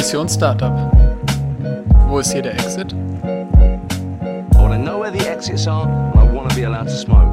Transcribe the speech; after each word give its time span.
Mission 0.00 0.26
Startup. 0.30 0.72
Wo 2.08 2.20
ist 2.20 2.32
hier 2.32 2.40
der 2.40 2.54
Exit? 2.54 2.94
I 2.94 4.56
want 4.56 4.72
to 4.72 4.78
know 4.78 4.98
where 4.98 5.12
the 5.12 5.28
exits 5.28 5.66
are 5.66 5.86
and 5.86 6.18
I 6.18 6.34
want 6.34 6.48
to 6.48 6.56
be 6.56 6.64
allowed 6.64 6.86
to 6.86 6.96
smoke. 6.96 7.28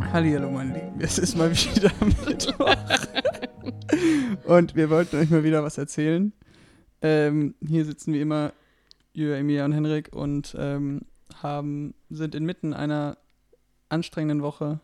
Hallihallo, 0.00 0.50
mein 0.50 0.72
Lieben. 0.72 0.98
Es 0.98 1.18
ist 1.18 1.36
mal 1.36 1.50
wieder 1.50 1.90
Mittwoch. 2.26 2.74
Und 4.46 4.74
wir 4.74 4.88
wollten 4.88 5.16
euch 5.16 5.28
mal 5.28 5.44
wieder 5.44 5.62
was 5.62 5.76
erzählen. 5.76 6.32
Ähm, 7.02 7.54
hier 7.60 7.84
sitzen 7.84 8.14
wie 8.14 8.22
immer 8.22 8.54
Jürgen, 9.12 9.40
Emilia 9.40 9.66
und 9.66 9.72
Henrik 9.72 10.16
und 10.16 10.56
ähm, 10.58 11.02
haben, 11.42 11.92
sind 12.08 12.34
inmitten 12.34 12.72
einer 12.72 13.18
anstrengenden 13.90 14.40
Woche, 14.40 14.80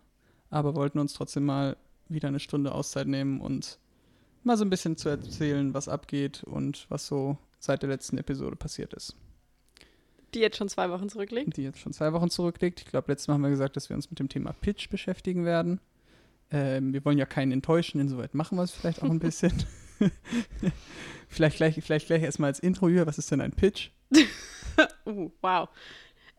aber 0.51 0.75
wollten 0.75 0.99
uns 0.99 1.15
trotzdem 1.15 1.47
mal 1.47 1.79
wieder 2.15 2.29
eine 2.29 2.41
Stunde 2.41 2.73
Auszeit 2.73 3.07
nehmen 3.07 3.41
und 3.41 3.79
mal 4.43 4.57
so 4.57 4.65
ein 4.65 4.71
bisschen 4.71 4.97
zu 4.97 5.09
erzählen, 5.09 5.75
was 5.75 5.89
abgeht 5.89 6.45
und 6.45 6.87
was 6.89 7.07
so 7.07 7.39
seit 7.59 7.83
der 7.83 7.89
letzten 7.89 8.19
Episode 8.19 8.57
passiert 8.57 8.95
ist. 8.95 9.17
Die 10.35 10.41
jetzt 10.41 10.57
schon 10.57 10.69
zwei 10.69 10.91
Wochen 10.91 11.09
zurückliegt. 11.09 11.57
Die 11.57 11.63
jetzt 11.63 11.79
schon 11.79 11.93
zwei 11.93 12.13
Wochen 12.13 12.29
zurückliegt. 12.29 12.81
Ich 12.81 12.87
glaube, 12.87 13.11
letztes 13.11 13.29
Mal 13.29 13.35
haben 13.35 13.43
wir 13.43 13.51
gesagt, 13.51 13.77
dass 13.77 13.89
wir 13.89 13.97
uns 13.97 14.11
mit 14.11 14.19
dem 14.19 14.29
Thema 14.29 14.53
Pitch 14.53 14.91
beschäftigen 14.91 15.45
werden. 15.45 15.81
Ähm, 16.51 16.93
wir 16.93 17.05
wollen 17.05 17.19
ja 17.19 17.27
keinen 17.27 17.53
enttäuschen, 17.53 18.01
insoweit 18.01 18.35
machen 18.35 18.59
wir 18.59 18.63
es 18.63 18.73
vielleicht 18.73 19.03
auch 19.03 19.11
ein 19.11 19.19
bisschen. 19.21 19.53
vielleicht, 21.29 21.57
gleich, 21.57 21.75
vielleicht 21.81 22.07
gleich 22.07 22.23
erstmal 22.23 22.49
als 22.49 22.61
Intro 22.61 22.89
hier, 22.89 23.07
was 23.07 23.19
ist 23.19 23.31
denn 23.31 23.41
ein 23.41 23.53
Pitch? 23.53 23.91
uh, 25.07 25.31
wow. 25.41 25.69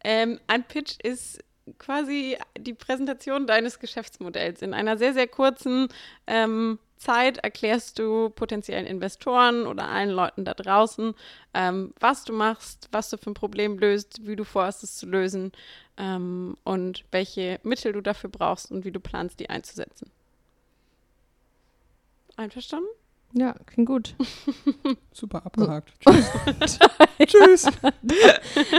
Ähm, 0.04 0.40
ein 0.48 0.64
Pitch 0.68 0.98
ist 1.02 1.44
quasi 1.80 2.38
die 2.58 2.74
Präsentation 2.74 3.48
deines 3.48 3.80
Geschäftsmodells. 3.80 4.62
In 4.62 4.74
einer 4.74 4.98
sehr, 4.98 5.14
sehr 5.14 5.28
kurzen 5.28 5.88
ähm, 6.28 6.80
Zeit 6.98 7.38
erklärst 7.40 8.00
du 8.00 8.30
potenziellen 8.30 8.86
Investoren 8.86 9.68
oder 9.68 9.88
allen 9.88 10.10
Leuten 10.10 10.46
da 10.46 10.54
draußen, 10.54 11.14
ähm, 11.54 11.94
was 12.00 12.24
du 12.24 12.34
machst, 12.34 12.88
was 12.92 13.10
du 13.10 13.18
für 13.18 13.32
ein 13.32 13.36
Problem 13.36 13.78
löst, 13.78 14.26
wie 14.26 14.36
du 14.36 14.44
vorhast 14.44 14.84
es 14.84 14.96
zu 14.96 15.06
lösen 15.06 15.52
ähm, 15.98 16.56
und 16.64 17.04
welche 17.12 17.60
Mittel 17.64 17.94
du 17.94 18.02
dafür 18.02 18.30
brauchst 18.30 18.72
und 18.72 18.86
wie 18.86 18.92
du 18.92 19.00
planst, 19.00 19.40
die 19.40 19.50
einzusetzen. 19.50 20.10
Einverstanden? 22.38 22.90
Ja, 23.34 23.54
klingt 23.66 23.88
gut. 23.90 24.16
Super 25.12 25.46
abgehakt. 25.46 25.92
Tschüss. 26.00 26.32
Tschüss. 27.26 27.68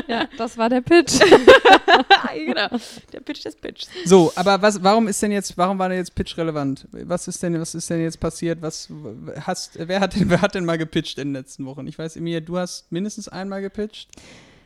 ja, 0.08 0.26
das 0.38 0.56
war 0.56 0.70
der 0.70 0.80
Pitch. 0.80 1.18
genau, 2.34 2.68
der 3.12 3.20
Pitch 3.20 3.44
des 3.44 3.54
Pitches. 3.56 3.90
So, 4.06 4.32
aber 4.34 4.62
was, 4.62 4.82
warum 4.82 5.08
ist 5.08 5.22
denn 5.22 5.32
jetzt, 5.32 5.58
warum 5.58 5.78
war 5.78 5.90
denn 5.90 5.98
jetzt 5.98 6.14
Pitch 6.14 6.38
relevant? 6.38 6.88
Was 6.90 7.28
ist 7.28 7.42
denn, 7.42 7.60
was 7.60 7.74
ist 7.74 7.90
denn 7.90 8.00
jetzt 8.00 8.18
passiert? 8.18 8.62
Was 8.62 8.88
hast, 9.42 9.78
wer 9.78 10.00
hat 10.00 10.16
denn, 10.16 10.30
wer 10.30 10.40
hat 10.40 10.54
denn 10.54 10.64
mal 10.64 10.78
gepitcht 10.78 11.18
in 11.18 11.28
den 11.28 11.34
letzten 11.34 11.66
Wochen? 11.66 11.86
Ich 11.86 11.98
weiß, 11.98 12.16
Emilia, 12.16 12.40
du 12.40 12.56
hast 12.56 12.90
mindestens 12.90 13.28
einmal 13.28 13.60
gepitcht. 13.60 14.10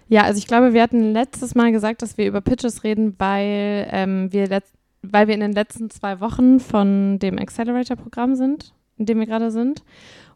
Ja, 0.08 0.23
also 0.23 0.39
ich 0.39 0.47
glaube, 0.47 0.73
wir 0.73 0.83
hatten 0.83 1.12
letztes 1.12 1.56
Mal 1.56 1.73
gesagt, 1.73 2.03
dass 2.03 2.17
wir 2.17 2.27
über 2.27 2.41
Pitches 2.41 2.84
reden, 2.84 3.14
weil 3.19 3.89
ähm, 3.91 4.33
wir 4.33 4.47
letzt, 4.47 4.73
weil 5.03 5.27
wir 5.27 5.34
in 5.34 5.41
den 5.41 5.53
letzten 5.53 5.91
zwei 5.91 6.20
Wochen 6.20 6.61
von 6.61 7.19
dem 7.19 7.39
Accelerator-Programm 7.39 8.36
sind 8.36 8.73
in 9.01 9.06
dem 9.06 9.19
wir 9.19 9.27
gerade 9.27 9.51
sind. 9.51 9.83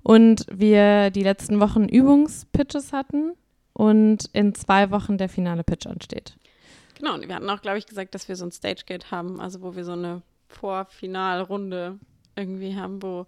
Und 0.03 0.47
wir 0.51 1.11
die 1.11 1.23
letzten 1.23 1.61
Wochen 1.61 1.85
Übungspitches 1.85 2.93
hatten 2.93 3.35
und 3.73 4.29
in 4.33 4.55
zwei 4.55 4.91
Wochen 4.91 5.19
der 5.19 5.29
finale 5.29 5.63
Pitch 5.63 5.87
ansteht. 5.87 6.37
Genau, 6.99 7.15
und 7.15 7.29
wir 7.29 7.35
hatten 7.35 7.49
auch, 7.51 7.63
glaube 7.63 7.79
ich, 7.79 7.87
gesagt, 7.87 8.15
dass 8.15 8.29
wir 8.29 8.37
so 8.37 8.45
ein 8.45 8.53
Stage-Gate 8.53 9.11
haben, 9.11 9.41
also 9.41 9.63
wo 9.63 9.77
wir 9.77 9.85
so 9.85 9.93
eine 9.93 10.23
Vorfinalrunde 10.49 11.99
irgendwie 12.37 12.75
haben, 12.75 13.03
wo 13.03 13.27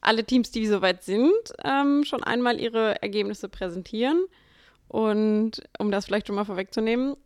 alle 0.00 0.24
Teams, 0.24 0.50
die 0.50 0.66
soweit 0.66 1.02
sind, 1.02 1.32
ähm, 1.64 2.04
schon 2.04 2.22
einmal 2.22 2.60
ihre 2.60 3.00
Ergebnisse 3.02 3.48
präsentieren. 3.48 4.24
Und 4.88 5.62
um 5.78 5.90
das 5.90 6.06
vielleicht 6.06 6.26
schon 6.26 6.36
mal 6.36 6.44
vorwegzunehmen, 6.44 7.16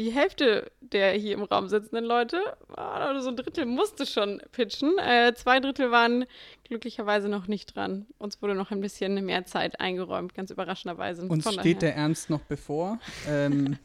die 0.00 0.12
Hälfte 0.12 0.72
der 0.80 1.12
hier 1.12 1.34
im 1.34 1.42
Raum 1.42 1.68
sitzenden 1.68 2.06
Leute, 2.06 2.40
oder 2.72 3.20
so 3.20 3.28
ein 3.28 3.36
Drittel 3.36 3.66
musste 3.66 4.06
schon 4.06 4.40
pitchen. 4.50 4.98
Äh, 4.98 5.34
zwei 5.34 5.60
Drittel 5.60 5.90
waren 5.90 6.24
glücklicherweise 6.64 7.28
noch 7.28 7.48
nicht 7.48 7.76
dran. 7.76 8.06
Uns 8.18 8.40
wurde 8.40 8.54
noch 8.54 8.70
ein 8.70 8.80
bisschen 8.80 9.22
mehr 9.24 9.44
Zeit 9.44 9.78
eingeräumt, 9.78 10.34
ganz 10.34 10.50
überraschenderweise. 10.50 11.26
Uns 11.26 11.44
Von 11.44 11.52
steht 11.52 11.82
daher. 11.82 11.92
der 11.92 11.96
Ernst 11.96 12.30
noch 12.30 12.40
bevor. 12.40 12.98
Ähm, 13.28 13.76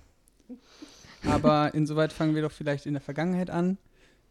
aber 1.27 1.73
insoweit 1.73 2.13
fangen 2.13 2.33
wir 2.33 2.41
doch 2.41 2.51
vielleicht 2.51 2.85
in 2.85 2.93
der 2.93 3.01
Vergangenheit 3.01 3.49
an. 3.49 3.77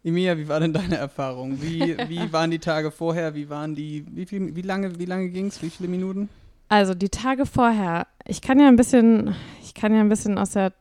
Emilia, 0.03 0.39
wie 0.39 0.49
war 0.49 0.61
denn 0.61 0.73
deine 0.73 0.97
Erfahrung? 0.97 1.61
Wie, 1.61 1.97
wie 2.09 2.33
waren 2.33 2.51
die 2.51 2.59
Tage 2.59 2.91
vorher? 2.91 3.35
Wie 3.35 3.51
waren 3.51 3.75
die, 3.75 4.07
wie, 4.11 4.25
viel, 4.25 4.57
wie 4.57 4.63
lange, 4.63 4.99
wie 4.99 5.07
lange 5.07 5.29
ging 5.29 5.47
es? 5.47 5.63
Wie 5.63 5.71
viele 5.71 5.91
Minuten? 5.91 6.31
Also 6.69 6.95
die 6.95 7.11
Tage 7.11 7.45
vorher, 7.47 8.07
ich 8.27 8.41
kann 8.41 8.59
ja 8.59 8.69
ein 8.69 8.77
bisschen, 8.77 9.35
ich 9.63 9.75
kann 9.75 9.95
ja 9.95 10.01
ein 10.01 10.09
bisschen 10.09 10.39
aus 10.39 10.53
der 10.53 10.73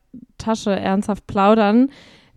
Tasche 0.43 0.71
ernsthaft 0.71 1.27
plaudern. 1.27 1.89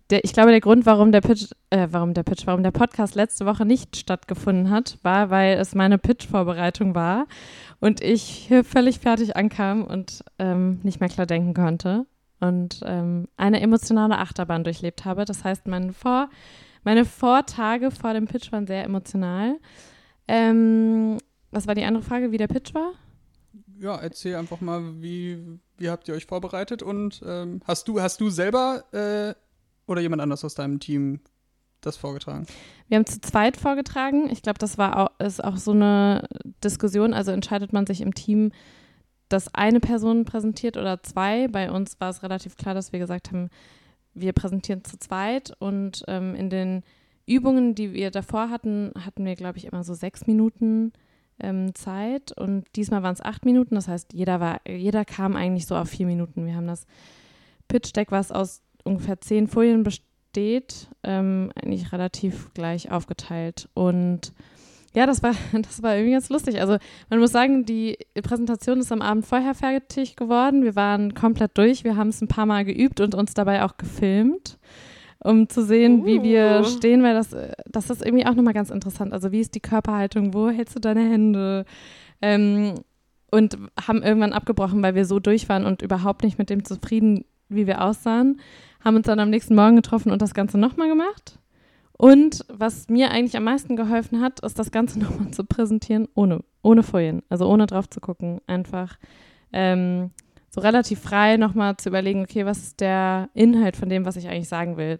Der, 0.09 0.23
ich 0.23 0.31
glaube, 0.31 0.51
der 0.51 0.61
Grund, 0.61 0.85
warum 0.85 1.11
der 1.11 1.21
Pitch, 1.21 1.51
äh, 1.69 1.87
warum 1.91 2.13
der 2.13 2.23
Pitch, 2.23 2.47
warum 2.47 2.63
der 2.63 2.71
Podcast 2.71 3.15
letzte 3.15 3.45
Woche 3.45 3.65
nicht 3.65 3.97
stattgefunden 3.97 4.69
hat, 4.69 4.97
war, 5.03 5.29
weil 5.29 5.57
es 5.57 5.75
meine 5.75 5.97
Pitch-Vorbereitung 5.97 6.95
war 6.95 7.25
und 7.81 8.01
ich 8.01 8.23
hier 8.23 8.63
völlig 8.63 8.99
fertig 8.99 9.35
ankam 9.35 9.83
und 9.83 10.23
ähm, 10.39 10.79
nicht 10.83 11.01
mehr 11.01 11.09
klar 11.09 11.27
denken 11.27 11.53
konnte 11.53 12.05
und 12.39 12.81
ähm, 12.85 13.27
eine 13.35 13.59
emotionale 13.59 14.17
Achterbahn 14.17 14.63
durchlebt 14.63 15.03
habe. 15.05 15.25
Das 15.25 15.43
heißt, 15.43 15.67
meine, 15.67 15.91
Vor 15.91 16.29
meine 16.83 17.03
Vortage 17.03 17.91
vor 17.91 18.13
dem 18.13 18.27
Pitch 18.27 18.51
waren 18.53 18.65
sehr 18.65 18.85
emotional. 18.85 19.59
Ähm, 20.27 21.17
was 21.51 21.67
war 21.67 21.75
die 21.75 21.83
andere 21.83 22.03
Frage, 22.03 22.31
wie 22.31 22.37
der 22.37 22.47
Pitch 22.47 22.73
war? 22.73 22.93
Ja, 23.79 23.95
erzähl 23.95 24.35
einfach 24.35 24.61
mal, 24.61 25.01
wie, 25.01 25.59
wie 25.77 25.89
habt 25.89 26.07
ihr 26.07 26.15
euch 26.15 26.25
vorbereitet 26.25 26.83
und 26.83 27.21
ähm, 27.25 27.61
hast 27.65 27.87
du, 27.87 28.01
hast 28.01 28.21
du 28.21 28.29
selber 28.29 28.83
äh, 28.91 29.33
oder 29.89 30.01
jemand 30.01 30.21
anders 30.21 30.43
aus 30.43 30.55
deinem 30.55 30.79
Team 30.79 31.19
das 31.81 31.97
vorgetragen? 31.97 32.45
Wir 32.87 32.97
haben 32.97 33.05
zu 33.05 33.21
zweit 33.21 33.57
vorgetragen. 33.57 34.29
Ich 34.29 34.41
glaube, 34.41 34.59
das 34.59 34.77
war 34.77 34.97
auch, 34.97 35.19
ist 35.19 35.43
auch 35.43 35.57
so 35.57 35.71
eine 35.71 36.27
Diskussion. 36.63 37.13
Also 37.13 37.31
entscheidet 37.31 37.73
man 37.73 37.85
sich 37.85 38.01
im 38.01 38.13
Team, 38.13 38.51
dass 39.29 39.53
eine 39.53 39.79
Person 39.79 40.25
präsentiert 40.25 40.77
oder 40.77 41.03
zwei. 41.03 41.47
Bei 41.47 41.71
uns 41.71 41.99
war 41.99 42.09
es 42.09 42.23
relativ 42.23 42.55
klar, 42.55 42.73
dass 42.73 42.91
wir 42.91 42.99
gesagt 42.99 43.29
haben, 43.29 43.49
wir 44.13 44.33
präsentieren 44.33 44.83
zu 44.83 44.97
zweit 44.97 45.53
und 45.59 46.03
ähm, 46.07 46.33
in 46.33 46.49
den 46.49 46.83
Übungen, 47.27 47.75
die 47.75 47.93
wir 47.93 48.09
davor 48.09 48.49
hatten, 48.49 48.91
hatten 49.05 49.25
wir, 49.25 49.35
glaube 49.35 49.57
ich, 49.57 49.65
immer 49.65 49.83
so 49.83 49.93
sechs 49.93 50.25
Minuten 50.27 50.93
ähm, 51.39 51.73
Zeit 51.75 52.31
und 52.37 52.65
diesmal 52.75 53.03
waren 53.03 53.13
es 53.13 53.21
acht 53.21 53.45
Minuten. 53.45 53.75
Das 53.75 53.87
heißt, 53.87 54.13
jeder 54.13 54.39
war, 54.39 54.61
jeder 54.67 55.05
kam 55.05 55.35
eigentlich 55.35 55.65
so 55.65 55.75
auf 55.75 55.89
vier 55.89 56.05
Minuten. 56.05 56.45
Wir 56.45 56.55
haben 56.55 56.67
das 56.67 56.85
Pitch 57.67 57.95
Deck, 57.95 58.11
was 58.11 58.31
aus 58.31 58.61
ungefähr 58.83 59.19
zehn 59.21 59.47
Folien 59.47 59.83
besteht, 59.83 60.87
ähm, 61.03 61.51
eigentlich 61.55 61.91
relativ 61.91 62.53
gleich 62.53 62.91
aufgeteilt. 62.91 63.69
Und 63.73 64.33
ja, 64.95 65.05
das 65.05 65.21
war, 65.21 65.33
das 65.53 65.83
war 65.83 65.95
irgendwie 65.95 66.13
ganz 66.13 66.29
lustig. 66.29 66.59
Also 66.59 66.77
man 67.09 67.19
muss 67.19 67.31
sagen, 67.31 67.65
die 67.65 67.97
Präsentation 68.23 68.79
ist 68.79 68.91
am 68.91 69.01
Abend 69.01 69.25
vorher 69.25 69.53
fertig 69.53 70.15
geworden. 70.15 70.63
Wir 70.63 70.75
waren 70.75 71.13
komplett 71.13 71.57
durch. 71.57 71.83
Wir 71.83 71.95
haben 71.95 72.09
es 72.09 72.21
ein 72.21 72.27
paar 72.27 72.45
Mal 72.45 72.65
geübt 72.65 72.99
und 72.99 73.15
uns 73.15 73.33
dabei 73.33 73.63
auch 73.63 73.77
gefilmt 73.77 74.57
um 75.27 75.49
zu 75.49 75.63
sehen, 75.63 76.01
uh. 76.01 76.05
wie 76.05 76.23
wir 76.23 76.61
uh. 76.61 76.63
stehen, 76.63 77.03
weil 77.03 77.13
das, 77.13 77.35
das 77.65 77.89
ist 77.89 78.05
irgendwie 78.05 78.25
auch 78.25 78.35
nochmal 78.35 78.53
ganz 78.53 78.69
interessant. 78.69 79.13
Also 79.13 79.31
wie 79.31 79.41
ist 79.41 79.55
die 79.55 79.59
Körperhaltung, 79.59 80.33
wo 80.33 80.49
hältst 80.49 80.75
du 80.75 80.79
deine 80.79 81.01
Hände? 81.01 81.65
Ähm, 82.21 82.75
und 83.29 83.57
haben 83.85 84.03
irgendwann 84.03 84.33
abgebrochen, 84.33 84.81
weil 84.81 84.95
wir 84.95 85.05
so 85.05 85.19
durch 85.19 85.49
waren 85.49 85.65
und 85.65 85.81
überhaupt 85.81 86.23
nicht 86.23 86.37
mit 86.37 86.49
dem 86.49 86.63
zufrieden, 86.63 87.25
wie 87.49 87.67
wir 87.67 87.83
aussahen. 87.83 88.39
Haben 88.83 88.95
uns 88.95 89.07
dann 89.07 89.19
am 89.19 89.29
nächsten 89.29 89.55
Morgen 89.55 89.75
getroffen 89.75 90.11
und 90.11 90.21
das 90.21 90.33
Ganze 90.33 90.57
nochmal 90.57 90.87
gemacht. 90.87 91.39
Und 91.97 92.45
was 92.47 92.89
mir 92.89 93.11
eigentlich 93.11 93.35
am 93.35 93.43
meisten 93.43 93.75
geholfen 93.75 94.21
hat, 94.21 94.39
ist 94.41 94.59
das 94.59 94.71
Ganze 94.71 94.99
nochmal 94.99 95.31
zu 95.31 95.43
präsentieren, 95.43 96.07
ohne, 96.15 96.39
ohne 96.61 96.83
Folien, 96.83 97.21
also 97.29 97.47
ohne 97.49 97.65
drauf 97.65 97.89
zu 97.89 97.99
gucken. 97.99 98.39
Einfach 98.47 98.97
ähm, 99.51 100.11
so 100.49 100.61
relativ 100.61 100.99
frei 100.99 101.37
nochmal 101.37 101.77
zu 101.77 101.89
überlegen, 101.89 102.21
okay, 102.21 102.45
was 102.45 102.59
ist 102.59 102.79
der 102.79 103.29
Inhalt 103.33 103.75
von 103.75 103.89
dem, 103.89 104.05
was 104.05 104.15
ich 104.15 104.29
eigentlich 104.29 104.49
sagen 104.49 104.77
will. 104.77 104.99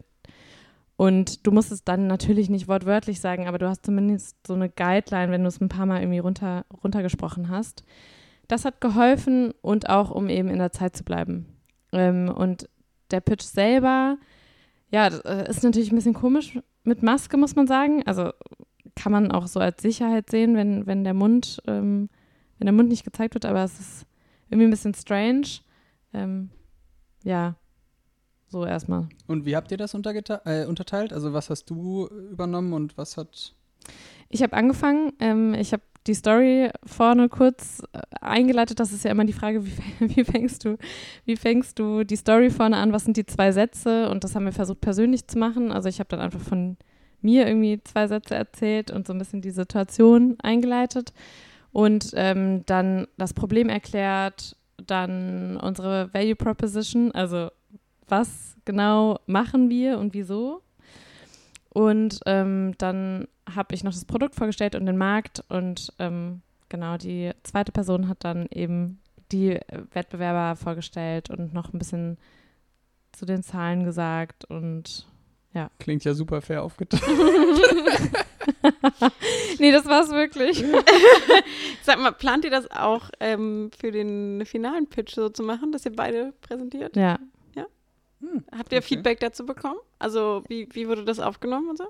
Und 0.98 1.46
du 1.46 1.52
musst 1.52 1.72
es 1.72 1.84
dann 1.84 2.08
natürlich 2.08 2.50
nicht 2.50 2.68
wortwörtlich 2.68 3.22
sagen, 3.22 3.48
aber 3.48 3.60
du 3.60 3.70
hast 3.70 3.86
zumindest 3.86 4.36
so 4.46 4.56
eine 4.56 4.68
Guideline, 4.68 5.32
wenn 5.32 5.44
du 5.44 5.48
es 5.48 5.62
ein 5.62 5.70
paar 5.70 5.86
Mal 5.86 6.02
irgendwie 6.02 6.20
runter, 6.20 6.66
runtergesprochen 6.84 7.50
hast. 7.50 7.84
Das 8.48 8.66
hat 8.66 8.82
geholfen 8.82 9.54
und 9.62 9.90
auch, 9.90 10.10
um 10.10 10.28
eben 10.28 10.50
in 10.50 10.58
der 10.58 10.72
Zeit 10.72 10.98
zu 10.98 11.04
bleiben. 11.04 11.46
Ähm, 11.92 12.30
und 12.30 12.68
der 13.12 13.20
Pitch 13.20 13.44
selber, 13.44 14.18
ja, 14.92 15.08
äh, 15.08 15.48
ist 15.48 15.64
natürlich 15.64 15.92
ein 15.92 15.96
bisschen 15.96 16.16
komisch 16.16 16.60
mit 16.84 17.04
Maske, 17.04 17.38
muss 17.38 17.56
man 17.56 17.68
sagen. 17.68 18.02
Also 18.08 18.32
kann 18.96 19.12
man 19.12 19.32
auch 19.32 19.46
so 19.46 19.60
als 19.60 19.84
Sicherheit 19.84 20.32
sehen, 20.32 20.56
wenn, 20.56 20.88
wenn 20.88 21.04
der 21.04 21.14
Mund, 21.14 21.62
ähm, 21.68 22.10
wenn 22.58 22.66
der 22.66 22.74
Mund 22.74 22.90
nicht 22.90 23.04
gezeigt 23.04 23.36
wird, 23.36 23.46
aber 23.46 23.64
es 23.64 23.80
ist 23.80 24.08
irgendwie 24.50 24.66
ein 24.66 24.72
bisschen 24.72 24.96
strange. 24.96 25.48
Ähm, 26.12 26.50
ja, 27.24 27.56
so 28.50 28.66
erstmal. 28.66 29.08
Und 29.28 29.46
wie 29.46 29.56
habt 29.56 29.72
ihr 29.72 29.78
das 29.78 29.94
äh, 29.94 30.66
unterteilt? 30.66 31.14
Also 31.14 31.34
was 31.34 31.50
hast 31.50 31.70
du 31.70 32.08
übernommen 32.32 32.74
und 32.74 32.98
was 32.98 33.18
hat 33.18 33.56
Ich 34.30 34.42
habe 34.44 34.54
angefangen. 34.56 35.14
Ähm, 35.20 35.54
ich 35.54 35.74
habe 35.74 35.84
die 36.08 36.14
Story 36.14 36.70
vorne 36.86 37.30
kurz 37.30 37.84
äh, 37.94 38.00
eingeleitet. 38.22 38.80
Das 38.80 38.94
ist 38.94 39.04
ja 39.04 39.12
immer 39.12 39.26
die 39.26 39.34
Frage, 39.34 39.66
wie, 39.66 39.72
wie, 40.16 40.24
fängst 40.24 40.66
du, 40.66 40.78
wie 41.26 41.36
fängst 41.36 41.78
du 41.80 42.04
die 42.04 42.16
Story 42.16 42.50
vorne 42.50 42.78
an? 42.78 42.94
Was 42.94 43.04
sind 43.04 43.18
die 43.18 43.26
zwei 43.26 43.52
Sätze? 43.52 44.10
Und 44.10 44.24
das 44.24 44.36
haben 44.36 44.46
wir 44.46 44.54
versucht 44.54 44.82
persönlich 44.82 45.28
zu 45.28 45.38
machen. 45.38 45.72
Also 45.72 45.90
ich 45.90 46.00
habe 46.00 46.10
dann 46.10 46.22
einfach 46.22 46.42
von 46.42 46.78
mir 47.22 47.48
irgendwie 47.48 47.82
zwei 47.84 48.08
Sätze 48.08 48.36
erzählt 48.36 48.92
und 48.92 49.08
so 49.08 49.14
ein 49.14 49.20
bisschen 49.20 49.42
die 49.42 49.52
Situation 49.52 50.38
eingeleitet 50.42 51.14
und 51.72 52.12
ähm, 52.16 52.64
dann 52.66 53.08
das 53.18 53.34
Problem 53.34 53.70
erklärt, 53.70 54.56
dann 54.86 55.58
unsere 55.58 56.14
Value 56.14 56.36
Proposition, 56.36 57.12
also 57.12 57.50
was 58.08 58.56
genau 58.66 59.20
machen 59.26 59.70
wir 59.70 59.98
und 60.00 60.14
wieso. 60.14 60.62
Und 61.70 62.20
ähm, 62.26 62.74
dann 62.78 63.28
habe 63.54 63.76
ich 63.76 63.84
noch 63.84 63.94
das 63.94 64.06
Produkt 64.06 64.36
vorgestellt 64.36 64.76
und 64.76 64.86
den 64.86 64.98
Markt 64.98 65.44
und 65.50 65.94
ähm, 66.00 66.42
genau 66.70 66.98
die 66.98 67.32
zweite 67.44 67.72
Person 67.72 68.08
hat 68.08 68.24
dann 68.24 68.48
eben 68.52 69.00
die 69.32 69.60
Wettbewerber 69.94 70.56
vorgestellt 70.56 71.30
und 71.30 71.54
noch 71.54 71.74
ein 71.74 71.80
bisschen 71.80 72.18
zu 73.12 73.26
den 73.26 73.44
Zahlen 73.44 73.84
gesagt 73.84 74.46
und 74.46 75.08
ja. 75.54 75.70
Klingt 75.80 76.04
ja 76.04 76.14
super 76.14 76.42
fair 76.42 76.64
aufgeteilt. 76.64 77.04
nee, 79.60 79.72
das 79.72 79.86
war's 79.86 80.10
wirklich. 80.10 80.64
Sag 81.84 82.00
mal, 82.00 82.12
plant 82.12 82.46
ihr 82.46 82.52
das 82.52 82.70
auch 82.72 83.10
ähm, 83.20 83.72
für 83.78 83.92
den 83.92 84.46
finalen 84.46 84.88
Pitch 84.88 85.16
so 85.16 85.30
zu 85.30 85.44
machen, 85.44 85.72
dass 85.72 85.86
ihr 85.86 85.96
beide 85.96 86.34
präsentiert? 86.42 86.96
Ja. 86.96 87.20
Hm, 88.20 88.44
Habt 88.52 88.72
ihr 88.72 88.80
okay. 88.80 88.88
Feedback 88.88 89.20
dazu 89.20 89.46
bekommen? 89.46 89.80
Also, 90.00 90.44
wie, 90.48 90.68
wie 90.72 90.88
wurde 90.88 91.06
das 91.06 91.20
aufgenommen 91.20 91.70
und 91.70 91.78
so? 91.78 91.88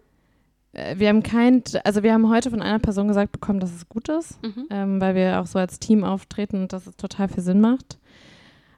Äh, 0.74 0.98
wir 0.98 1.10
haben 1.10 1.24
kein, 1.24 1.64
also 1.84 2.04
wir 2.04 2.14
haben 2.14 2.30
heute 2.30 2.50
von 2.50 2.62
einer 2.62 2.80
Person 2.80 3.08
gesagt 3.08 3.32
bekommen, 3.32 3.60
dass 3.60 3.74
es 3.74 3.90
gut 3.90 4.10
ist, 4.10 4.42
mhm. 4.44 4.68
ähm, 4.70 5.02
weil 5.02 5.16
wir 5.16 5.40
auch 5.40 5.48
so 5.48 5.60
als 5.60 5.80
Team 5.80 6.04
auftreten 6.04 6.62
und 6.64 6.74
dass 6.74 6.88
es 6.88 6.96
total 6.98 7.28
viel 7.30 7.44
Sinn 7.44 7.62
macht. 7.62 8.00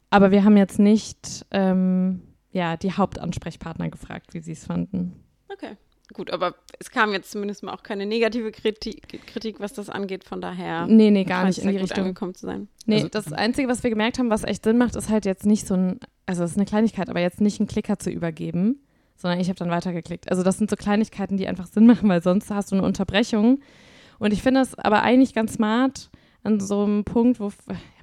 Aber 0.09 0.31
wir 0.31 0.43
haben 0.43 0.57
jetzt 0.57 0.79
nicht 0.79 1.45
ähm, 1.51 2.21
ja, 2.51 2.77
die 2.77 2.93
Hauptansprechpartner 2.93 3.89
gefragt, 3.89 4.33
wie 4.33 4.39
sie 4.39 4.53
es 4.53 4.65
fanden. 4.65 5.23
Okay. 5.49 5.77
Gut, 6.13 6.31
aber 6.31 6.55
es 6.79 6.89
kam 6.89 7.11
jetzt 7.11 7.29
zumindest 7.31 7.61
mal 7.61 7.73
auch 7.73 7.83
keine 7.83 8.05
negative 8.05 8.51
Kritik, 8.51 9.07
Kritik 9.27 9.59
was 9.59 9.73
das 9.73 9.89
angeht, 9.89 10.23
von 10.23 10.41
daher. 10.41 10.87
Nee, 10.87 11.11
nee, 11.11 11.23
gar 11.23 11.45
nicht 11.45 11.59
in 11.59 11.69
die 11.69 11.77
Richtung. 11.77 12.05
angekommen 12.05 12.33
zu 12.33 12.47
sein. 12.47 12.67
Nee, 12.87 12.95
also, 12.95 13.09
das 13.09 13.31
Einzige, 13.31 13.67
was 13.67 13.83
wir 13.83 13.91
gemerkt 13.91 14.17
haben, 14.17 14.31
was 14.31 14.43
echt 14.43 14.63
Sinn 14.63 14.79
macht, 14.79 14.95
ist 14.95 15.09
halt 15.09 15.25
jetzt 15.25 15.45
nicht 15.45 15.67
so 15.67 15.75
ein, 15.75 15.99
also 16.25 16.43
es 16.43 16.51
ist 16.51 16.57
eine 16.57 16.65
Kleinigkeit, 16.65 17.09
aber 17.09 17.19
jetzt 17.19 17.41
nicht 17.41 17.59
einen 17.59 17.67
Klicker 17.67 17.99
zu 17.99 18.09
übergeben, 18.09 18.81
sondern 19.17 19.39
ich 19.39 19.49
habe 19.49 19.59
dann 19.59 19.69
weitergeklickt. 19.69 20.31
Also 20.31 20.41
das 20.41 20.57
sind 20.57 20.69
so 20.69 20.75
Kleinigkeiten, 20.75 21.37
die 21.37 21.47
einfach 21.47 21.67
Sinn 21.67 21.85
machen, 21.85 22.09
weil 22.09 22.23
sonst 22.23 22.49
hast 22.49 22.71
du 22.71 22.75
eine 22.75 22.85
Unterbrechung. 22.85 23.59
Und 24.17 24.33
ich 24.33 24.41
finde 24.41 24.61
das 24.61 24.77
aber 24.79 25.03
eigentlich 25.03 25.35
ganz 25.35 25.53
smart 25.53 26.09
an 26.43 26.59
so 26.59 26.83
einem 26.83 27.03
Punkt, 27.03 27.39
wo 27.39 27.51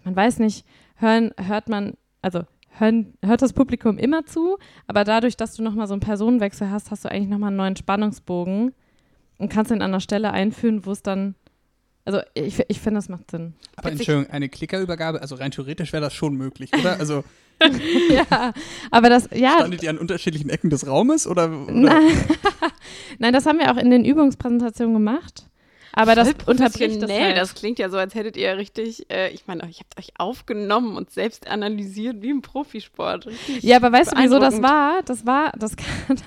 man 0.04 0.14
weiß 0.14 0.38
nicht, 0.38 0.64
hören, 0.96 1.32
hört 1.38 1.68
man, 1.68 1.94
also 2.22 2.42
hören, 2.78 3.14
hört 3.24 3.42
das 3.42 3.52
Publikum 3.52 3.98
immer 3.98 4.26
zu, 4.26 4.58
aber 4.86 5.04
dadurch, 5.04 5.36
dass 5.36 5.54
du 5.54 5.62
nochmal 5.62 5.86
so 5.86 5.94
einen 5.94 6.00
Personenwechsel 6.00 6.70
hast, 6.70 6.90
hast 6.90 7.04
du 7.04 7.10
eigentlich 7.10 7.28
nochmal 7.28 7.48
einen 7.48 7.56
neuen 7.56 7.76
Spannungsbogen 7.76 8.72
und 9.38 9.48
kannst 9.48 9.70
ihn 9.70 9.82
an 9.82 9.90
einer 9.90 10.00
Stelle 10.00 10.32
einführen, 10.32 10.86
wo 10.86 10.92
es 10.92 11.02
dann 11.02 11.34
also 12.04 12.20
ich, 12.34 12.62
ich 12.68 12.80
finde, 12.80 12.98
das 12.98 13.08
macht 13.08 13.32
Sinn. 13.32 13.54
Aber 13.74 13.90
Entschuldigung, 13.90 14.30
eine 14.30 14.48
Klickerübergabe, 14.48 15.20
also 15.20 15.34
rein 15.34 15.50
theoretisch 15.50 15.92
wäre 15.92 16.02
das 16.02 16.14
schon 16.14 16.36
möglich, 16.36 16.70
oder? 16.72 17.00
Also 17.00 17.24
ja, 18.10 18.52
aber 18.90 19.08
das, 19.08 19.28
ja. 19.32 19.56
Standet 19.58 19.82
ihr 19.82 19.90
an 19.90 19.98
unterschiedlichen 19.98 20.50
Ecken 20.50 20.70
des 20.70 20.86
Raumes 20.86 21.26
oder? 21.26 21.50
oder? 21.50 21.72
Nein. 21.72 22.12
Nein, 23.18 23.32
das 23.32 23.46
haben 23.46 23.58
wir 23.58 23.72
auch 23.72 23.76
in 23.76 23.90
den 23.90 24.04
Übungspräsentationen 24.04 24.94
gemacht. 24.94 25.48
Aber 25.96 26.14
das 26.14 26.28
unterbricht 26.46 27.02
das 27.02 27.10
halt. 27.10 27.36
Das 27.38 27.54
klingt 27.54 27.78
ja 27.78 27.88
so, 27.88 27.96
als 27.96 28.14
hättet 28.14 28.36
ihr 28.36 28.56
richtig, 28.58 29.10
äh, 29.10 29.30
ich 29.30 29.46
meine, 29.46 29.68
ich 29.68 29.80
habt 29.80 29.98
euch 29.98 30.10
aufgenommen 30.18 30.94
und 30.94 31.10
selbst 31.10 31.48
analysiert 31.48 32.20
wie 32.20 32.28
im 32.28 32.42
Profisport. 32.42 33.26
Richtig 33.26 33.62
ja, 33.62 33.76
aber 33.76 33.90
weißt 33.90 34.12
du, 34.12 34.18
wieso 34.18 34.38
das 34.38 34.62
war? 34.62 35.02
Das 35.06 35.24
war, 35.24 35.52
das, 35.58 35.74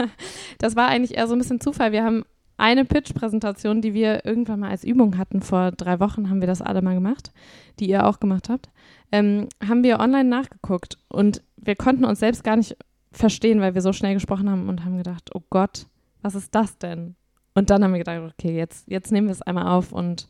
das 0.57 0.75
war 0.75 0.87
eigentlich 0.87 1.17
eher 1.17 1.27
so 1.27 1.35
ein 1.35 1.37
bisschen 1.37 1.61
Zufall. 1.61 1.91
Wir 1.91 2.03
haben 2.03 2.25
eine 2.57 2.83
Pitch-Präsentation, 2.83 3.81
die 3.81 3.93
wir 3.93 4.25
irgendwann 4.25 4.61
mal 4.61 4.71
als 4.71 4.83
Übung 4.83 5.19
hatten. 5.19 5.43
Vor 5.43 5.71
drei 5.71 5.99
Wochen 5.99 6.31
haben 6.31 6.41
wir 6.41 6.47
das 6.47 6.63
alle 6.63 6.81
mal 6.81 6.95
gemacht, 6.95 7.31
die 7.79 7.87
ihr 7.89 8.07
auch 8.07 8.19
gemacht 8.19 8.49
habt. 8.49 8.69
Ähm, 9.11 9.49
haben 9.65 9.83
wir 9.83 9.99
online 9.99 10.27
nachgeguckt 10.27 10.97
und 11.09 11.43
wir 11.57 11.75
konnten 11.75 12.05
uns 12.05 12.19
selbst 12.19 12.43
gar 12.43 12.55
nicht 12.55 12.75
verstehen, 13.11 13.61
weil 13.61 13.75
wir 13.75 13.81
so 13.81 13.93
schnell 13.93 14.15
gesprochen 14.15 14.49
haben 14.49 14.67
und 14.67 14.83
haben 14.83 14.97
gedacht, 14.97 15.29
oh 15.35 15.43
Gott, 15.51 15.85
was 16.23 16.33
ist 16.33 16.55
das 16.55 16.77
denn? 16.79 17.15
Und 17.53 17.69
dann 17.69 17.83
haben 17.83 17.93
wir 17.93 17.99
gedacht, 17.99 18.33
okay, 18.37 18.55
jetzt, 18.55 18.87
jetzt 18.87 19.11
nehmen 19.11 19.27
wir 19.27 19.33
es 19.33 19.41
einmal 19.41 19.67
auf 19.67 19.91
und, 19.91 20.27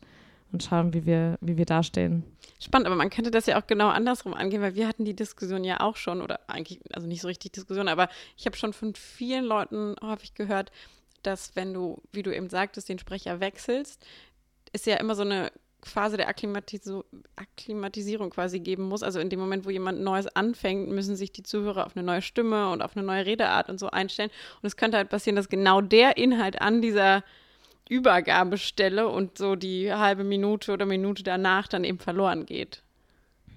und 0.52 0.62
schauen, 0.62 0.94
wie 0.94 1.06
wir, 1.06 1.38
wie 1.40 1.56
wir 1.56 1.66
dastehen. 1.66 2.24
Spannend, 2.58 2.86
aber 2.86 2.96
man 2.96 3.10
könnte 3.10 3.30
das 3.30 3.46
ja 3.46 3.60
auch 3.60 3.66
genau 3.66 3.88
andersrum 3.88 4.34
angehen, 4.34 4.62
weil 4.62 4.74
wir 4.74 4.86
hatten 4.86 5.04
die 5.04 5.16
Diskussion 5.16 5.64
ja 5.64 5.80
auch 5.80 5.96
schon, 5.96 6.20
oder 6.20 6.40
eigentlich, 6.48 6.80
also 6.92 7.06
nicht 7.06 7.22
so 7.22 7.28
richtig 7.28 7.52
Diskussion, 7.52 7.88
aber 7.88 8.08
ich 8.36 8.46
habe 8.46 8.56
schon 8.56 8.72
von 8.72 8.94
vielen 8.94 9.44
Leuten 9.44 9.96
häufig 10.02 10.34
gehört, 10.34 10.70
dass 11.22 11.56
wenn 11.56 11.72
du, 11.72 12.02
wie 12.12 12.22
du 12.22 12.34
eben 12.34 12.48
sagtest, 12.48 12.88
den 12.88 12.98
Sprecher 12.98 13.40
wechselst, 13.40 14.04
ist 14.72 14.86
ja 14.86 14.96
immer 14.96 15.14
so 15.14 15.22
eine 15.22 15.52
Phase 15.82 16.16
der 16.16 16.28
Akklimatis 16.28 16.90
Akklimatisierung 17.36 18.30
quasi 18.30 18.60
geben 18.60 18.84
muss. 18.84 19.02
Also 19.02 19.20
in 19.20 19.30
dem 19.30 19.40
Moment, 19.40 19.64
wo 19.64 19.70
jemand 19.70 20.00
Neues 20.00 20.26
anfängt, 20.34 20.88
müssen 20.90 21.16
sich 21.16 21.32
die 21.32 21.42
Zuhörer 21.42 21.86
auf 21.86 21.96
eine 21.96 22.04
neue 22.04 22.22
Stimme 22.22 22.70
und 22.70 22.82
auf 22.82 22.96
eine 22.96 23.06
neue 23.06 23.26
Redeart 23.26 23.68
und 23.68 23.78
so 23.78 23.90
einstellen. 23.90 24.30
Und 24.62 24.66
es 24.66 24.76
könnte 24.76 24.96
halt 24.96 25.08
passieren, 25.08 25.36
dass 25.36 25.48
genau 25.48 25.80
der 25.80 26.16
Inhalt 26.16 26.60
an 26.60 26.82
dieser 26.82 27.22
Übergabestelle 27.88 29.08
und 29.08 29.36
so 29.36 29.56
die 29.56 29.92
halbe 29.92 30.24
Minute 30.24 30.72
oder 30.72 30.86
Minute 30.86 31.22
danach 31.22 31.66
dann 31.66 31.84
eben 31.84 31.98
verloren 31.98 32.46
geht. 32.46 32.82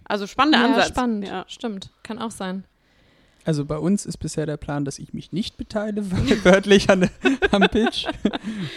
Also 0.05 0.27
spannender 0.27 0.59
ja, 0.59 0.65
Ansatz. 0.65 0.87
Spannend, 0.89 1.27
ja. 1.27 1.45
stimmt. 1.47 1.91
Kann 2.03 2.19
auch 2.19 2.31
sein. 2.31 2.65
Also 3.45 3.65
bei 3.65 3.77
uns 3.77 4.05
ist 4.05 4.17
bisher 4.17 4.45
der 4.45 4.57
Plan, 4.57 4.85
dass 4.85 4.99
ich 4.99 5.13
mich 5.13 5.31
nicht 5.31 5.57
beteilige, 5.57 6.05
wörtlich 6.43 6.89
an, 6.89 7.09
am 7.51 7.63
Pitch. 7.63 8.05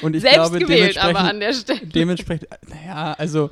Und 0.02 0.16
ich 0.16 0.22
Selbst 0.22 0.36
glaube, 0.36 0.58
gewählt 0.58 0.98
aber 0.98 1.20
an 1.20 1.40
der 1.40 1.52
Stelle. 1.52 1.86
Dementsprechend, 1.86 2.48
naja, 2.68 3.14
also 3.16 3.50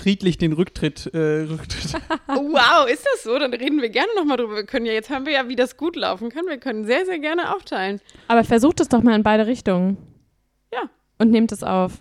friedlich 0.00 0.38
den 0.38 0.52
Rücktritt, 0.52 1.06
äh, 1.14 1.42
Rücktritt. 1.42 2.00
wow, 2.26 2.88
ist 2.90 3.06
das 3.12 3.22
so? 3.22 3.38
Dann 3.38 3.52
reden 3.52 3.80
wir 3.80 3.90
gerne 3.90 4.08
nochmal 4.16 4.38
drüber. 4.38 4.56
Wir 4.56 4.64
können 4.64 4.86
ja, 4.86 4.92
jetzt 4.92 5.10
haben 5.10 5.26
wir 5.26 5.32
ja, 5.32 5.48
wie 5.48 5.56
das 5.56 5.76
gut 5.76 5.94
laufen 5.94 6.30
kann. 6.30 6.46
Wir 6.46 6.58
können 6.58 6.84
sehr, 6.86 7.04
sehr 7.04 7.18
gerne 7.18 7.54
aufteilen. 7.54 8.00
Aber 8.26 8.42
versucht 8.42 8.80
es 8.80 8.88
doch 8.88 9.02
mal 9.02 9.14
in 9.14 9.22
beide 9.22 9.46
Richtungen. 9.46 9.98
Ja. 10.72 10.88
Und 11.18 11.30
nehmt 11.30 11.52
es 11.52 11.62
auf. 11.62 11.98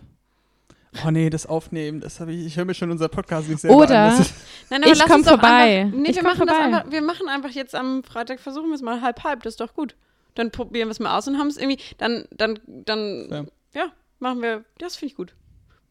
Oh 1.06 1.12
nee, 1.12 1.30
das 1.30 1.46
Aufnehmen, 1.46 2.00
das 2.00 2.19
habe 2.19 2.34
ich, 2.34 2.46
ich 2.46 2.58
höre 2.58 2.66
mir 2.66 2.74
schon 2.74 2.90
unser 2.90 3.10
Podcast 3.10 3.48
nicht 3.48 3.62
selber 3.62 3.78
Oder 3.78 4.14
an. 4.14 4.26
Nein, 4.69 4.84
ich 4.86 5.06
komme 5.06 5.24
vorbei. 5.24 5.81
Einfach, 5.81 5.98
nee, 5.98 6.10
ich 6.10 6.16
wir, 6.16 6.24
machen 6.24 6.38
vorbei. 6.38 6.60
Einfach, 6.60 6.92
wir 6.92 7.02
machen 7.02 7.30
einfach 7.30 7.52
jetzt 7.52 7.76
am 7.76 8.04
Freitag, 8.04 8.40
versuchen 8.40 8.69
wir 8.69 8.76
es 8.76 8.81
mal 8.81 9.02
halb-halb, 9.02 9.44
das 9.44 9.54
ist 9.54 9.62
doch 9.62 9.74
gut. 9.74 9.96
Dann 10.36 10.52
probieren 10.52 10.88
wir 10.88 10.92
es 10.92 11.00
mal 11.00 11.18
aus 11.18 11.28
und 11.28 11.38
haben 11.38 11.48
es 11.48 11.58
irgendwie, 11.58 11.78
dann, 11.98 12.26
dann, 12.31 12.60
dann, 12.66 13.28
ja, 13.30 13.81
ja 13.81 13.92
machen 14.19 14.42
wir, 14.42 14.66
das 14.80 14.96
finde 14.96 15.12
ich 15.12 15.16
gut. 15.16 15.36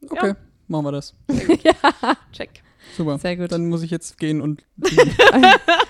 Okay, 0.08 0.28
ja. 0.28 0.36
machen 0.66 0.84
wir 0.86 0.92
das. 0.92 1.14
ja. 1.62 1.72
Check. 2.32 2.62
Super. 2.96 3.18
Sehr 3.18 3.36
gut. 3.36 3.52
Dann 3.52 3.68
muss 3.68 3.82
ich 3.82 3.90
jetzt 3.90 4.18
gehen 4.18 4.40
und. 4.40 4.62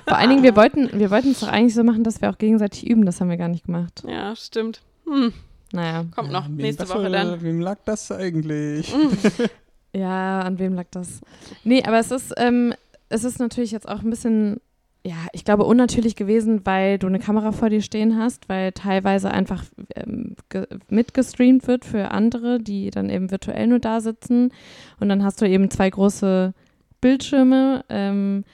Vor 0.06 0.16
allen 0.16 0.30
Dingen, 0.30 0.42
wir 0.42 0.56
wollten, 0.56 0.98
wir 0.98 1.10
wollten 1.10 1.30
es 1.30 1.40
doch 1.40 1.48
eigentlich 1.48 1.74
so 1.74 1.84
machen, 1.84 2.02
dass 2.02 2.20
wir 2.20 2.30
auch 2.30 2.38
gegenseitig 2.38 2.88
üben. 2.88 3.06
Das 3.06 3.20
haben 3.20 3.30
wir 3.30 3.36
gar 3.36 3.48
nicht 3.48 3.66
gemacht. 3.66 4.02
Ja, 4.06 4.34
stimmt. 4.34 4.82
Hm. 5.06 5.32
Naja. 5.72 6.06
Kommt 6.14 6.30
noch 6.32 6.44
Ja, 6.44 6.48
nächste 6.48 6.88
wem- 6.88 6.94
Woche 6.94 7.10
dann. 7.10 7.42
Wem 7.42 7.60
lag 7.60 7.78
das 7.84 8.10
eigentlich? 8.12 8.92
Ja, 9.94 10.40
an 10.42 10.58
wem 10.58 10.74
lag 10.74 10.84
das? 10.90 11.20
Nee, 11.64 11.82
aber 11.82 11.98
es 11.98 12.10
ist, 12.10 12.34
ähm, 12.36 12.74
es 13.08 13.24
ist 13.24 13.38
natürlich 13.40 13.70
jetzt 13.70 13.88
auch 13.88 14.00
ein 14.02 14.10
bisschen, 14.10 14.60
ja, 15.04 15.16
ich 15.32 15.46
glaube, 15.46 15.64
unnatürlich 15.64 16.14
gewesen, 16.14 16.60
weil 16.66 16.98
du 16.98 17.06
eine 17.06 17.18
Kamera 17.18 17.52
vor 17.52 17.70
dir 17.70 17.80
stehen 17.80 18.18
hast, 18.18 18.50
weil 18.50 18.72
teilweise 18.72 19.30
einfach 19.30 19.64
ähm, 19.96 20.36
ge- 20.50 20.66
mitgestreamt 20.90 21.66
wird 21.66 21.86
für 21.86 22.10
andere, 22.10 22.58
die 22.60 22.90
dann 22.90 23.08
eben 23.08 23.30
virtuell 23.30 23.66
nur 23.66 23.78
da 23.78 24.00
sitzen. 24.02 24.52
Und 25.00 25.08
dann 25.08 25.24
hast 25.24 25.40
du 25.40 25.48
eben 25.48 25.70
zwei 25.70 25.88
große 25.88 26.52
Bildschirme. 27.00 27.82
Ähm, 27.88 28.44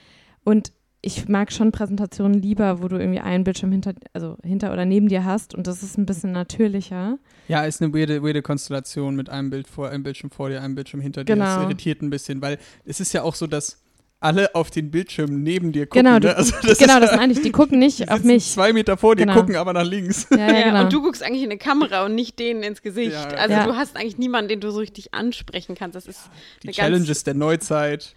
und 0.45 0.71
ich 1.05 1.27
mag 1.29 1.51
schon 1.53 1.71
Präsentationen 1.71 2.41
lieber, 2.41 2.81
wo 2.81 2.87
du 2.87 2.97
irgendwie 2.97 3.19
einen 3.19 3.43
Bildschirm 3.43 3.71
hinter, 3.71 3.93
also 4.13 4.37
hinter 4.43 4.73
oder 4.73 4.85
neben 4.85 5.07
dir 5.07 5.23
hast. 5.23 5.53
Und 5.53 5.67
das 5.67 5.83
ist 5.83 5.97
ein 5.97 6.05
bisschen 6.05 6.31
natürlicher. 6.31 7.17
Ja, 7.47 7.63
ist 7.65 7.81
eine 7.81 7.93
weirde, 7.93 8.23
weirde 8.23 8.41
Konstellation 8.41 9.15
mit 9.15 9.29
einem 9.29 9.49
Bild 9.51 9.67
vor, 9.67 9.89
einem 9.89 10.03
Bildschirm 10.03 10.31
vor 10.31 10.49
dir, 10.49 10.61
einem 10.61 10.75
Bildschirm 10.75 10.99
hinter 11.01 11.23
dir. 11.23 11.33
Genau. 11.33 11.45
Das 11.45 11.63
irritiert 11.63 12.01
ein 12.01 12.09
bisschen, 12.09 12.41
weil 12.41 12.57
es 12.85 12.99
ist 12.99 13.13
ja 13.13 13.21
auch 13.23 13.35
so, 13.35 13.45
dass 13.47 13.81
alle 14.19 14.55
auf 14.55 14.71
den 14.71 14.89
Bildschirm 14.89 15.43
neben 15.43 15.71
dir 15.71 15.85
gucken. 15.85 16.05
Genau, 16.05 16.17
du- 16.19 16.27
ne? 16.29 16.35
also 16.37 16.53
das 16.63 16.79
genau, 16.79 16.95
ist, 16.95 17.09
das 17.11 17.15
meine 17.17 17.33
ich. 17.33 17.41
Die 17.41 17.51
gucken 17.51 17.77
nicht 17.77 17.99
die 17.99 18.09
auf 18.09 18.23
mich. 18.23 18.49
zwei 18.51 18.73
Meter 18.73 18.97
vor 18.97 19.15
dir, 19.15 19.25
Genau. 19.27 19.35
gucken 19.39 19.55
aber 19.57 19.73
nach 19.73 19.83
links. 19.85 20.25
Ja, 20.31 20.37
ja, 20.51 20.63
genau. 20.69 20.83
und 20.85 20.93
du 20.93 21.01
guckst 21.03 21.21
eigentlich 21.21 21.43
in 21.43 21.51
eine 21.51 21.59
Kamera 21.59 22.05
und 22.05 22.15
nicht 22.15 22.39
denen 22.39 22.63
ins 22.63 22.81
Gesicht. 22.81 23.11
Ja, 23.11 23.29
ja. 23.29 23.37
Also 23.37 23.53
Ja. 23.53 23.65
du 23.67 23.75
hast 23.75 23.95
eigentlich 23.97 24.17
niemanden, 24.17 24.49
den 24.49 24.61
du 24.61 24.71
so 24.71 24.79
richtig 24.79 25.13
ansprechen 25.13 25.75
kannst. 25.75 25.95
Das 25.95 26.07
ist 26.07 26.29
Die 26.63 26.69
eine 26.69 26.73
Challenges 26.73 27.23
der 27.23 27.35
Neuzeit. 27.35 28.15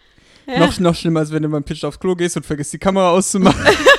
Ja. 0.49 0.61
Noch, 0.61 0.81
noch 0.81 0.95
schlimmer, 0.95 1.21
als 1.21 1.31
wenn 1.31 1.43
du 1.43 1.49
beim 1.50 1.62
Pitch 1.62 1.85
aufs 1.85 2.00
Klo 2.00 2.14
gehst 2.14 2.37
und 2.38 2.47
vergisst, 2.47 2.73
die 2.73 2.78
Kamera 2.78 3.11
auszumachen. 3.11 3.61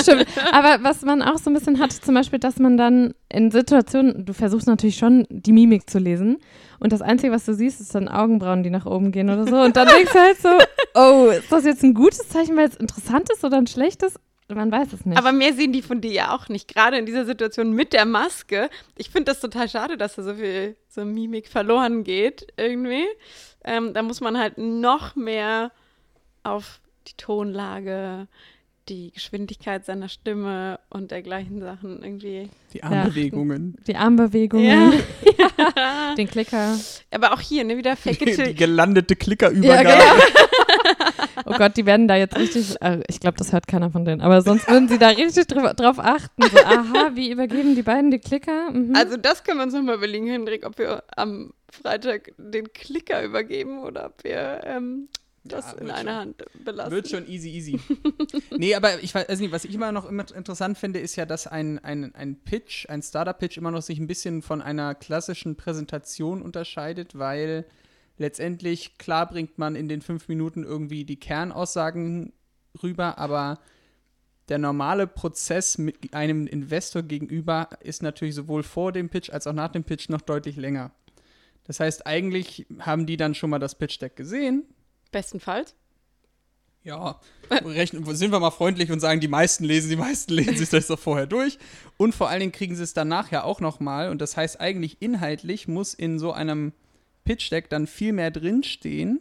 stimmt. 0.00 0.26
Aber 0.52 0.82
was 0.82 1.02
man 1.02 1.22
auch 1.22 1.38
so 1.38 1.50
ein 1.50 1.54
bisschen 1.54 1.78
hat, 1.78 1.92
zum 1.92 2.14
Beispiel, 2.14 2.38
dass 2.38 2.58
man 2.58 2.76
dann 2.76 3.14
in 3.28 3.50
Situationen, 3.50 4.24
du 4.24 4.32
versuchst 4.32 4.66
natürlich 4.66 4.96
schon 4.96 5.26
die 5.28 5.52
Mimik 5.52 5.88
zu 5.88 5.98
lesen 5.98 6.38
und 6.78 6.92
das 6.92 7.02
Einzige, 7.02 7.32
was 7.32 7.44
du 7.44 7.54
siehst, 7.54 7.80
ist 7.80 7.94
dann 7.94 8.08
Augenbrauen, 8.08 8.62
die 8.62 8.70
nach 8.70 8.86
oben 8.86 9.12
gehen 9.12 9.30
oder 9.30 9.46
so 9.46 9.60
und 9.60 9.76
dann 9.76 9.88
denkst 9.96 10.12
du 10.12 10.18
halt 10.18 10.40
so, 10.40 10.48
oh, 10.94 11.30
ist 11.30 11.50
das 11.52 11.64
jetzt 11.64 11.82
ein 11.82 11.94
gutes 11.94 12.28
Zeichen, 12.28 12.56
weil 12.56 12.68
es 12.68 12.76
interessant 12.76 13.28
ist 13.30 13.44
oder 13.44 13.58
ein 13.58 13.66
schlechtes? 13.66 14.14
Man 14.48 14.72
weiß 14.72 14.92
es 14.94 15.06
nicht. 15.06 15.16
Aber 15.16 15.30
mehr 15.30 15.52
sehen 15.52 15.72
die 15.72 15.82
von 15.82 16.00
dir 16.00 16.10
ja 16.10 16.34
auch 16.34 16.48
nicht. 16.48 16.66
Gerade 16.66 16.98
in 16.98 17.06
dieser 17.06 17.24
Situation 17.24 17.72
mit 17.72 17.92
der 17.92 18.04
Maske. 18.04 18.68
Ich 18.96 19.08
finde 19.08 19.30
das 19.30 19.38
total 19.38 19.68
schade, 19.68 19.96
dass 19.96 20.16
da 20.16 20.24
so 20.24 20.34
viel 20.34 20.74
so 20.88 21.04
Mimik 21.04 21.46
verloren 21.46 22.02
geht 22.02 22.48
irgendwie. 22.56 23.04
Ähm, 23.62 23.94
da 23.94 24.02
muss 24.02 24.20
man 24.20 24.36
halt 24.36 24.58
noch 24.58 25.14
mehr 25.14 25.70
auf 26.42 26.80
die 27.06 27.14
Tonlage, 27.16 28.28
die 28.88 29.12
Geschwindigkeit 29.12 29.84
seiner 29.84 30.08
Stimme 30.08 30.80
und 30.90 31.10
dergleichen 31.10 31.60
Sachen 31.60 32.02
irgendwie. 32.02 32.50
Die 32.72 32.82
Armbewegungen. 32.82 33.76
die 33.86 33.96
Armbewegungen, 33.96 34.94
den 36.18 36.28
Klicker. 36.28 36.76
Aber 37.10 37.32
auch 37.32 37.40
hier, 37.40 37.64
ne, 37.64 37.76
wieder 37.76 37.96
fake 37.96 38.22
it 38.22 38.46
Die, 38.46 38.54
gelandete 38.54 39.16
Klickerübergabe. 39.16 39.88
Ja, 39.88 39.96
genau. 39.96 40.24
Oh 41.46 41.54
Gott, 41.56 41.76
die 41.76 41.86
werden 41.86 42.06
da 42.06 42.16
jetzt 42.16 42.36
richtig, 42.36 42.76
äh, 42.82 43.00
ich 43.08 43.18
glaube, 43.18 43.38
das 43.38 43.52
hört 43.52 43.66
keiner 43.66 43.90
von 43.90 44.04
denen, 44.04 44.20
aber 44.20 44.42
sonst 44.42 44.68
würden 44.68 44.88
sie 44.88 44.98
da 44.98 45.08
richtig 45.08 45.46
drüber, 45.46 45.74
drauf 45.74 45.98
achten. 45.98 46.42
So, 46.42 46.58
aha, 46.58 47.12
wie 47.14 47.30
übergeben 47.30 47.74
die 47.74 47.82
beiden 47.82 48.10
die 48.10 48.18
Klicker? 48.18 48.70
Mhm. 48.70 48.94
Also 48.94 49.16
das 49.16 49.42
können 49.42 49.58
wir 49.58 49.64
uns 49.64 49.74
nochmal 49.74 49.96
überlegen, 49.96 50.26
Hendrik, 50.26 50.66
ob 50.66 50.78
wir 50.78 51.02
am 51.16 51.52
Freitag 51.70 52.32
den 52.36 52.72
Klicker 52.72 53.24
übergeben 53.24 53.82
oder 53.82 54.06
ob 54.06 54.22
wir 54.22 54.60
ähm, 54.64 55.08
das 55.44 55.72
Ja, 55.72 55.72
in 55.72 55.86
wird 55.86 55.96
einer 55.96 56.10
schon. 56.10 56.20
Hand 56.20 56.44
belassen. 56.64 56.92
Wird 56.92 57.08
schon 57.08 57.28
easy, 57.28 57.48
easy. 57.50 57.80
nee, 58.58 58.74
aber 58.74 59.02
ich 59.02 59.14
weiß 59.14 59.40
nicht, 59.40 59.52
was 59.52 59.64
ich 59.64 59.74
immer 59.74 59.90
noch 59.92 60.06
immer 60.08 60.24
interessant 60.34 60.76
finde, 60.76 60.98
ist 60.98 61.16
ja, 61.16 61.24
dass 61.24 61.46
ein, 61.46 61.78
ein, 61.78 62.14
ein 62.14 62.36
Pitch, 62.36 62.88
ein 62.88 63.02
Startup-Pitch 63.02 63.56
immer 63.56 63.70
noch 63.70 63.82
sich 63.82 63.98
ein 63.98 64.06
bisschen 64.06 64.42
von 64.42 64.60
einer 64.60 64.94
klassischen 64.94 65.56
Präsentation 65.56 66.42
unterscheidet, 66.42 67.18
weil 67.18 67.64
letztendlich, 68.18 68.98
klar 68.98 69.28
bringt 69.28 69.58
man 69.58 69.76
in 69.76 69.88
den 69.88 70.02
fünf 70.02 70.28
Minuten 70.28 70.62
irgendwie 70.62 71.04
die 71.04 71.18
Kernaussagen 71.18 72.32
rüber, 72.82 73.18
aber 73.18 73.58
der 74.50 74.58
normale 74.58 75.06
Prozess 75.06 75.78
mit 75.78 76.12
einem 76.12 76.46
Investor 76.46 77.02
gegenüber 77.02 77.70
ist 77.80 78.02
natürlich 78.02 78.34
sowohl 78.34 78.62
vor 78.62 78.92
dem 78.92 79.08
Pitch 79.08 79.30
als 79.30 79.46
auch 79.46 79.52
nach 79.52 79.70
dem 79.70 79.84
Pitch 79.84 80.08
noch 80.08 80.20
deutlich 80.20 80.56
länger. 80.56 80.90
Das 81.64 81.80
heißt, 81.80 82.06
eigentlich 82.06 82.66
haben 82.80 83.06
die 83.06 83.16
dann 83.16 83.34
schon 83.34 83.50
mal 83.50 83.60
das 83.60 83.76
Pitch-Deck 83.76 84.16
gesehen, 84.16 84.64
Bestenfalls. 85.10 85.74
ja, 86.82 87.20
rechnen, 87.50 88.04
sind 88.16 88.32
wir 88.32 88.40
mal 88.40 88.50
freundlich 88.50 88.90
und 88.90 89.00
sagen, 89.00 89.20
die 89.20 89.28
meisten 89.28 89.64
lesen, 89.64 89.90
die 89.90 89.96
meisten 89.96 90.32
lesen 90.32 90.56
sich 90.56 90.70
das 90.70 90.86
doch 90.86 90.98
vorher 90.98 91.26
durch. 91.26 91.58
Und 91.98 92.14
vor 92.14 92.28
allen 92.30 92.40
Dingen 92.40 92.52
kriegen 92.52 92.74
sie 92.74 92.82
es 92.82 92.94
danach 92.94 93.30
ja 93.30 93.44
auch 93.44 93.60
nochmal. 93.60 94.08
Und 94.08 94.20
das 94.20 94.36
heißt, 94.36 94.60
eigentlich 94.60 94.96
inhaltlich 95.00 95.68
muss 95.68 95.92
in 95.92 96.18
so 96.18 96.32
einem 96.32 96.72
Pitch-Deck 97.24 97.68
dann 97.68 97.86
viel 97.86 98.12
mehr 98.12 98.30
drinstehen, 98.30 99.20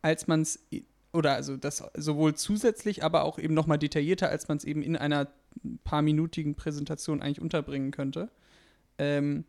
als 0.00 0.26
man 0.26 0.42
es, 0.42 0.60
oder 1.12 1.34
also 1.34 1.58
das 1.58 1.84
sowohl 1.94 2.34
zusätzlich, 2.34 3.04
aber 3.04 3.24
auch 3.24 3.38
eben 3.38 3.54
nochmal 3.54 3.78
detaillierter, 3.78 4.30
als 4.30 4.48
man 4.48 4.56
es 4.56 4.64
eben 4.64 4.82
in 4.82 4.96
einer 4.96 5.28
paar 5.84 6.00
minütigen 6.00 6.54
Präsentation 6.54 7.20
eigentlich 7.20 7.42
unterbringen 7.42 7.90
könnte. 7.90 8.30
Ähm, 8.98 9.44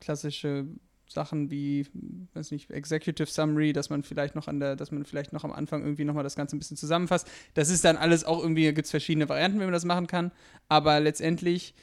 klassische 0.00 0.66
Sachen 1.08 1.50
wie, 1.50 1.86
weiß 2.34 2.50
nicht, 2.50 2.70
Executive 2.70 3.28
Summary, 3.28 3.72
dass 3.72 3.90
man 3.90 4.02
vielleicht 4.02 4.34
noch 4.34 4.48
an 4.48 4.60
der, 4.60 4.76
dass 4.76 4.90
man 4.90 5.04
vielleicht 5.04 5.32
noch 5.32 5.44
am 5.44 5.52
Anfang 5.52 5.82
irgendwie 5.82 6.04
nochmal 6.04 6.24
das 6.24 6.36
Ganze 6.36 6.56
ein 6.56 6.58
bisschen 6.58 6.76
zusammenfasst. 6.76 7.28
Das 7.54 7.70
ist 7.70 7.84
dann 7.84 7.96
alles 7.96 8.24
auch 8.24 8.40
irgendwie, 8.40 8.64
gibt 8.72 8.86
es 8.86 8.90
verschiedene 8.90 9.28
Varianten, 9.28 9.60
wie 9.60 9.64
man 9.64 9.72
das 9.72 9.84
machen 9.84 10.06
kann. 10.06 10.32
Aber 10.68 11.00
letztendlich, 11.00 11.74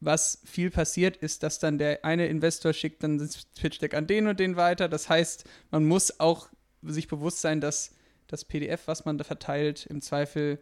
was 0.00 0.40
viel 0.44 0.70
passiert, 0.70 1.16
ist, 1.16 1.42
dass 1.42 1.58
dann 1.58 1.78
der 1.78 2.04
eine 2.04 2.26
Investor 2.26 2.72
schickt 2.72 3.02
dann 3.02 3.18
das 3.18 3.44
Pitch 3.60 3.80
Deck 3.80 3.94
an 3.94 4.06
den 4.06 4.26
und 4.26 4.40
den 4.40 4.56
weiter. 4.56 4.88
Das 4.88 5.08
heißt, 5.08 5.44
man 5.70 5.84
muss 5.84 6.18
auch 6.20 6.48
sich 6.82 7.08
bewusst 7.08 7.40
sein, 7.40 7.60
dass 7.60 7.94
das 8.26 8.44
PDF, 8.44 8.86
was 8.86 9.04
man 9.04 9.18
da 9.18 9.24
verteilt, 9.24 9.86
im 9.86 10.00
Zweifel 10.00 10.58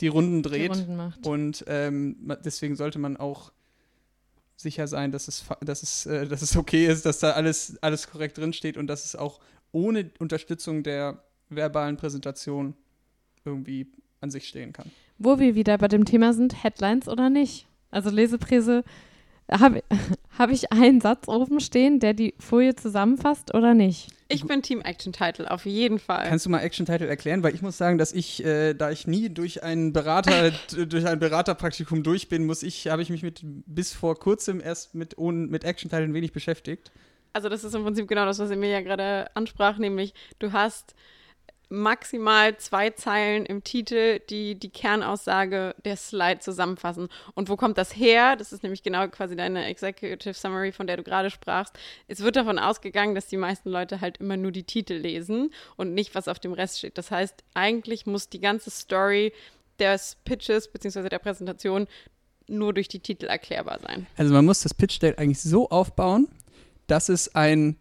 die 0.00 0.08
Runden 0.08 0.42
die 0.42 0.48
dreht. 0.48 0.70
Runden 0.70 0.96
macht. 0.96 1.26
Und 1.26 1.64
ähm, 1.68 2.16
deswegen 2.44 2.76
sollte 2.76 2.98
man 2.98 3.16
auch 3.16 3.52
sicher 4.56 4.86
sein, 4.86 5.12
dass 5.12 5.28
es, 5.28 5.44
dass 5.60 5.82
es, 5.82 6.06
äh, 6.06 6.26
dass 6.26 6.42
es 6.42 6.56
okay 6.56 6.86
ist, 6.86 7.06
dass 7.06 7.18
da 7.18 7.32
alles, 7.32 7.76
alles 7.82 8.08
korrekt 8.08 8.38
drinsteht 8.38 8.76
und 8.76 8.86
dass 8.86 9.04
es 9.04 9.16
auch 9.16 9.40
ohne 9.72 10.10
Unterstützung 10.18 10.82
der 10.82 11.22
verbalen 11.48 11.96
Präsentation 11.96 12.74
irgendwie 13.44 13.92
an 14.20 14.30
sich 14.30 14.48
stehen 14.48 14.72
kann. 14.72 14.90
Wo 15.18 15.38
wir 15.38 15.54
wieder 15.54 15.76
bei 15.78 15.88
dem 15.88 16.04
Thema 16.04 16.32
sind, 16.32 16.62
Headlines 16.62 17.08
oder 17.08 17.30
nicht. 17.30 17.66
Also 17.90 18.10
Lesepräse, 18.10 18.84
habe 19.50 19.82
hab 20.38 20.50
ich 20.50 20.72
einen 20.72 21.00
Satz 21.00 21.28
oben 21.28 21.60
stehen, 21.60 22.00
der 22.00 22.14
die 22.14 22.34
Folie 22.38 22.74
zusammenfasst 22.74 23.54
oder 23.54 23.74
nicht? 23.74 24.08
Ich 24.28 24.46
bin 24.46 24.62
Team 24.62 24.80
Action 24.80 25.12
Title, 25.12 25.50
auf 25.50 25.66
jeden 25.66 25.98
Fall. 25.98 26.26
Kannst 26.28 26.46
du 26.46 26.50
mal 26.50 26.60
Action 26.60 26.86
Title 26.86 27.06
erklären? 27.06 27.42
Weil 27.42 27.54
ich 27.54 27.62
muss 27.62 27.76
sagen, 27.76 27.98
dass 27.98 28.12
ich, 28.12 28.44
äh, 28.44 28.74
da 28.74 28.90
ich 28.90 29.06
nie 29.06 29.28
durch 29.28 29.62
einen 29.62 29.92
Berater, 29.92 30.50
durch 30.86 31.06
ein 31.06 31.18
Beraterpraktikum 31.18 32.02
durch 32.02 32.28
bin, 32.28 32.46
muss 32.46 32.62
ich, 32.62 32.88
habe 32.88 33.02
ich 33.02 33.10
mich 33.10 33.22
mit 33.22 33.40
bis 33.44 33.92
vor 33.92 34.18
kurzem 34.18 34.60
erst 34.60 34.94
mit, 34.94 35.18
ohne, 35.18 35.46
mit 35.46 35.64
Action 35.64 35.90
Title 35.90 36.06
ein 36.06 36.14
wenig 36.14 36.32
beschäftigt. 36.32 36.90
Also 37.32 37.48
das 37.48 37.64
ist 37.64 37.74
im 37.74 37.82
Prinzip 37.82 38.08
genau 38.08 38.24
das, 38.24 38.38
was 38.38 38.50
Emilia 38.50 38.80
gerade 38.80 39.26
ansprach, 39.34 39.78
nämlich 39.78 40.14
du 40.38 40.52
hast 40.52 40.94
maximal 41.68 42.56
zwei 42.58 42.90
Zeilen 42.90 43.46
im 43.46 43.64
Titel, 43.64 44.20
die 44.30 44.54
die 44.54 44.70
Kernaussage 44.70 45.74
der 45.84 45.96
Slide 45.96 46.40
zusammenfassen. 46.40 47.08
Und 47.34 47.48
wo 47.48 47.56
kommt 47.56 47.78
das 47.78 47.96
her? 47.96 48.36
Das 48.36 48.52
ist 48.52 48.62
nämlich 48.62 48.82
genau 48.82 49.08
quasi 49.08 49.36
deine 49.36 49.66
Executive 49.66 50.34
Summary, 50.34 50.72
von 50.72 50.86
der 50.86 50.96
du 50.96 51.02
gerade 51.02 51.30
sprachst. 51.30 51.78
Es 52.08 52.20
wird 52.20 52.36
davon 52.36 52.58
ausgegangen, 52.58 53.14
dass 53.14 53.26
die 53.26 53.36
meisten 53.36 53.70
Leute 53.70 54.00
halt 54.00 54.18
immer 54.18 54.36
nur 54.36 54.52
die 54.52 54.64
Titel 54.64 54.94
lesen 54.94 55.52
und 55.76 55.94
nicht, 55.94 56.14
was 56.14 56.28
auf 56.28 56.38
dem 56.38 56.52
Rest 56.52 56.78
steht. 56.78 56.98
Das 56.98 57.10
heißt, 57.10 57.42
eigentlich 57.54 58.06
muss 58.06 58.28
die 58.28 58.40
ganze 58.40 58.70
Story 58.70 59.32
des 59.78 60.16
Pitches 60.24 60.68
bzw. 60.68 61.08
der 61.08 61.18
Präsentation 61.18 61.86
nur 62.46 62.74
durch 62.74 62.88
die 62.88 63.00
Titel 63.00 63.26
erklärbar 63.26 63.78
sein. 63.80 64.06
Also 64.16 64.32
man 64.32 64.44
muss 64.44 64.62
das 64.62 64.74
Pitch 64.74 65.00
Deck 65.00 65.18
eigentlich 65.18 65.42
so 65.42 65.70
aufbauen, 65.70 66.28
dass 66.86 67.08
es 67.08 67.34
ein 67.34 67.76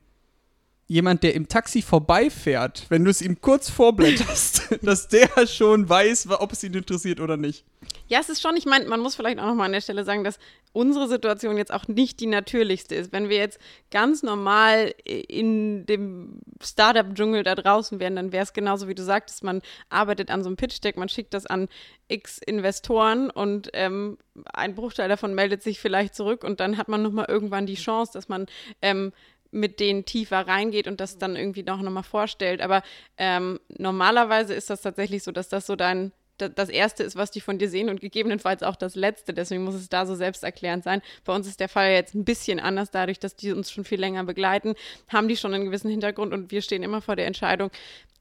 jemand, 0.88 1.24
der 1.24 1.34
im 1.34 1.48
Taxi 1.48 1.82
vorbeifährt, 1.82 2.86
wenn 2.90 3.04
du 3.04 3.10
es 3.10 3.22
ihm 3.22 3.40
kurz 3.42 3.70
vorblätterst, 3.70 4.78
dass 4.82 5.08
der 5.08 5.48
schon 5.48 5.88
weiß, 5.88 6.30
ob 6.32 6.52
es 6.52 6.64
ihn 6.64 6.74
interessiert 6.74 7.20
oder 7.20 7.38
nicht. 7.38 7.66
Ja, 8.08 8.20
es 8.20 8.30
ist 8.30 8.42
schon, 8.42 8.56
ich 8.58 8.66
meine, 8.66 8.86
man 8.86 9.00
muss 9.00 9.16
vielleicht 9.16 9.40
auch 9.40 9.46
nochmal 9.46 9.68
an 9.68 9.72
der 9.72 9.82
Stelle 9.82 10.04
sagen, 10.04 10.24
dass 10.24 10.38
unsere 10.72 11.08
Situation 11.08 11.58
jetzt 11.58 11.74
auch 11.74 11.88
nicht 11.88 12.20
die 12.20 12.28
natürlichste 12.28 12.96
ist. 12.96 13.12
Wenn 13.12 13.30
wir 13.30 13.38
jetzt 13.38 13.60
ganz 13.92 14.24
normal 14.24 14.94
in 15.06 15.86
dem 15.86 16.42
Startup-Dschungel 16.62 17.44
da 17.44 17.56
draußen 17.56 18.00
wären, 18.00 18.16
dann 18.16 18.32
wäre 18.32 18.44
es 18.44 18.54
genauso, 18.54 18.88
wie 18.88 18.96
du 18.96 19.04
sagtest, 19.04 19.44
man 19.44 19.62
arbeitet 19.90 20.32
an 20.32 20.44
so 20.44 20.50
einem 20.50 20.58
Pitch-Deck, 20.58 20.98
man 20.98 21.10
schickt 21.10 21.34
das 21.34 21.46
an 21.46 21.70
x 22.08 22.40
Investoren 22.40 23.30
und 23.30 23.70
ähm, 23.74 24.18
ein 24.52 24.76
Bruchteil 24.76 25.10
davon 25.10 25.34
meldet 25.34 25.64
sich 25.64 25.80
vielleicht 25.80 26.16
zurück 26.16 26.44
und 26.44 26.60
dann 26.60 26.78
hat 26.78 26.90
man 26.90 27.02
nochmal 27.02 27.26
irgendwann 27.30 27.66
die 27.66 27.76
Chance, 27.76 28.12
dass 28.14 28.28
man 28.28 28.48
ähm, 28.82 29.14
mit 29.54 29.80
denen 29.80 30.06
tiefer 30.06 30.48
reingeht 30.48 30.88
und 30.88 31.00
das 31.00 31.18
dann 31.18 31.36
irgendwie 31.36 31.64
noch 31.64 31.82
nochmal 31.82 32.04
vorstellt. 32.04 32.62
Aber 32.62 32.84
ähm, 33.18 33.60
normalerweise 33.70 34.54
ist 34.54 34.70
das 34.70 34.82
tatsächlich 34.82 35.24
so, 35.24 35.32
dass 35.32 35.48
das 35.50 35.66
so 35.66 35.76
dein 35.76 36.12
da- 36.38 36.50
das 36.50 36.70
erste 36.70 37.04
ist, 37.04 37.16
was 37.16 37.30
die 37.32 37.42
von 37.42 37.60
dir 37.60 37.70
sehen 37.70 37.90
und 37.90 38.02
gegebenenfalls 38.02 38.64
auch 38.64 38.76
das 38.76 38.96
letzte. 38.96 39.34
Deswegen 39.34 39.64
muss 39.64 39.76
es 39.76 39.90
da 39.90 40.06
so 40.06 40.16
selbsterklärend 40.16 40.84
sein. 40.84 41.02
Bei 41.26 41.36
uns 41.36 41.48
ist 41.48 41.60
der 41.60 41.70
Fall 41.70 41.92
jetzt 41.92 42.16
ein 42.16 42.26
bisschen 42.26 42.60
anders, 42.60 42.90
dadurch, 42.92 43.20
dass 43.20 43.36
die 43.36 43.52
uns 43.52 43.72
schon 43.72 43.84
viel 43.86 44.00
länger 44.00 44.24
begleiten, 44.24 44.74
haben 45.10 45.28
die 45.28 45.38
schon 45.38 45.54
einen 45.54 45.66
gewissen 45.66 45.92
Hintergrund 45.92 46.34
und 46.34 46.52
wir 46.52 46.62
stehen 46.62 46.84
immer 46.84 47.02
vor 47.02 47.16
der 47.16 47.28
Entscheidung, 47.28 47.70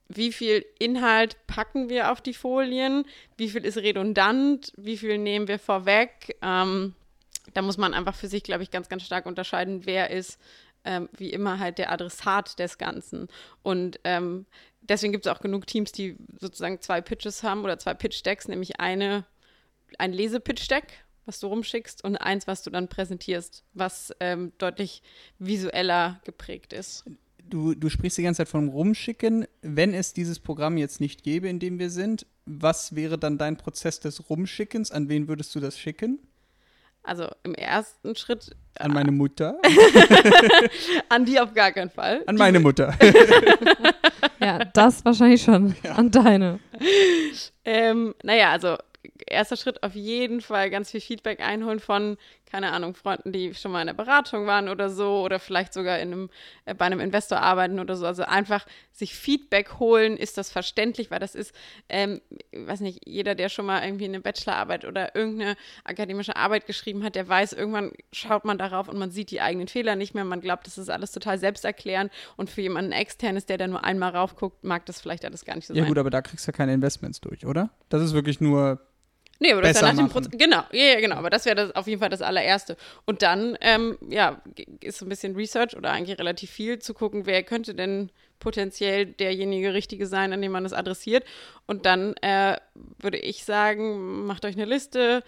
wie 0.09 0.33
viel 0.33 0.65
Inhalt 0.79 1.39
packen 1.47 1.89
wir 1.89 2.13
auf 2.13 2.21
die 2.21 2.35
Folien, 2.35 3.07
wie 3.39 3.49
viel 3.49 3.65
ist 3.65 3.79
redundant, 3.79 4.73
wie 4.77 4.99
viel 4.99 5.17
nehmen 5.17 5.49
wir 5.49 5.59
vorweg. 5.59 6.37
Ähm, 6.43 6.95
da 7.55 7.63
muss 7.63 7.79
man 7.79 7.95
einfach 7.95 8.15
für 8.15 8.29
sich, 8.29 8.43
glaube 8.43 8.63
ich, 8.63 8.71
ganz, 8.71 8.89
ganz 8.91 9.05
stark 9.05 9.25
unterscheiden, 9.27 9.87
wer 9.87 10.11
ist 10.11 10.39
ähm, 10.85 11.09
wie 11.17 11.31
immer 11.31 11.59
halt 11.59 11.79
der 11.79 11.91
Adressat 11.93 12.59
des 12.59 12.79
Ganzen. 12.79 13.29
Und 13.63 14.01
ähm, 14.05 14.47
deswegen 14.83 15.13
gibt 15.13 15.27
es 15.27 15.33
auch 15.33 15.41
genug 15.41 15.67
Teams, 15.67 15.93
die 15.93 16.17
sozusagen 16.41 16.81
zwei 16.81 17.01
Pitches 17.01 17.43
haben 17.43 17.65
oder 17.65 17.79
zwei 17.79 17.95
Pitch-Decks, 17.95 18.49
nämlich 18.49 18.81
eine, 18.81 19.25
ein 19.99 20.13
Lesepitch-Deck, 20.13 21.05
was 21.25 21.41
du 21.41 21.47
rumschickst, 21.47 22.03
und 22.05 22.17
eins, 22.17 22.47
was 22.47 22.63
du 22.63 22.71
dann 22.71 22.89
präsentierst, 22.89 23.65
was 23.75 24.13
ähm, 24.21 24.53
deutlich 24.59 25.03
visueller 25.39 26.21
geprägt 26.25 26.73
ist. 26.73 27.05
Du, 27.45 27.75
du 27.75 27.89
sprichst 27.89 28.19
die 28.19 28.23
ganze 28.23 28.39
Zeit 28.39 28.49
vom 28.49 28.69
Rumschicken. 28.69 29.47
Wenn 29.61 29.95
es 29.95 30.13
dieses 30.13 30.39
Programm 30.39 30.79
jetzt 30.79 31.01
nicht 31.01 31.23
gäbe, 31.23 31.49
in 31.49 31.59
dem 31.59 31.79
wir 31.79 31.91
sind, 31.91 32.27
was 32.47 32.95
wäre 32.95 33.19
dann 33.19 33.39
dein 33.39 33.57
Prozess 33.57 34.01
des 34.01 34.31
Rumschickens? 34.31 34.91
An 34.91 35.09
wen 35.09 35.29
würdest 35.29 35.55
du 35.55 35.61
das 35.61 35.79
schicken? 35.79 36.19
Also 37.05 37.29
im 37.43 37.55
ersten 37.55 38.15
Schritt 38.15 38.55
An 38.79 38.93
meine 38.93 39.11
Mutter? 39.11 39.59
an 41.09 41.25
die 41.25 41.41
auf 41.41 41.53
gar 41.53 41.73
keinen 41.73 41.91
Fall. 41.91 42.23
An 42.27 42.37
Die 42.37 42.43
meine 42.43 42.61
Mutter. 42.61 42.95
Ja, 44.41 44.59
das 44.65 45.05
wahrscheinlich 45.05 45.41
schon 45.41 45.77
an 45.89 46.11
deine. 46.11 46.59
Ähm, 47.65 48.13
naja, 48.25 48.51
also 48.51 48.77
erster 49.25 49.57
Schritt 49.57 49.85
auf 49.85 49.95
jeden 49.95 50.41
Fall 50.41 50.69
ganz 50.69 50.91
viel 50.91 51.01
Feedback 51.01 51.41
einholen 51.41 51.79
von, 51.79 52.17
keine 52.53 52.73
Ahnung, 52.73 52.95
Freunden, 52.95 53.33
die 53.33 53.55
schon 53.55 53.73
mal 53.73 53.81
in 53.81 53.87
der 53.87 53.95
Beratung 53.95 54.47
waren 54.47 54.69
oder 54.69 54.91
so 54.91 55.23
oder 55.23 55.39
vielleicht 55.39 55.73
sogar 55.73 55.99
in 56.01 56.13
einem, 56.13 56.31
äh, 56.67 56.75
bei 56.75 56.85
einem 56.85 57.01
Investor 57.01 57.41
arbeiten 57.41 57.81
oder 57.81 57.97
so. 57.97 58.05
Also 58.05 58.25
einfach 58.25 58.67
sich 58.93 59.15
Feedback 59.15 59.79
holen, 59.79 60.19
ist 60.19 60.37
das 60.37 60.53
verständlich, 60.53 61.11
weil 61.11 61.19
das 61.19 61.35
ist, 61.35 61.55
ähm, 61.89 62.21
weiß 62.55 62.81
nicht, 62.81 63.09
jeder, 63.09 63.35
der 63.35 63.49
schon 63.49 63.65
mal 63.65 63.83
irgendwie 63.83 64.05
eine 64.05 64.21
Bachelorarbeit 64.21 64.85
oder 64.85 65.17
irgendeine 65.17 65.57
akademische 65.85 66.37
Arbeit 66.37 66.67
geschrieben 66.67 67.03
hat, 67.05 67.15
der 67.15 67.27
weiß, 67.27 67.55
irgendwann 67.55 67.93
schaut 68.13 68.45
man 68.45 68.59
darauf 68.59 68.87
und 68.87 68.99
man 68.99 69.11
sieht 69.11 69.31
die 69.31 69.41
eigenen 69.41 69.69
Fehler 69.69 69.97
nicht 69.97 70.15
mehr. 70.15 70.25
Man 70.25 70.43
glaubt, 70.43 70.67
das 70.67 70.77
ist 70.77 70.91
alles 70.91 71.11
total 71.11 71.39
selbsterklärend 71.39 72.13
und 72.37 72.51
für 72.51 72.61
jemanden 72.61 72.93
externes, 72.93 73.47
der 73.47 73.57
da 73.57 73.67
nur 73.67 73.83
einmal 73.83 74.11
raufguckt, 74.11 74.63
mag 74.63 74.85
das 74.85 75.01
vielleicht 75.01 75.25
alles 75.25 75.47
gar 75.47 75.57
nicht 75.57 75.67
so 75.67 75.73
Ja 75.73 75.81
sein. 75.81 75.89
gut, 75.89 75.97
aber 75.97 76.11
da 76.11 76.21
kriegst 76.21 76.47
du 76.47 76.51
ja 76.51 76.57
keine 76.57 76.75
Investments 76.75 77.23
durch, 77.23 77.47
oder? 77.47 77.71
Das 77.89 78.03
ist 78.03 78.13
wirklich 78.13 78.43
nur 78.43 78.79
Nee, 79.43 79.53
aber 79.53 79.63
das 79.63 79.73
ist 79.73 79.81
ja 79.81 79.89
nach 79.89 79.97
dem 79.97 80.07
machen. 80.07 80.13
Proz 80.13 80.29
Genau, 80.31 80.63
ja, 80.71 80.85
ja, 80.85 81.01
genau. 81.01 81.17
Aber 81.17 81.29
das 81.29 81.45
wäre 81.47 81.57
das 81.57 81.75
auf 81.75 81.89
jeden 81.89 81.99
Fall 81.99 82.11
das 82.11 82.23
allererste. 82.23 82.77
Und 83.07 83.23
dann, 83.23 83.59
ähm, 83.61 83.99
ja, 84.09 84.41
ist 84.81 84.99
so 84.99 85.05
ein 85.05 85.09
bisschen 85.09 85.35
Research 85.35 85.77
oder 85.77 85.91
eigentlich 85.91 86.17
relativ 86.17 86.49
viel 86.51 86.79
zu 86.79 86.95
gucken, 86.95 87.27
wer 87.27 87.43
könnte 87.43 87.75
denn 87.75 88.11
potenziell 88.39 89.07
derjenige 89.07 89.75
Richtige 89.75 90.07
sein, 90.07 90.33
an 90.33 90.43
dem 90.43 90.53
man 90.53 90.63
das 90.63 90.73
adressiert. 90.73 91.25
Und 91.67 91.87
dann 91.87 92.15
äh, 92.23 92.57
würde 93.01 93.19
ich 93.19 93.45
sagen, 93.45 94.27
macht 94.27 94.45
euch 94.45 94.55
eine 94.55 94.65
Liste. 94.65 95.25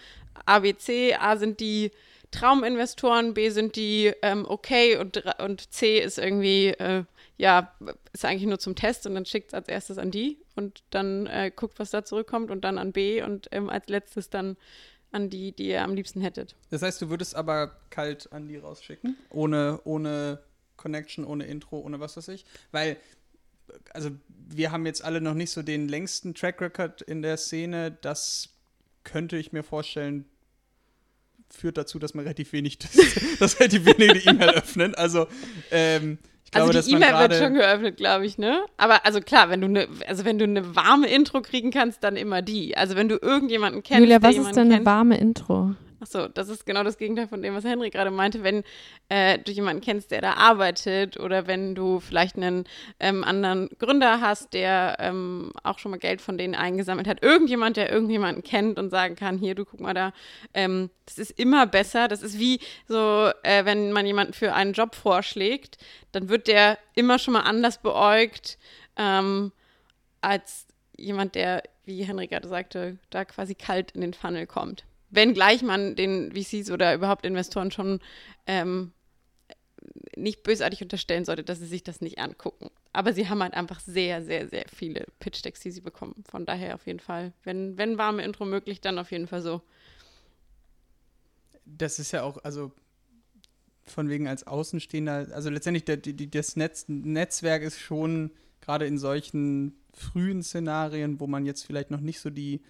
A, 0.47 0.61
B, 0.61 0.77
C. 0.77 1.17
A 1.17 1.37
sind 1.37 1.59
die 1.59 1.91
Trauminvestoren, 2.31 3.35
B 3.35 3.51
sind 3.51 3.75
die 3.75 4.13
ähm, 4.23 4.47
okay 4.49 4.97
und, 4.97 5.25
und 5.41 5.73
C 5.73 5.99
ist 5.99 6.19
irgendwie, 6.19 6.69
äh, 6.69 7.03
ja, 7.37 7.75
ist 8.13 8.25
eigentlich 8.25 8.49
nur 8.49 8.59
zum 8.59 8.77
Test 8.77 9.07
und 9.07 9.15
dann 9.15 9.27
schickt 9.27 9.49
es 9.49 9.55
als 9.55 9.69
erstes 9.69 9.99
an 9.99 10.11
die 10.11 10.39
und 10.55 10.85
dann 10.91 11.27
äh, 11.27 11.51
guckt, 11.55 11.79
was 11.79 11.91
da 11.91 12.05
zurückkommt 12.05 12.51
und 12.51 12.63
dann 12.63 12.79
an 12.79 12.93
B 12.93 13.23
und 13.23 13.49
ähm, 13.51 13.69
als 13.71 13.89
letztes 13.89 14.31
dann 14.31 14.57
an 15.11 15.31
die, 15.31 15.53
die 15.53 15.69
ihr 15.69 15.83
am 15.83 15.95
liebsten 15.95 16.21
hättet. 16.21 16.57
Das 16.71 16.83
heißt, 16.83 17.01
du 17.03 17.09
würdest 17.09 17.37
aber 17.37 17.77
kalt 17.91 18.33
an 18.33 18.49
die 18.49 18.57
rausschicken, 18.57 19.17
ohne, 19.31 19.81
ohne 19.85 20.41
Connection, 20.77 21.25
ohne 21.25 21.47
Intro, 21.47 21.79
ohne 21.79 22.01
was 22.01 22.17
weiß 22.17 22.29
ich. 22.29 22.45
Weil, 22.73 22.97
also 23.91 24.11
wir 24.29 24.73
haben 24.73 24.87
jetzt 24.87 25.05
alle 25.05 25.21
noch 25.21 25.35
nicht 25.35 25.51
so 25.51 25.63
den 25.63 25.89
längsten 25.89 26.35
Track 26.35 26.61
Record 26.61 27.03
in 27.03 27.23
der 27.23 27.37
Szene. 27.37 27.97
Das 28.01 28.51
könnte 29.05 29.37
ich 29.37 29.53
mir 29.53 29.63
vorstellen, 29.63 30.25
führt 31.49 31.79
dazu, 31.79 32.01
dass 32.01 32.15
man 32.15 32.25
relativ 32.25 32.53
wenig, 32.53 32.79
das, 32.79 32.91
dass 33.39 33.61
relativ 33.61 33.87
wenige 33.87 34.15
die 34.15 34.29
E-Mail 34.29 34.51
öffnen. 34.51 34.95
Also, 34.95 35.29
ähm, 35.71 36.19
glaube, 36.55 36.75
also 36.75 36.91
die 36.91 36.97
E-Mail 36.97 37.19
wird 37.19 37.35
schon 37.35 37.55
geöffnet, 37.55 37.97
glaube 37.97 38.27
ich, 38.27 38.39
ne? 38.39 38.65
Aber 38.77 39.05
also 39.05 39.21
klar, 39.21 39.51
wenn 39.51 39.61
du 39.61 39.67
eine, 39.67 39.89
also 40.07 40.25
wenn 40.25 40.39
du 40.39 40.45
eine 40.45 40.75
warme 40.75 41.09
Intro 41.09 41.41
kriegen 41.43 41.71
kannst, 41.71 42.03
dann 42.05 42.17
immer 42.17 42.43
die. 42.43 42.77
Also 42.77 42.97
wenn 42.97 43.09
du 43.09 43.19
irgendjemanden 43.21 43.83
kennst, 43.83 44.01
Julia, 44.01 44.19
der 44.19 44.29
was 44.29 44.37
ist 44.37 44.57
denn 44.57 44.73
eine 44.73 44.85
warme 44.85 45.17
Intro? 45.19 45.75
Achso, 46.05 46.29
das 46.29 46.51
ist 46.51 46.67
genau 46.67 46.83
das 46.83 46.99
Gegenteil 46.99 47.29
von 47.29 47.41
dem, 47.41 47.55
was 47.55 47.65
Henry 47.65 47.89
gerade 47.89 48.11
meinte. 48.11 48.43
Wenn 48.43 48.63
äh, 49.09 49.39
du 49.39 49.53
jemanden 49.53 49.81
kennst, 49.83 50.11
der 50.11 50.21
da 50.21 50.35
arbeitet 50.35 51.19
oder 51.19 51.47
wenn 51.47 51.75
du 51.75 51.99
vielleicht 51.99 52.37
einen 52.37 52.65
ähm, 53.01 53.25
anderen 53.25 53.71
Gründer 53.79 54.21
hast, 54.21 54.53
der 54.53 54.97
ähm, 54.99 55.51
auch 55.63 55.79
schon 55.79 55.93
mal 55.93 55.97
Geld 55.97 56.21
von 56.21 56.37
denen 56.37 56.55
eingesammelt 56.55 57.09
hat. 57.09 57.23
Irgendjemand, 57.23 57.79
der 57.79 57.91
irgendjemanden 57.91 58.45
kennt 58.45 58.79
und 58.79 58.91
sagen 58.91 59.17
kann, 59.17 59.39
hier, 59.39 59.55
du 59.55 59.65
guck 59.65 59.81
mal 59.81 59.95
da, 59.95 60.13
ähm, 60.53 60.91
das 61.07 61.17
ist 61.17 61.39
immer 61.39 61.67
besser. 61.67 62.07
Das 62.07 62.23
ist 62.23 62.39
wie 62.39 62.61
so, 62.87 63.31
äh, 63.43 63.65
wenn 63.65 63.91
man 63.91 64.05
jemanden 64.05 64.35
für 64.35 64.53
einen 64.53 64.75
Job 64.75 64.95
vorschlägt, 64.95 65.79
dann 66.13 66.29
wird 66.29 66.49
der 66.49 66.77
immer 66.95 67.19
schon 67.19 67.33
mal 67.33 67.45
anders 67.45 67.81
beäugt 67.81 68.59
ähm, 68.99 69.53
als 70.21 70.67
jemand, 70.99 71.35
der, 71.35 71.63
wie 71.87 72.05
Henry 72.05 72.27
gerade 72.27 72.47
sagte, 72.47 72.99
da 73.09 73.25
quasi 73.25 73.55
kalt 73.55 73.93
in 73.93 74.03
den 74.03 74.13
Funnel 74.13 74.47
kommt. 74.47 74.85
Wenngleich 75.15 75.63
man 75.63 75.95
den 75.97 76.33
VCs 76.33 76.71
oder 76.71 76.95
überhaupt 76.95 77.25
Investoren 77.25 77.71
schon 77.71 78.01
ähm, 78.47 78.93
nicht 80.17 80.43
bösartig 80.43 80.83
unterstellen 80.83 81.25
sollte, 81.25 81.45
dass 81.45 81.59
sie 81.59 81.67
sich 81.67 81.83
das 81.83 82.01
nicht 82.01 82.19
angucken. 82.19 82.71
Aber 82.93 83.13
sie 83.13 83.29
haben 83.29 83.43
halt 83.43 83.55
einfach 83.55 83.81
sehr, 83.81 84.25
sehr, 84.25 84.49
sehr 84.49 84.65
viele 84.73 85.07
Pitch-Decks, 85.19 85.61
die 85.61 85.71
sie 85.71 85.81
bekommen. 85.81 86.25
Von 86.29 86.47
daher 86.47 86.75
auf 86.75 86.87
jeden 86.87 87.01
Fall, 87.01 87.33
wenn, 87.43 87.77
wenn 87.77 87.99
warme 87.99 88.25
Intro 88.25 88.45
möglich, 88.45 88.81
dann 88.81 88.99
auf 88.99 89.11
jeden 89.11 89.27
Fall 89.27 89.43
so. 89.43 89.63
das 91.65 91.99
ist 91.99 92.13
ja 92.13 92.23
auch, 92.23 92.39
also 92.45 92.73
von 93.87 94.09
wegen 94.09 94.29
als 94.29 94.47
Außenstehender, 94.47 95.29
also 95.33 95.51
letztendlich 95.51 95.85
der, 95.85 95.97
die, 95.97 96.31
das 96.31 96.57
Netz, 96.57 96.87
Netzwerk 96.89 97.63
ist 97.63 97.81
schon 97.81 98.31
gerade 98.61 98.87
in 98.87 98.99
solchen 98.99 99.75
frühen 99.93 100.43
Szenarien, 100.43 101.21
wo 101.21 101.27
man 101.27 101.45
jetzt 101.47 101.65
vielleicht 101.67 101.91
noch 101.91 102.01
nicht 102.01 102.21
so 102.21 102.31
die, 102.31 102.63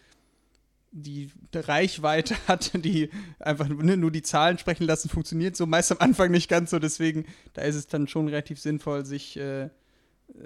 die 0.97 1.31
Reichweite 1.53 2.37
hat, 2.49 2.73
die 2.85 3.11
einfach 3.41 3.69
ne, 3.69 3.97
nur 3.97 4.11
die 4.11 4.23
Zahlen 4.23 4.59
sprechen 4.59 4.85
lassen, 4.87 5.09
funktioniert 5.09 5.57
so 5.57 5.67
meist 5.67 5.91
am 5.93 5.99
Anfang 5.99 6.31
nicht 6.31 6.49
ganz 6.49 6.71
so. 6.71 6.79
Deswegen, 6.79 7.27
da 7.53 7.63
ist 7.63 7.75
es 7.75 7.89
dann 7.89 8.07
schon 8.09 8.29
relativ 8.29 8.61
sinnvoll, 8.61 9.05
sich 9.05 9.37
äh, 9.37 9.69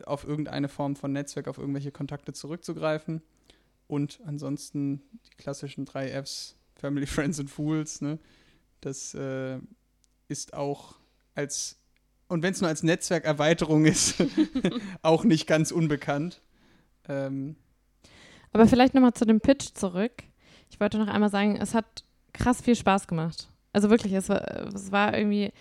auf 0.04 0.24
irgendeine 0.24 0.68
Form 0.68 0.96
von 0.96 1.12
Netzwerk, 1.12 1.48
auf 1.48 1.58
irgendwelche 1.58 1.92
Kontakte 1.92 2.32
zurückzugreifen. 2.32 3.22
Und 3.86 4.20
ansonsten 4.24 5.02
die 5.26 5.36
klassischen 5.36 5.84
drei 5.84 6.08
Fs, 6.10 6.56
Family, 6.76 7.06
Friends 7.06 7.38
und 7.38 7.48
Fools, 7.48 8.00
ne? 8.00 8.18
Das 8.80 9.12
äh, 9.14 9.58
ist 10.28 10.54
auch 10.54 10.94
als, 11.34 11.78
und 12.28 12.42
wenn 12.42 12.52
es 12.52 12.60
nur 12.60 12.68
als 12.68 12.82
Netzwerkerweiterung 12.82 13.84
ist, 13.84 14.14
auch 15.02 15.24
nicht 15.24 15.46
ganz 15.46 15.72
unbekannt. 15.72 16.40
Ähm, 17.08 17.56
Aber 18.52 18.68
vielleicht 18.68 18.94
nochmal 18.94 19.14
zu 19.14 19.24
dem 19.24 19.40
Pitch 19.40 19.74
zurück. 19.74 20.22
Ich 20.70 20.80
wollte 20.80 20.98
noch 20.98 21.08
einmal 21.08 21.30
sagen, 21.30 21.56
es 21.56 21.74
hat 21.74 22.04
krass 22.32 22.60
viel 22.60 22.76
Spaß 22.76 23.06
gemacht. 23.06 23.48
Also 23.72 23.90
wirklich, 23.90 24.12
es 24.12 24.28
war, 24.28 24.66
es 24.74 24.92
war 24.92 25.16
irgendwie, 25.16 25.52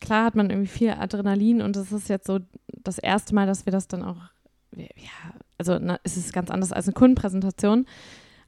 klar 0.00 0.24
hat 0.24 0.34
man 0.34 0.50
irgendwie 0.50 0.68
viel 0.68 0.90
Adrenalin 0.90 1.62
und 1.62 1.76
es 1.76 1.92
ist 1.92 2.08
jetzt 2.08 2.26
so 2.26 2.40
das 2.68 2.98
erste 2.98 3.34
Mal, 3.34 3.46
dass 3.46 3.66
wir 3.66 3.72
das 3.72 3.88
dann 3.88 4.02
auch, 4.02 4.16
ja, 4.76 4.84
also 5.58 5.78
na, 5.80 5.98
es 6.04 6.16
ist 6.16 6.32
ganz 6.32 6.50
anders 6.50 6.72
als 6.72 6.86
eine 6.86 6.94
Kundenpräsentation, 6.94 7.86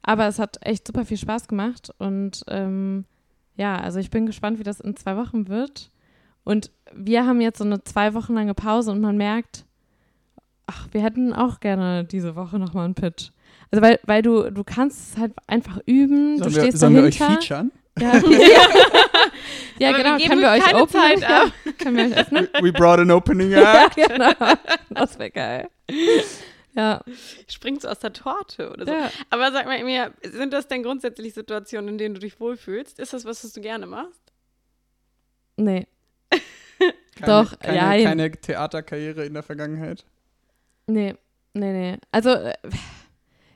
aber 0.01 0.27
es 0.27 0.39
hat 0.39 0.57
echt 0.61 0.87
super 0.87 1.05
viel 1.05 1.17
Spaß 1.17 1.47
gemacht 1.47 1.93
und 1.97 2.43
ähm, 2.47 3.05
ja, 3.55 3.77
also 3.77 3.99
ich 3.99 4.09
bin 4.09 4.25
gespannt, 4.25 4.59
wie 4.59 4.63
das 4.63 4.79
in 4.79 4.95
zwei 4.95 5.15
Wochen 5.15 5.47
wird. 5.47 5.91
Und 6.43 6.71
wir 6.93 7.25
haben 7.25 7.39
jetzt 7.39 7.59
so 7.59 7.63
eine 7.63 7.83
zwei 7.83 8.13
Wochen 8.13 8.33
lange 8.33 8.53
Pause 8.53 8.91
und 8.91 9.01
man 9.01 9.17
merkt, 9.17 9.65
ach, 10.65 10.87
wir 10.91 11.01
hätten 11.01 11.33
auch 11.33 11.59
gerne 11.59 12.03
diese 12.03 12.35
Woche 12.35 12.59
nochmal 12.59 12.85
einen 12.85 12.95
Pitch. 12.95 13.31
Also 13.71 13.81
weil, 13.81 13.99
weil 14.03 14.21
du, 14.21 14.51
du 14.51 14.63
kannst 14.63 15.13
es 15.13 15.17
halt 15.17 15.33
einfach 15.47 15.79
üben, 15.85 16.37
du 16.37 16.43
sollen 16.43 16.55
wir, 16.55 16.61
stehst 16.61 16.79
sollen 16.79 16.95
wir 16.95 17.03
euch 17.03 17.17
dahinter. 17.17 17.41
featuren? 17.41 17.71
ja, 17.99 18.13
ja. 18.15 18.21
ja 19.79 19.89
wir 19.89 20.03
genau, 20.03 20.17
geben 20.17 20.29
können 20.29 20.41
wir 20.41 20.49
euch 20.49 20.63
keine 20.63 20.81
open? 20.81 20.91
Zeit 20.91 21.23
ab. 21.23 21.51
Können 21.77 21.97
wir 21.97 22.05
euch 22.05 22.17
öffnen? 22.17 22.47
We 22.61 22.71
brought 22.71 22.99
an 22.99 23.11
opening 23.11 23.51
ja, 23.51 23.85
up. 23.85 23.95
genau. 23.95 24.33
Das 24.89 25.19
wäre 25.19 25.31
geil. 25.31 25.69
Ja, 26.75 27.01
Springst 27.47 27.83
du 27.83 27.89
aus 27.89 27.99
der 27.99 28.13
Torte 28.13 28.71
oder 28.71 28.85
so. 28.85 28.91
ja. 28.91 29.11
Aber 29.29 29.51
sag 29.51 29.65
mal, 29.65 29.77
Emilia, 29.77 30.11
sind 30.23 30.53
das 30.53 30.67
denn 30.67 30.81
grundsätzlich 30.83 31.33
Situationen, 31.33 31.89
in 31.89 31.97
denen 31.97 32.15
du 32.15 32.21
dich 32.21 32.39
wohlfühlst? 32.39 32.99
Ist 32.99 33.13
das 33.13 33.25
was, 33.25 33.43
was 33.43 33.53
du 33.53 33.61
gerne 33.61 33.85
machst? 33.85 34.21
Nee. 35.57 35.85
Keine, 37.15 37.43
Doch, 37.43 37.59
keine, 37.59 37.77
ja, 37.77 38.09
keine 38.09 38.31
Theaterkarriere 38.31 39.25
in 39.25 39.33
der 39.33 39.43
Vergangenheit. 39.43 40.03
Nee, 40.87 41.15
nee, 41.53 41.71
nee. 41.71 41.97
Also 42.11 42.31
äh, 42.31 42.53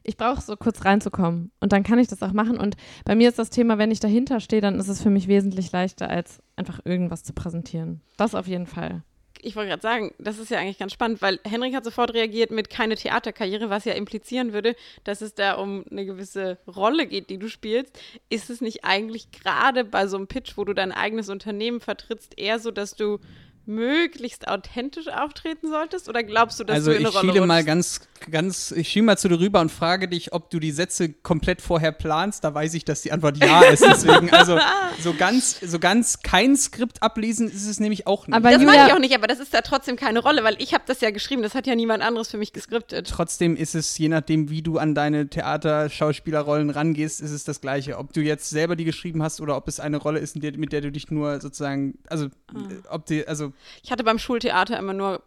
ich 0.08 0.16
brauche 0.16 0.42
so 0.42 0.56
kurz 0.56 0.86
reinzukommen 0.86 1.52
und 1.60 1.74
dann 1.74 1.84
kann 1.84 2.00
ich 2.00 2.08
das 2.08 2.24
auch 2.24 2.32
machen. 2.32 2.58
Und 2.58 2.78
bei 3.04 3.14
mir 3.14 3.28
ist 3.28 3.38
das 3.38 3.50
Thema, 3.50 3.78
wenn 3.78 3.92
ich 3.92 4.00
dahinter 4.00 4.40
stehe, 4.40 4.62
dann 4.62 4.80
ist 4.80 4.88
es 4.88 5.04
für 5.04 5.10
mich 5.10 5.28
wesentlich 5.28 5.72
leichter, 5.72 6.10
als 6.10 6.40
einfach 6.56 6.80
irgendwas 6.86 7.24
zu 7.24 7.34
präsentieren. 7.34 8.02
Das 8.16 8.34
auf 8.34 8.48
jeden 8.48 8.68
Fall. 8.68 9.04
Ich 9.42 9.56
wollte 9.56 9.70
gerade 9.70 9.82
sagen, 9.82 10.14
das 10.18 10.40
ist 10.40 10.50
ja 10.50 10.60
eigentlich 10.60 10.80
ganz 10.80 10.94
spannend, 10.94 11.22
weil 11.22 11.40
Henrik 11.46 11.76
hat 11.76 11.84
sofort 11.84 12.14
reagiert 12.14 12.52
mit 12.52 12.70
keine 12.70 12.96
Theaterkarriere, 12.96 13.70
was 13.70 13.86
ja 13.86 13.94
implizieren 13.94 14.54
würde, 14.54 14.76
dass 15.04 15.22
es 15.22 15.36
da 15.36 15.54
um 15.54 15.84
eine 15.92 16.06
gewisse 16.06 16.58
Rolle 16.68 17.06
geht, 17.06 17.30
die 17.30 17.38
du 17.38 17.50
spielst. 17.50 18.00
Ist 18.30 18.50
es 18.50 18.62
nicht 18.62 18.86
eigentlich 18.86 19.32
gerade 19.32 19.84
bei 19.84 20.08
so 20.08 20.18
einem 20.18 20.28
Pitch, 20.28 20.58
wo 20.58 20.64
du 20.64 20.74
dein 20.74 20.94
eigenes 20.94 21.30
Unternehmen 21.30 21.82
vertrittst, 21.82 22.40
eher 22.40 22.60
so, 22.60 22.72
dass 22.72 22.96
du 22.96 23.20
möglichst 23.68 24.48
authentisch 24.48 25.08
auftreten 25.08 25.70
solltest? 25.70 26.10
Oder 26.10 26.24
glaubst 26.24 26.60
du, 26.60 26.64
dass 26.64 26.76
also 26.76 26.92
du 26.92 26.98
in 26.98 27.06
eine 27.06 27.10
ich 27.10 27.16
Rolle 27.16 27.34
schiele 27.34 27.46
mal 27.46 27.64
ganz, 27.64 28.02
ganz, 28.32 28.72
ich 28.72 28.88
schiele 28.90 29.06
mal 29.06 29.18
zu 29.18 29.28
dir 29.30 29.40
rüber 29.40 29.60
und 29.62 29.72
frage 29.72 30.08
dich, 30.08 30.34
ob 30.34 30.50
du 30.50 30.60
die 30.60 30.72
Sätze 30.72 31.10
komplett 31.12 31.62
vorher 31.62 31.92
planst. 31.92 32.44
Da 32.44 32.54
weiß 32.54 32.74
ich, 32.74 32.86
dass 32.86 33.02
die 33.02 33.12
Antwort 33.12 33.38
ja 33.38 33.62
ist. 33.62 33.84
Deswegen, 33.84 34.32
also 34.32 34.58
so 35.02 35.14
ganz, 35.14 35.60
so 35.60 35.80
ganz 35.80 36.22
kein 36.22 36.56
Skript 36.56 37.04
ablesen 37.04 37.48
ist 37.50 37.68
es 37.68 37.80
nämlich 37.80 38.08
auch 38.08 38.28
nicht. 38.28 38.36
Aber 38.36 38.52
Das 38.52 38.64
meine 38.64 38.88
ich 38.88 38.94
auch 38.94 39.00
nicht, 39.00 39.16
aber 39.16 39.28
das 39.28 39.40
ist 39.40 39.54
da 39.54 39.62
trotzdem 39.62 39.96
keine 39.96 40.20
Rolle, 40.20 40.44
weil 40.44 40.56
ich 40.60 40.74
habe 40.74 40.84
das 40.88 41.02
ja 41.02 41.12
geschrieben, 41.12 41.42
das 41.42 41.54
hat 41.54 41.68
ja 41.68 41.76
niemand 41.76 42.04
anderes 42.04 42.30
für 42.30 42.38
mich 42.38 42.54
geskriptet. 42.54 43.08
Trotzdem 43.10 43.56
ist 43.56 43.76
es, 43.76 43.98
je 43.98 44.10
nachdem, 44.10 44.50
wie 44.50 44.62
du 44.62 44.78
an 44.78 44.96
deine 44.96 45.28
Theaterschauspielerrollen 45.28 46.70
rangehst, 46.70 47.22
ist 47.22 47.32
es 47.32 47.44
das 47.44 47.62
Gleiche. 47.62 47.98
Ob 47.98 48.14
du 48.14 48.22
jetzt 48.22 48.50
selber 48.50 48.76
die 48.76 48.86
geschrieben 48.86 49.24
hast 49.24 49.42
oder 49.42 49.56
ob 49.58 49.68
es 49.68 49.80
eine 49.80 49.98
Rolle 49.98 50.20
ist, 50.20 50.36
mit 50.36 50.72
der 50.72 50.82
du 50.82 50.92
dich 50.92 51.12
nur 51.12 51.40
sozusagen, 51.42 51.98
also, 52.08 52.28
Ah. 52.54 52.96
ob 52.96 53.06
die, 53.06 53.28
also, 53.28 53.52
Ich 53.84 53.92
hatte 53.92 54.04
beim 54.04 54.20
Schultheater 54.20 54.78
immer 54.78 54.94
nur 54.94 55.22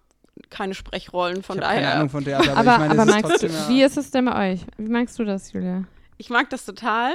keine 0.49 0.75
Sprechrollen, 0.75 1.43
von 1.43 1.57
ich 1.57 1.63
daher. 1.63 1.81
keine 1.83 1.95
Ahnung 1.95 2.11
von 2.11 2.25
Theater, 2.25 2.57
aber, 2.57 2.61
Aber, 2.61 2.73
ich 2.73 2.79
meine, 2.79 3.03
aber 3.03 3.11
es 3.11 3.17
ist 3.17 3.23
magst 3.23 3.43
du, 3.43 3.47
ja, 3.47 3.69
wie 3.69 3.83
ist 3.83 3.97
es 3.97 4.11
denn 4.11 4.25
bei 4.25 4.53
euch? 4.53 4.61
Wie 4.79 4.89
magst 4.89 5.19
du 5.19 5.25
das, 5.25 5.53
Julia? 5.53 5.85
ich 6.21 6.31
mag 6.31 6.51
das 6.51 6.65
total. 6.65 7.13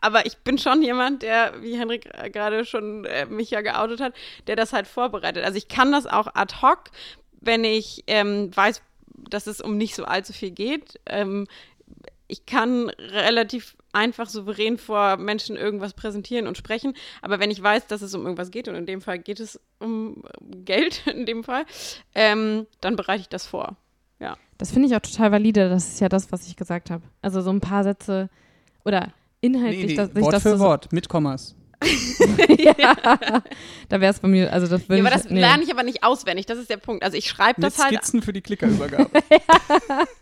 Aber 0.00 0.26
ich 0.26 0.38
bin 0.38 0.58
schon 0.58 0.80
jemand, 0.82 1.22
der, 1.22 1.60
wie 1.60 1.76
Henrik 1.76 2.08
äh, 2.14 2.30
gerade 2.30 2.64
schon 2.64 3.04
äh, 3.04 3.26
mich 3.26 3.50
ja 3.50 3.62
geoutet 3.62 4.00
hat, 4.00 4.14
der 4.46 4.54
das 4.54 4.72
halt 4.72 4.86
vorbereitet. 4.86 5.44
Also 5.44 5.58
ich 5.58 5.66
kann 5.66 5.90
das 5.90 6.06
auch 6.06 6.28
ad 6.34 6.54
hoc, 6.62 6.84
wenn 7.40 7.64
ich 7.64 8.04
ähm, 8.06 8.56
weiß, 8.56 8.80
dass 9.28 9.48
es 9.48 9.60
um 9.60 9.76
nicht 9.76 9.96
so 9.96 10.04
allzu 10.04 10.32
viel 10.32 10.52
geht. 10.52 11.00
Ähm, 11.06 11.48
ich 12.28 12.46
kann 12.46 12.90
relativ 12.90 13.76
einfach 13.92 14.28
souverän 14.28 14.78
vor 14.78 15.16
Menschen 15.16 15.56
irgendwas 15.56 15.94
präsentieren 15.94 16.46
und 16.46 16.58
sprechen. 16.58 16.94
Aber 17.22 17.40
wenn 17.40 17.50
ich 17.50 17.62
weiß, 17.62 17.86
dass 17.86 18.02
es 18.02 18.14
um 18.14 18.22
irgendwas 18.22 18.50
geht, 18.50 18.68
und 18.68 18.74
in 18.74 18.86
dem 18.86 19.00
Fall 19.00 19.18
geht 19.18 19.40
es 19.40 19.58
um 19.78 20.22
Geld, 20.64 21.06
in 21.12 21.26
dem 21.26 21.42
Fall, 21.42 21.64
ähm, 22.14 22.66
dann 22.80 22.96
bereite 22.96 23.22
ich 23.22 23.28
das 23.28 23.46
vor. 23.46 23.76
Ja. 24.20 24.36
Das 24.58 24.70
finde 24.70 24.88
ich 24.88 24.94
auch 24.94 25.00
total 25.00 25.32
valide. 25.32 25.68
Das 25.68 25.88
ist 25.88 26.00
ja 26.00 26.08
das, 26.08 26.30
was 26.30 26.46
ich 26.46 26.56
gesagt 26.56 26.90
habe. 26.90 27.02
Also 27.22 27.40
so 27.40 27.50
ein 27.50 27.60
paar 27.60 27.84
Sätze 27.84 28.28
oder 28.84 29.12
inhaltlich, 29.40 29.96
Nee, 29.96 30.02
nee, 30.02 30.12
sich 30.12 30.22
Wort 30.22 30.34
das 30.34 30.42
für 30.42 30.58
so, 30.58 30.64
Wort, 30.64 30.92
mit 30.92 31.08
Kommas. 31.08 31.54
ja, 32.58 32.96
da 33.88 34.00
wäre 34.00 34.12
es 34.12 34.18
bei 34.18 34.28
mir, 34.28 34.52
also 34.52 34.66
das 34.66 34.88
würde 34.88 35.00
Ja, 35.00 35.06
aber 35.06 35.16
ich, 35.16 35.22
das 35.22 35.30
nee. 35.30 35.40
lerne 35.40 35.62
ich 35.62 35.70
aber 35.70 35.84
nicht 35.84 36.02
auswendig. 36.02 36.46
Das 36.46 36.58
ist 36.58 36.70
der 36.70 36.76
Punkt. 36.76 37.04
Also 37.04 37.16
ich 37.16 37.28
schreibe 37.28 37.60
Mit 37.60 37.72
das 37.72 37.78
halt. 37.78 37.94
Skizzen 37.94 38.22
für 38.22 38.32
die 38.32 38.40
Klickerübergabe. 38.40 39.10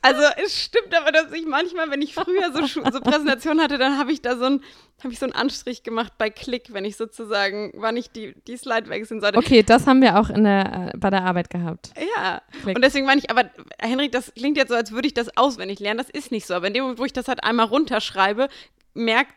Also 0.03 0.23
es 0.45 0.63
stimmt 0.63 0.97
aber, 0.97 1.11
dass 1.11 1.33
ich 1.33 1.47
manchmal, 1.47 1.91
wenn 1.91 2.01
ich 2.01 2.15
früher 2.15 2.53
so, 2.53 2.65
so 2.67 3.01
Präsentationen 3.01 3.63
hatte, 3.63 3.77
dann 3.77 3.99
habe 3.99 4.13
ich 4.13 4.23
da 4.23 4.37
so 4.37 4.45
ein 4.45 4.61
habe 5.03 5.13
ich 5.13 5.19
so 5.19 5.27
einen 5.27 5.35
Anstrich 5.35 5.83
gemacht 5.83 6.15
bei 6.17 6.31
Klick, 6.31 6.73
wenn 6.73 6.85
ich 6.85 6.97
sozusagen, 6.97 7.73
wann 7.75 7.97
ich 7.97 8.11
die, 8.11 8.35
die 8.47 8.57
Slide 8.57 8.89
wechseln 8.89 9.21
sollte. 9.21 9.39
Okay, 9.39 9.63
das 9.63 9.87
haben 9.87 10.01
wir 10.01 10.19
auch 10.19 10.31
in 10.31 10.45
der, 10.45 10.91
äh, 10.95 10.97
bei 10.97 11.11
der 11.11 11.25
Arbeit 11.25 11.51
gehabt. 11.51 11.91
Ja, 12.17 12.41
Klick. 12.63 12.77
und 12.77 12.83
deswegen 12.83 13.05
meine 13.05 13.21
ich, 13.21 13.31
aber 13.31 13.51
Henrik, 13.79 14.13
das 14.13 14.33
klingt 14.35 14.57
jetzt 14.57 14.71
so, 14.71 14.75
als 14.75 14.93
würde 14.93 15.07
ich 15.07 15.15
das 15.15 15.37
auswendig 15.37 15.81
lernen. 15.81 15.99
Das 15.99 16.09
ist 16.09 16.31
nicht 16.31 16.47
so. 16.47 16.55
Aber 16.55 16.69
in 16.69 16.75
dem 16.75 16.85
Moment, 16.85 16.99
wo 16.99 17.05
ich 17.05 17.13
das 17.13 17.29
halt 17.29 17.45
einmal 17.45 17.67
runterschreibe, 17.67 18.49
merkt, 18.95 19.33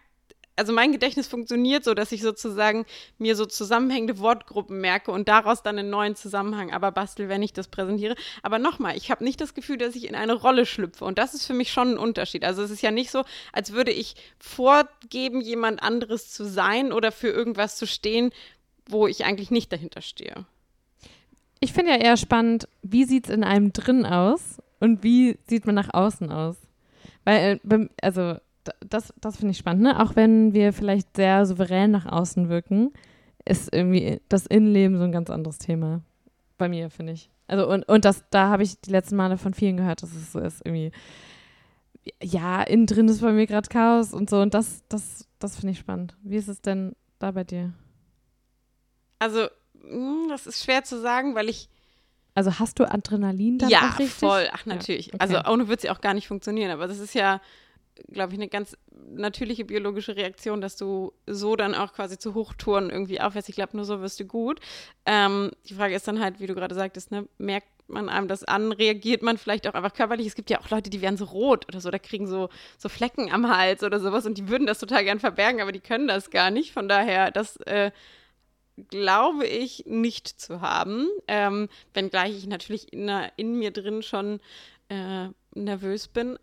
also 0.60 0.74
mein 0.74 0.92
Gedächtnis 0.92 1.28
funktioniert 1.28 1.86
so, 1.86 1.94
dass 1.94 2.12
ich 2.12 2.22
sozusagen 2.22 2.86
mir 3.18 3.38
so 3.38 3.46
zusammenhängende 3.46 4.20
Wortgruppen 4.20 4.82
merke 4.82 5.12
und 5.12 5.30
daraus 5.30 5.64
dann 5.64 5.80
einen 5.80 5.90
neuen 5.90 6.16
Zusammenhang 6.16 6.72
aber 6.72 6.92
bastel, 6.92 7.30
wenn 7.30 7.42
ich 7.42 7.54
das 7.54 7.70
präsentiere. 7.70 8.16
Aber 8.44 8.60
nochmal, 8.60 8.98
ich 8.98 9.10
habe 9.10 9.24
nicht 9.24 9.40
das 9.40 9.54
Gefühl, 9.54 9.78
dass 9.78 9.96
ich 9.96 10.08
in 10.08 10.16
eine 10.16 10.34
Rolle 10.34 10.66
schlüpfe. 10.66 11.06
Und 11.06 11.18
das 11.18 11.34
ist 11.34 11.46
für 11.46 11.54
mich 11.54 11.72
schon 11.72 11.94
ein 11.94 11.98
Unterschied. 11.98 12.44
Also 12.44 12.62
es 12.62 12.72
ist 12.72 12.82
ja 12.82 12.92
nicht 12.92 13.10
so, 13.10 13.24
als 13.54 13.72
würde 13.72 13.92
ich 13.92 14.16
vorgeben, 14.38 15.40
jemand 15.40 15.82
anderes 15.82 16.30
zu 16.30 16.44
sein 16.44 16.92
oder 16.92 17.14
für 17.14 17.30
irgendwas 17.30 17.78
zu 17.78 17.88
stehen, 17.88 18.32
wo 18.86 19.08
ich 19.08 19.24
eigentlich 19.24 19.52
nicht 19.52 19.72
dahinter 19.72 20.02
stehe. 20.02 20.46
Ich 21.62 21.72
finde 21.72 21.92
ja 21.92 21.98
eher 21.98 22.18
spannend, 22.18 22.68
wie 22.82 23.06
sieht 23.06 23.30
es 23.30 23.34
in 23.34 23.46
einem 23.46 23.72
drin 23.72 24.06
aus 24.06 24.62
und 24.82 25.04
wie 25.04 25.38
sieht 25.48 25.66
man 25.66 25.76
nach 25.76 25.94
außen 25.94 26.30
aus? 26.32 26.58
Weil, 27.24 27.60
äh, 27.70 27.88
also, 28.02 28.36
das, 28.80 29.14
das 29.22 29.38
finde 29.38 29.52
ich 29.52 29.58
spannend, 29.58 29.84
ne? 29.84 30.02
Auch 30.02 30.16
wenn 30.16 30.54
wir 30.54 30.74
vielleicht 30.74 31.16
sehr 31.16 31.46
souverän 31.46 31.92
nach 31.92 32.06
außen 32.06 32.50
wirken, 32.50 32.92
ist 33.46 33.74
irgendwie 33.74 34.22
das 34.30 34.46
Innenleben 34.46 34.98
so 34.98 35.04
ein 35.04 35.12
ganz 35.12 35.30
anderes 35.30 35.58
Thema. 35.58 36.02
Bei 36.58 36.68
mir, 36.70 36.90
finde 36.90 37.14
ich. 37.14 37.30
Also, 37.48 37.68
und, 37.68 37.88
und 37.88 38.06
das, 38.06 38.24
da 38.30 38.50
habe 38.50 38.64
ich 38.64 38.80
die 38.82 38.92
letzten 38.92 39.16
Male 39.16 39.38
von 39.38 39.54
vielen 39.54 39.78
gehört, 39.78 40.04
dass 40.04 40.14
es 40.14 40.32
so 40.32 40.40
ist, 40.40 40.62
irgendwie, 40.66 40.92
ja, 42.22 42.62
innen 42.62 42.86
drin 42.86 43.08
ist 43.08 43.22
bei 43.22 43.32
mir 43.32 43.48
gerade 43.48 43.68
Chaos 43.70 44.14
und 44.14 44.30
so. 44.30 44.40
Und 44.42 44.54
das, 44.54 44.84
das, 44.90 45.28
das 45.40 45.56
finde 45.56 45.72
ich 45.72 45.80
spannend. 45.80 46.16
Wie 46.22 46.36
ist 46.38 46.48
es 46.48 46.62
denn 46.62 46.96
da 47.18 47.32
bei 47.32 47.44
dir? 47.44 47.74
Also, 49.20 49.48
mh, 49.74 50.30
das 50.30 50.48
ist 50.48 50.64
schwer 50.64 50.84
zu 50.84 51.00
sagen, 51.00 51.36
weil 51.36 51.50
ich. 51.50 51.70
Also 52.36 52.60
hast 52.60 52.80
du 52.80 52.90
Adrenalin 52.90 53.58
dann 53.58 53.70
ja, 53.70 53.90
richtig? 53.98 54.12
voll. 54.12 54.48
Ach, 54.54 54.66
Ja, 54.66 54.76
natürlich. 54.76 55.14
okay. 55.14 55.18
Also, 55.20 55.42
ohne 55.52 55.68
wird 55.68 55.82
sie 55.82 55.90
auch 55.90 56.02
gar 56.02 56.14
nicht 56.14 56.28
funktionieren. 56.28 56.72
Aber 56.72 56.88
das 56.88 57.00
ist 57.00 57.14
ja, 57.14 57.42
glaube 58.12 58.34
ich, 58.34 58.40
eine 58.40 58.48
ganz 58.48 58.78
natürliche 58.92 59.66
biologische 59.66 60.16
Reaktion, 60.16 60.62
dass 60.62 60.76
du 60.78 61.14
so 61.26 61.56
dann 61.56 61.76
auch 61.76 61.94
quasi 61.94 62.18
zu 62.18 62.34
Hochtouren 62.34 62.90
irgendwie 62.90 63.22
aufwärst. 63.22 63.50
Ich 63.50 63.56
glaube, 63.56 63.76
nur 63.76 63.86
so 63.86 64.02
wirst 64.02 64.20
du 64.20 64.26
gut. 64.26 64.60
Ähm, 65.06 65.52
die 65.68 65.74
Frage 65.74 65.96
ist 65.96 66.08
dann 66.08 66.20
halt, 66.20 66.40
wie 66.40 66.48
du 66.48 66.56
gerade 66.56 66.76
sagtest, 66.76 67.12
ne, 67.12 67.28
merkt 67.38 67.68
man 67.88 68.10
einem 68.10 68.28
das 68.28 68.44
an, 68.44 68.72
reagiert 68.72 69.24
man 69.24 69.38
vielleicht 69.38 69.68
auch 69.68 69.74
einfach 69.74 69.94
körperlich. 69.94 70.28
Es 70.28 70.36
gibt 70.36 70.50
ja 70.50 70.60
auch 70.60 70.70
Leute, 70.70 70.90
die 70.90 71.02
werden 71.02 71.18
so 71.18 71.26
rot 71.26 71.68
oder 71.68 71.82
so, 71.82 71.90
da 71.90 71.98
kriegen 71.98 72.28
so, 72.28 72.50
so 72.78 72.90
Flecken 72.90 73.32
am 73.32 73.50
Hals 73.50 73.84
oder 73.84 74.00
sowas 74.00 74.26
und 74.26 74.38
die 74.38 74.48
würden 74.48 74.68
das 74.68 74.80
total 74.80 75.04
gern 75.04 75.20
verbergen, 75.20 75.62
aber 75.62 75.72
die 75.72 75.80
können 75.80 76.08
das 76.08 76.30
gar 76.30 76.52
nicht. 76.52 76.72
Von 76.72 76.88
daher, 76.88 77.32
das 77.32 77.58
äh, 77.58 77.92
glaube 78.90 79.46
ich 79.46 79.86
nicht 79.88 80.28
zu 80.28 80.62
haben, 80.62 81.08
ähm, 81.28 81.68
wenngleich 81.94 82.38
ich 82.38 82.48
natürlich 82.48 82.94
in, 82.94 83.10
in 83.38 83.58
mir 83.58 83.72
drin 83.72 84.04
schon 84.04 84.40
äh, 84.90 85.30
nervös 85.54 86.08
bin, 86.08 86.38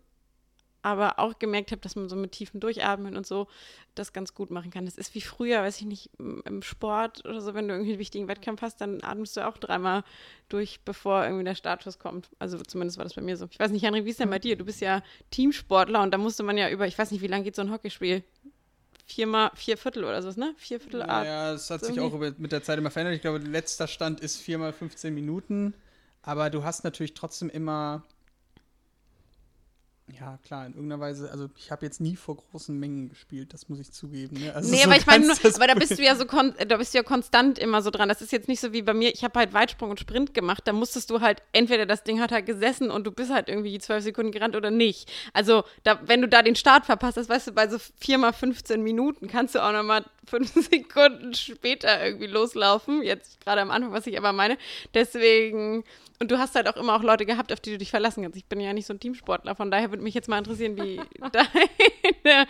aber 0.86 1.18
auch 1.18 1.40
gemerkt 1.40 1.72
habe, 1.72 1.80
dass 1.80 1.96
man 1.96 2.08
so 2.08 2.14
mit 2.14 2.30
tiefen 2.30 2.60
Durchatmen 2.60 3.16
und 3.16 3.26
so 3.26 3.48
das 3.96 4.12
ganz 4.12 4.34
gut 4.34 4.52
machen 4.52 4.70
kann. 4.70 4.84
Das 4.84 4.96
ist 4.96 5.16
wie 5.16 5.20
früher, 5.20 5.60
weiß 5.60 5.80
ich 5.80 5.86
nicht, 5.86 6.10
im 6.18 6.62
Sport 6.62 7.24
oder 7.24 7.40
so, 7.40 7.54
wenn 7.54 7.66
du 7.66 7.74
irgendwie 7.74 7.92
einen 7.92 7.98
wichtigen 7.98 8.28
Wettkampf 8.28 8.62
hast, 8.62 8.80
dann 8.80 9.02
atmest 9.02 9.36
du 9.36 9.44
auch 9.44 9.58
dreimal 9.58 10.04
durch, 10.48 10.80
bevor 10.84 11.24
irgendwie 11.24 11.42
der 11.42 11.56
Startschuss 11.56 11.98
kommt. 11.98 12.28
Also 12.38 12.58
zumindest 12.58 12.98
war 12.98 13.04
das 13.04 13.14
bei 13.14 13.22
mir 13.22 13.36
so. 13.36 13.48
Ich 13.50 13.58
weiß 13.58 13.72
nicht, 13.72 13.84
Henrik, 13.84 14.04
wie 14.04 14.10
ist 14.10 14.20
denn 14.20 14.30
bei 14.30 14.38
dir? 14.38 14.54
Du 14.54 14.64
bist 14.64 14.80
ja 14.80 15.02
Teamsportler 15.32 16.02
und 16.02 16.12
da 16.12 16.18
musste 16.18 16.44
man 16.44 16.56
ja 16.56 16.70
über, 16.70 16.86
ich 16.86 16.96
weiß 16.96 17.10
nicht, 17.10 17.20
wie 17.20 17.26
lange 17.26 17.42
geht 17.42 17.56
so 17.56 17.62
ein 17.62 17.72
Hockeyspiel? 17.72 18.22
Viermal, 19.04 19.50
vier 19.54 19.76
Viertel 19.76 20.04
oder 20.04 20.22
so, 20.22 20.38
ne? 20.38 20.54
Vier 20.56 20.78
Viertel 20.78 21.02
Art. 21.02 21.24
Naja, 21.24 21.52
es 21.54 21.68
hat 21.68 21.80
so 21.80 21.86
sich 21.86 21.98
auch 21.98 22.16
mit 22.38 22.52
der 22.52 22.62
Zeit 22.62 22.78
immer 22.78 22.92
verändert. 22.92 23.16
Ich 23.16 23.22
glaube, 23.22 23.38
letzter 23.38 23.88
Stand 23.88 24.20
ist 24.20 24.36
4 24.38 24.58
mal 24.58 24.72
15 24.72 25.12
Minuten. 25.12 25.74
Aber 26.22 26.48
du 26.50 26.62
hast 26.62 26.84
natürlich 26.84 27.14
trotzdem 27.14 27.50
immer. 27.50 28.04
Ja, 30.12 30.38
klar, 30.44 30.66
in 30.66 30.74
irgendeiner 30.74 31.00
Weise. 31.00 31.30
Also, 31.32 31.48
ich 31.56 31.72
habe 31.72 31.84
jetzt 31.84 32.00
nie 32.00 32.14
vor 32.14 32.36
großen 32.36 32.78
Mengen 32.78 33.08
gespielt, 33.08 33.52
das 33.52 33.68
muss 33.68 33.80
ich 33.80 33.90
zugeben. 33.90 34.40
Ne? 34.40 34.54
Also 34.54 34.70
Nee, 34.70 34.82
so 34.82 34.84
aber 34.84 34.96
ich 34.96 35.06
meine, 35.06 35.26
das 35.26 35.56
aber 35.56 35.66
da 35.66 35.74
bist 35.74 35.98
du 35.98 36.02
ja 36.02 36.14
so 36.14 36.24
da 36.24 36.76
bist 36.76 36.94
du 36.94 36.98
ja 36.98 37.02
konstant 37.02 37.58
immer 37.58 37.82
so 37.82 37.90
dran. 37.90 38.08
Das 38.08 38.22
ist 38.22 38.30
jetzt 38.30 38.46
nicht 38.46 38.60
so 38.60 38.72
wie 38.72 38.82
bei 38.82 38.94
mir. 38.94 39.12
Ich 39.12 39.24
habe 39.24 39.36
halt 39.36 39.52
Weitsprung 39.52 39.90
und 39.90 39.98
Sprint 39.98 40.32
gemacht. 40.32 40.62
Da 40.64 40.72
musstest 40.72 41.10
du 41.10 41.20
halt 41.20 41.42
entweder 41.52 41.86
das 41.86 42.04
Ding 42.04 42.20
hat 42.20 42.30
halt 42.30 42.46
gesessen 42.46 42.90
und 42.90 43.04
du 43.04 43.10
bist 43.10 43.32
halt 43.32 43.48
irgendwie 43.48 43.78
zwölf 43.78 44.04
Sekunden 44.04 44.30
gerannt 44.30 44.54
oder 44.54 44.70
nicht. 44.70 45.10
Also 45.32 45.64
da, 45.82 45.98
wenn 46.06 46.20
du 46.20 46.28
da 46.28 46.42
den 46.42 46.54
Start 46.54 46.86
verpasst 46.86 47.16
hast, 47.16 47.28
weißt 47.28 47.48
du, 47.48 47.52
bei 47.52 47.68
so 47.68 47.78
vier 47.98 48.18
mal 48.18 48.32
15 48.32 48.80
Minuten 48.80 49.26
kannst 49.26 49.56
du 49.56 49.64
auch 49.64 49.72
noch 49.72 49.82
mal 49.82 50.04
fünf 50.24 50.52
Sekunden 50.52 51.34
später 51.34 52.04
irgendwie 52.04 52.26
loslaufen. 52.26 53.02
Jetzt 53.02 53.40
gerade 53.40 53.60
am 53.60 53.72
Anfang, 53.72 53.92
was 53.92 54.06
ich 54.06 54.16
aber 54.16 54.32
meine. 54.32 54.56
Deswegen 54.94 55.84
und 56.18 56.30
du 56.30 56.38
hast 56.38 56.54
halt 56.54 56.68
auch 56.68 56.76
immer 56.76 56.96
auch 56.96 57.02
Leute 57.02 57.26
gehabt, 57.26 57.52
auf 57.52 57.60
die 57.60 57.72
du 57.72 57.78
dich 57.78 57.90
verlassen 57.90 58.22
kannst. 58.22 58.36
Ich 58.36 58.46
bin 58.46 58.60
ja 58.60 58.72
nicht 58.72 58.86
so 58.86 58.94
ein 58.94 59.00
Teamsportler, 59.00 59.54
von 59.54 59.70
daher 59.70 59.88
würde 59.96 60.04
mich 60.04 60.14
jetzt 60.14 60.28
mal 60.28 60.38
interessieren, 60.38 60.76
wie 60.76 61.00
deine 61.32 62.46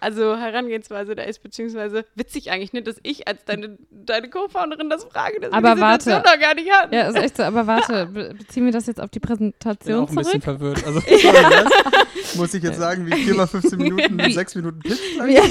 also 0.00 0.36
Herangehensweise 0.36 1.14
da 1.14 1.22
ist, 1.22 1.42
beziehungsweise 1.42 2.04
witzig 2.14 2.50
eigentlich 2.50 2.72
nicht, 2.72 2.86
dass 2.86 2.96
ich 3.02 3.26
als 3.26 3.44
deine, 3.44 3.78
deine 3.90 4.28
Co-Founderin 4.28 4.90
das 4.90 5.04
frage, 5.04 5.40
dass 5.40 5.52
Aber 5.52 5.68
wir 5.68 5.74
die 5.74 5.80
Situation 5.80 6.14
warte. 6.14 6.28
noch 6.28 6.40
gar 6.40 6.54
nicht 6.54 6.70
hatten. 6.70 6.94
Ja, 6.94 7.08
ist 7.08 7.16
echt 7.16 7.36
so, 7.38 7.42
aber 7.44 7.66
warte, 7.66 8.06
be 8.12 8.34
beziehen 8.34 8.66
wir 8.66 8.72
das 8.72 8.86
jetzt 8.86 9.00
auf 9.00 9.10
die 9.10 9.18
Ich 9.18 9.22
bin 9.22 9.28
Präsentation 9.28 10.04
auch 10.04 10.10
ein 10.10 10.16
bisschen 10.16 10.40
verwirrt. 10.42 10.84
Also, 10.86 11.00
sorry, 11.06 11.22
was? 11.22 12.36
muss 12.36 12.54
ich 12.54 12.62
jetzt 12.62 12.78
sagen, 12.78 13.06
wie 13.06 13.12
4 13.14 13.34
mal 13.34 13.46
15 13.46 13.78
Minuten 13.78 14.16
mit 14.16 14.34
6 14.34 14.54
Minuten? 14.56 14.82
Ja. 15.28 15.42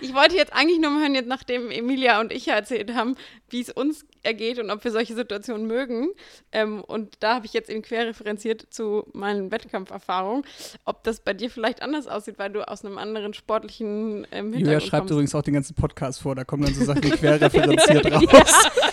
Ich 0.00 0.14
wollte 0.14 0.36
jetzt 0.36 0.52
eigentlich 0.52 0.78
nur 0.78 0.90
mal 0.90 1.02
hören, 1.02 1.14
jetzt 1.14 1.28
nachdem 1.28 1.70
Emilia 1.70 2.20
und 2.20 2.32
ich 2.32 2.46
ja 2.46 2.54
erzählt 2.54 2.94
haben, 2.94 3.16
wie 3.48 3.60
es 3.60 3.70
uns 3.70 4.04
ergeht 4.22 4.58
und 4.58 4.70
ob 4.70 4.82
wir 4.84 4.90
solche 4.90 5.14
Situationen 5.14 5.66
mögen. 5.66 6.08
Ähm, 6.52 6.82
und 6.82 7.16
da 7.20 7.34
habe 7.36 7.46
ich 7.46 7.52
jetzt 7.52 7.68
eben 7.70 7.82
querreferenziert 7.82 8.66
zu 8.70 9.04
meinen 9.12 9.50
Wettkampferfahrungen, 9.50 10.44
ob 10.84 11.02
das 11.04 11.20
bei 11.20 11.34
dir 11.34 11.50
vielleicht 11.50 11.82
anders 11.82 12.06
aussieht, 12.06 12.38
weil 12.38 12.50
du 12.50 12.66
aus 12.66 12.84
einem 12.84 12.98
anderen 12.98 13.34
sportlichen 13.34 14.26
ähm, 14.30 14.52
Hintergrund 14.52 14.60
Julia 14.60 14.80
schreibt 14.80 15.00
kommst. 15.02 15.10
übrigens 15.12 15.34
auch 15.34 15.42
den 15.42 15.54
ganzen 15.54 15.74
Podcast 15.74 16.20
vor, 16.22 16.34
da 16.34 16.44
kommen 16.44 16.64
dann 16.64 16.74
so 16.74 16.84
Sachen 16.84 17.02
wie 17.02 17.10
querreferenziert 17.16 18.12
raus. 18.12 18.22
ja, 18.30 18.44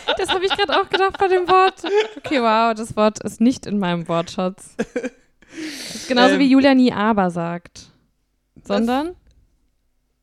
das 0.17 0.29
habe 0.29 0.45
ich 0.45 0.51
gerade 0.55 0.79
auch 0.81 0.89
gedacht 0.89 1.17
bei 1.17 1.27
dem 1.27 1.47
Wort. 1.47 1.83
Okay, 2.17 2.41
wow, 2.41 2.73
das 2.73 2.95
Wort 2.95 3.23
ist 3.23 3.39
nicht 3.41 3.65
in 3.65 3.79
meinem 3.79 4.07
Wortschatz. 4.07 4.75
Das 4.77 5.95
ist 5.95 6.07
genauso 6.07 6.35
Ähm, 6.35 6.39
wie 6.39 6.47
Julia 6.51 6.73
nie 6.73 6.91
aber 6.93 7.29
sagt. 7.31 7.91
Sondern, 8.63 9.15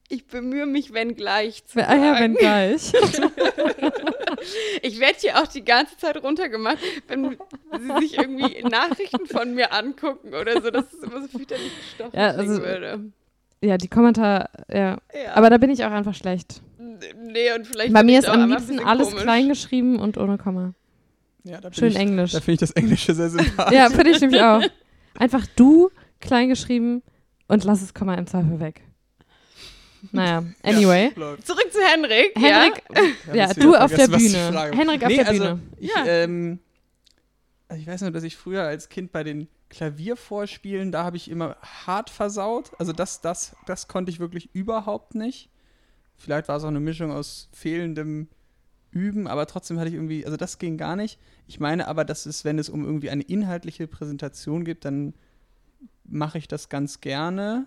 Ich 0.09 0.27
bemühe 0.27 0.66
mich, 0.66 0.92
wenn 0.92 1.16
gleich 1.16 1.64
zu 1.64 1.81
ah 1.87 1.95
ja, 1.97 2.21
wenn 2.21 2.35
gleich. 2.35 2.92
Ich 4.83 5.01
werde 5.01 5.17
hier 5.19 5.37
auch 5.39 5.47
die 5.47 5.65
ganze 5.65 5.97
Zeit 5.97 6.23
runtergemacht, 6.23 6.79
wenn 7.09 7.31
sie 7.31 8.01
sich 8.01 8.19
irgendwie 8.19 8.63
Nachrichten 8.69 9.27
von 9.27 9.55
mir 9.55 9.73
angucken 9.73 10.35
oder 10.35 10.61
so. 10.61 10.71
Das 10.71 10.93
ist 10.93 11.03
immer 11.03 11.23
so 11.23 11.29
fürchterlich 11.29 11.73
gestochen 11.77 12.19
Ja, 12.19 12.29
also- 12.31 12.63
würde. 12.63 13.01
Ja, 13.63 13.79
die 13.79 13.89
Kommentare, 13.89 14.51
ja. 14.69 14.99
Ja. 15.13 15.35
Aber 15.35 15.49
da 15.49 15.57
bin 15.57 15.71
ich 15.71 15.83
auch 15.85 15.91
einfach 15.91 16.15
schlecht. 16.15 16.61
nee, 16.79 17.53
und 17.55 17.67
vielleicht 17.67 17.93
Bei 17.93 18.03
mir 18.03 18.19
ist 18.19 18.29
am 18.29 18.49
liebsten 18.51 18.79
alles 18.81 19.09
komisch. 19.09 19.23
klein 19.23 19.49
geschrieben 19.49 19.99
und 19.99 20.19
ohne 20.19 20.37
Komma. 20.37 20.75
Ja, 21.43 21.61
da 21.61 21.71
bin 21.71 21.75
Schön 21.75 21.89
ich, 21.89 21.97
Englisch. 21.97 22.33
Da 22.33 22.41
finde 22.41 22.53
ich 22.53 22.61
das 22.61 22.71
Englische 22.73 23.15
sehr 23.15 23.31
sympathisch. 23.31 23.75
Ja, 23.77 23.89
finde 23.89 24.11
ich 24.11 24.21
nämlich 24.21 24.43
auch. 24.43 24.63
Einfach 25.19 25.47
du 25.57 25.91
klein 26.21 26.49
geschrieben 26.51 27.03
und 27.49 27.65
lass 27.65 27.81
es 27.83 27.95
Komma 27.95 28.15
im 28.15 28.27
Zweifel 28.27 28.61
weg. 28.61 28.83
Naja, 30.13 30.45
anyway. 30.63 31.13
Ja. 31.17 31.37
Zurück 31.43 31.73
zu 31.73 31.81
Henrik. 31.81 32.33
Henrik, 32.37 32.83
ja, 33.29 33.47
jetzt 33.49 33.63
du 33.63 33.75
auf 33.75 33.93
der 33.93 34.09
Bühne. 34.09 34.73
Henrik 34.75 35.03
auf 35.03 35.09
nee, 35.09 35.17
der 35.17 35.29
also, 35.29 35.45
Bühne. 35.45 35.61
Ich, 35.79 35.95
Ja. 35.95 36.07
ähm, 36.07 36.59
also 37.69 37.81
ich 37.81 37.87
weiß 37.87 38.03
nur, 38.03 38.11
dass 38.13 38.23
ich 38.23 38.37
früher 38.37 38.63
als 38.63 38.89
Kind 38.89 39.13
bei 39.13 39.25
den 39.25 39.49
Klavier 39.69 40.17
vorspielen, 40.17 40.93
da 40.93 41.05
habe 41.05 41.17
ich 41.17 41.31
immer 41.31 41.57
hart 41.87 42.11
versaut. 42.11 42.71
Also 42.79 42.93
das, 42.93 43.21
das, 43.21 43.57
das 43.67 43.89
konnte 43.89 44.11
ich 44.11 44.21
wirklich 44.21 44.55
überhaupt 44.55 45.15
nicht. 45.15 45.51
Vielleicht 46.17 46.49
war 46.49 46.57
es 46.57 46.65
auch 46.65 46.69
eine 46.69 46.81
Mischung 46.81 47.11
aus 47.11 47.49
fehlendem 47.53 48.29
Üben, 48.91 49.27
aber 49.27 49.47
trotzdem 49.47 49.79
hatte 49.79 49.89
ich 49.89 49.95
irgendwie, 49.95 50.25
also 50.25 50.37
das 50.37 50.59
ging 50.59 50.79
gar 50.79 50.97
nicht. 50.97 51.19
Ich 51.47 51.61
meine 51.61 51.89
aber, 51.89 52.05
dass 52.05 52.27
es, 52.27 52.45
wenn 52.45 52.59
es 52.59 52.69
um 52.69 52.85
irgendwie 52.85 53.11
eine 53.11 53.23
inhaltliche 53.23 53.87
Präsentation 53.87 54.65
geht, 54.65 54.85
dann 54.85 55.15
mache 56.05 56.39
ich 56.39 56.49
das 56.49 56.69
ganz 56.69 57.01
gerne. 57.01 57.67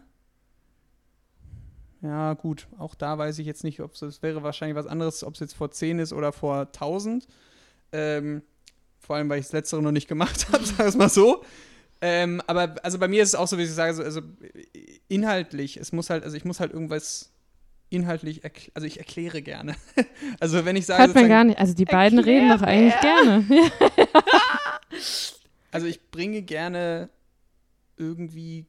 Ja, 2.01 2.33
gut, 2.33 2.67
auch 2.77 2.95
da 2.95 3.17
weiß 3.17 3.39
ich 3.39 3.45
jetzt 3.45 3.63
nicht, 3.63 3.81
ob 3.81 3.93
es 4.01 4.21
wäre 4.21 4.41
wahrscheinlich 4.43 4.75
was 4.77 4.87
anderes, 4.87 5.23
ob 5.23 5.33
es 5.33 5.39
jetzt 5.41 5.55
vor 5.55 5.69
10 5.71 5.99
ist 5.99 6.13
oder 6.13 6.31
vor 6.31 6.61
1000. 6.67 7.27
Ähm, 7.91 8.41
vor 8.99 9.15
allem, 9.17 9.27
weil 9.29 9.39
ich 9.39 9.45
das 9.45 9.53
Letztere 9.53 9.81
noch 9.81 9.91
nicht 9.91 10.07
gemacht 10.07 10.47
habe, 10.53 10.63
wir 10.77 10.85
es 10.85 10.95
mal 10.95 11.09
so. 11.09 11.43
Ähm, 12.01 12.41
aber 12.47 12.75
also 12.83 12.97
bei 12.99 13.09
mir 13.09 13.21
ist 13.23 13.29
es 13.29 13.35
auch 13.35 13.47
so, 13.47 13.57
wie 13.57 13.63
ich 13.63 13.71
sage, 13.73 13.93
so, 13.93 14.03
also 14.03 14.21
inhaltlich, 15.09 15.75
es 15.75 15.91
muss 15.91 16.09
halt, 16.09 16.23
also 16.23 16.37
ich 16.37 16.45
muss 16.45 16.61
halt 16.61 16.71
irgendwas 16.71 17.31
inhaltlich, 17.89 18.45
erkl- 18.45 18.69
also 18.73 18.87
ich 18.87 18.99
erkläre 18.99 19.41
gerne. 19.41 19.75
also 20.39 20.63
wenn 20.63 20.77
ich 20.77 20.85
sage, 20.85 21.03
Hört 21.03 21.15
man 21.15 21.27
gar 21.27 21.43
nicht. 21.43 21.59
Also 21.59 21.73
die 21.73 21.85
beiden 21.85 22.19
reden 22.19 22.49
doch 22.49 22.61
eigentlich 22.61 22.97
gerne. 23.01 23.45
Also 25.71 25.85
ich 25.85 26.09
bringe 26.09 26.41
gerne 26.41 27.09
irgendwie 27.95 28.65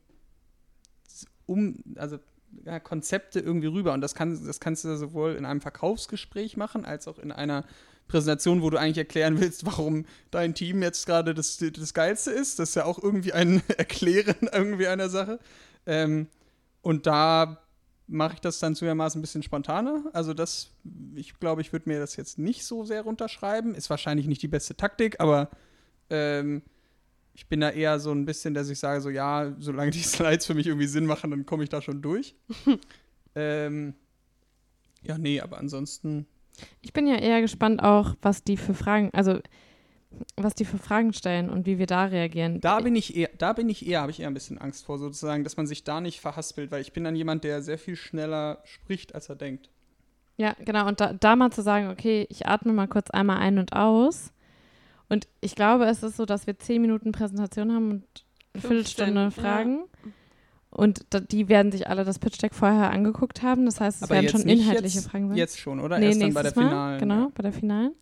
um, 1.46 1.76
also 1.96 2.18
ja, 2.64 2.80
Konzepte 2.80 3.40
irgendwie 3.40 3.68
rüber. 3.68 3.92
Und 3.92 4.00
das, 4.00 4.14
kann, 4.14 4.46
das 4.46 4.60
kannst 4.60 4.84
du 4.84 4.96
sowohl 4.96 5.34
in 5.34 5.44
einem 5.44 5.60
Verkaufsgespräch 5.60 6.56
machen, 6.56 6.84
als 6.84 7.08
auch 7.08 7.18
in 7.18 7.32
einer 7.32 7.64
Präsentation, 8.08 8.62
wo 8.62 8.70
du 8.70 8.76
eigentlich 8.76 8.98
erklären 8.98 9.40
willst, 9.40 9.64
warum 9.66 10.04
dein 10.30 10.54
Team 10.54 10.82
jetzt 10.82 11.06
gerade 11.06 11.32
das, 11.34 11.58
das 11.58 11.94
Geilste 11.94 12.30
ist. 12.30 12.58
Das 12.58 12.70
ist 12.70 12.74
ja 12.74 12.84
auch 12.84 13.02
irgendwie 13.02 13.32
ein 13.32 13.62
Erklären 13.76 14.48
irgendwie 14.52 14.88
einer 14.88 15.08
Sache. 15.08 15.38
Ähm, 15.86 16.28
und 16.82 17.06
da 17.06 17.62
mache 18.06 18.34
ich 18.34 18.40
das 18.40 18.58
dann 18.58 18.74
zugegebenermaßen 18.74 19.18
ein 19.18 19.22
bisschen 19.22 19.42
spontaner. 19.42 20.04
Also 20.12 20.34
das, 20.34 20.72
ich 21.14 21.38
glaube, 21.38 21.60
ich 21.60 21.72
würde 21.72 21.88
mir 21.88 22.00
das 22.00 22.16
jetzt 22.16 22.38
nicht 22.38 22.64
so 22.64 22.84
sehr 22.84 23.02
runterschreiben. 23.02 23.74
Ist 23.74 23.88
wahrscheinlich 23.88 24.26
nicht 24.26 24.42
die 24.42 24.48
beste 24.48 24.76
Taktik, 24.76 25.20
aber 25.20 25.48
ähm, 26.10 26.62
ich 27.40 27.46
bin 27.46 27.60
da 27.60 27.70
eher 27.70 27.98
so 27.98 28.10
ein 28.12 28.26
bisschen, 28.26 28.52
dass 28.52 28.68
ich 28.68 28.78
sage, 28.78 29.00
so 29.00 29.08
ja, 29.08 29.54
solange 29.58 29.90
die 29.92 29.98
Slides 30.02 30.44
für 30.44 30.52
mich 30.52 30.66
irgendwie 30.66 30.86
Sinn 30.86 31.06
machen, 31.06 31.30
dann 31.30 31.46
komme 31.46 31.62
ich 31.62 31.70
da 31.70 31.80
schon 31.80 32.02
durch. 32.02 32.34
ähm, 33.34 33.94
ja, 35.02 35.16
nee, 35.16 35.40
aber 35.40 35.56
ansonsten. 35.56 36.26
Ich 36.82 36.92
bin 36.92 37.06
ja 37.06 37.16
eher 37.16 37.40
gespannt 37.40 37.82
auch, 37.82 38.14
was 38.20 38.44
die 38.44 38.58
für 38.58 38.74
Fragen, 38.74 39.08
also 39.14 39.40
was 40.36 40.54
die 40.54 40.66
für 40.66 40.76
Fragen 40.76 41.14
stellen 41.14 41.48
und 41.48 41.64
wie 41.64 41.78
wir 41.78 41.86
da 41.86 42.04
reagieren. 42.04 42.60
Da 42.60 42.80
bin 42.80 42.94
ich 42.94 43.16
eher, 43.16 43.30
da 43.38 43.54
bin 43.54 43.70
ich 43.70 43.86
eher, 43.86 44.02
habe 44.02 44.10
ich 44.10 44.20
eher 44.20 44.26
ein 44.26 44.34
bisschen 44.34 44.58
Angst 44.58 44.84
vor, 44.84 44.98
sozusagen, 44.98 45.42
dass 45.42 45.56
man 45.56 45.66
sich 45.66 45.82
da 45.82 46.02
nicht 46.02 46.20
verhaspelt, 46.20 46.70
weil 46.70 46.82
ich 46.82 46.92
bin 46.92 47.04
dann 47.04 47.16
jemand, 47.16 47.44
der 47.44 47.62
sehr 47.62 47.78
viel 47.78 47.96
schneller 47.96 48.60
spricht, 48.64 49.14
als 49.14 49.30
er 49.30 49.36
denkt. 49.36 49.70
Ja, 50.36 50.54
genau. 50.62 50.86
Und 50.86 51.00
da, 51.00 51.14
da 51.14 51.36
mal 51.36 51.52
zu 51.52 51.62
sagen, 51.62 51.88
okay, 51.88 52.26
ich 52.28 52.46
atme 52.46 52.74
mal 52.74 52.86
kurz 52.86 53.08
einmal 53.10 53.38
ein 53.38 53.58
und 53.58 53.72
aus. 53.72 54.30
Und 55.10 55.28
ich 55.42 55.54
glaube, 55.54 55.84
es 55.84 56.02
ist 56.02 56.16
so, 56.16 56.24
dass 56.24 56.46
wir 56.46 56.58
zehn 56.58 56.80
Minuten 56.80 57.12
Präsentation 57.12 57.72
haben 57.72 57.90
und 57.90 58.04
eine 58.54 58.62
15, 58.62 58.68
Viertelstunde 58.70 59.22
ja. 59.24 59.30
Fragen. 59.30 59.84
Und 60.70 61.04
da, 61.10 61.18
die 61.20 61.48
werden 61.48 61.72
sich 61.72 61.88
alle 61.88 62.04
das 62.04 62.18
Pitch 62.20 62.40
Deck 62.40 62.54
vorher 62.54 62.90
angeguckt 62.90 63.42
haben. 63.42 63.66
Das 63.66 63.80
heißt, 63.80 63.98
es 63.98 64.02
Aber 64.04 64.14
werden 64.14 64.28
schon 64.28 64.42
inhaltliche 64.42 64.98
jetzt, 65.00 65.10
Fragen 65.10 65.28
sein. 65.28 65.36
Jetzt 65.36 65.58
schon, 65.58 65.80
oder? 65.80 65.98
nee, 65.98 66.06
Erst 66.06 66.22
dann 66.22 66.32
bei 66.32 66.42
der 66.44 66.52
Mal, 66.54 66.62
finalen. 66.68 66.98
Genau, 67.00 67.14
ja. 67.22 67.28
bei 67.34 67.42
der 67.42 67.52
finalen. 67.52 67.92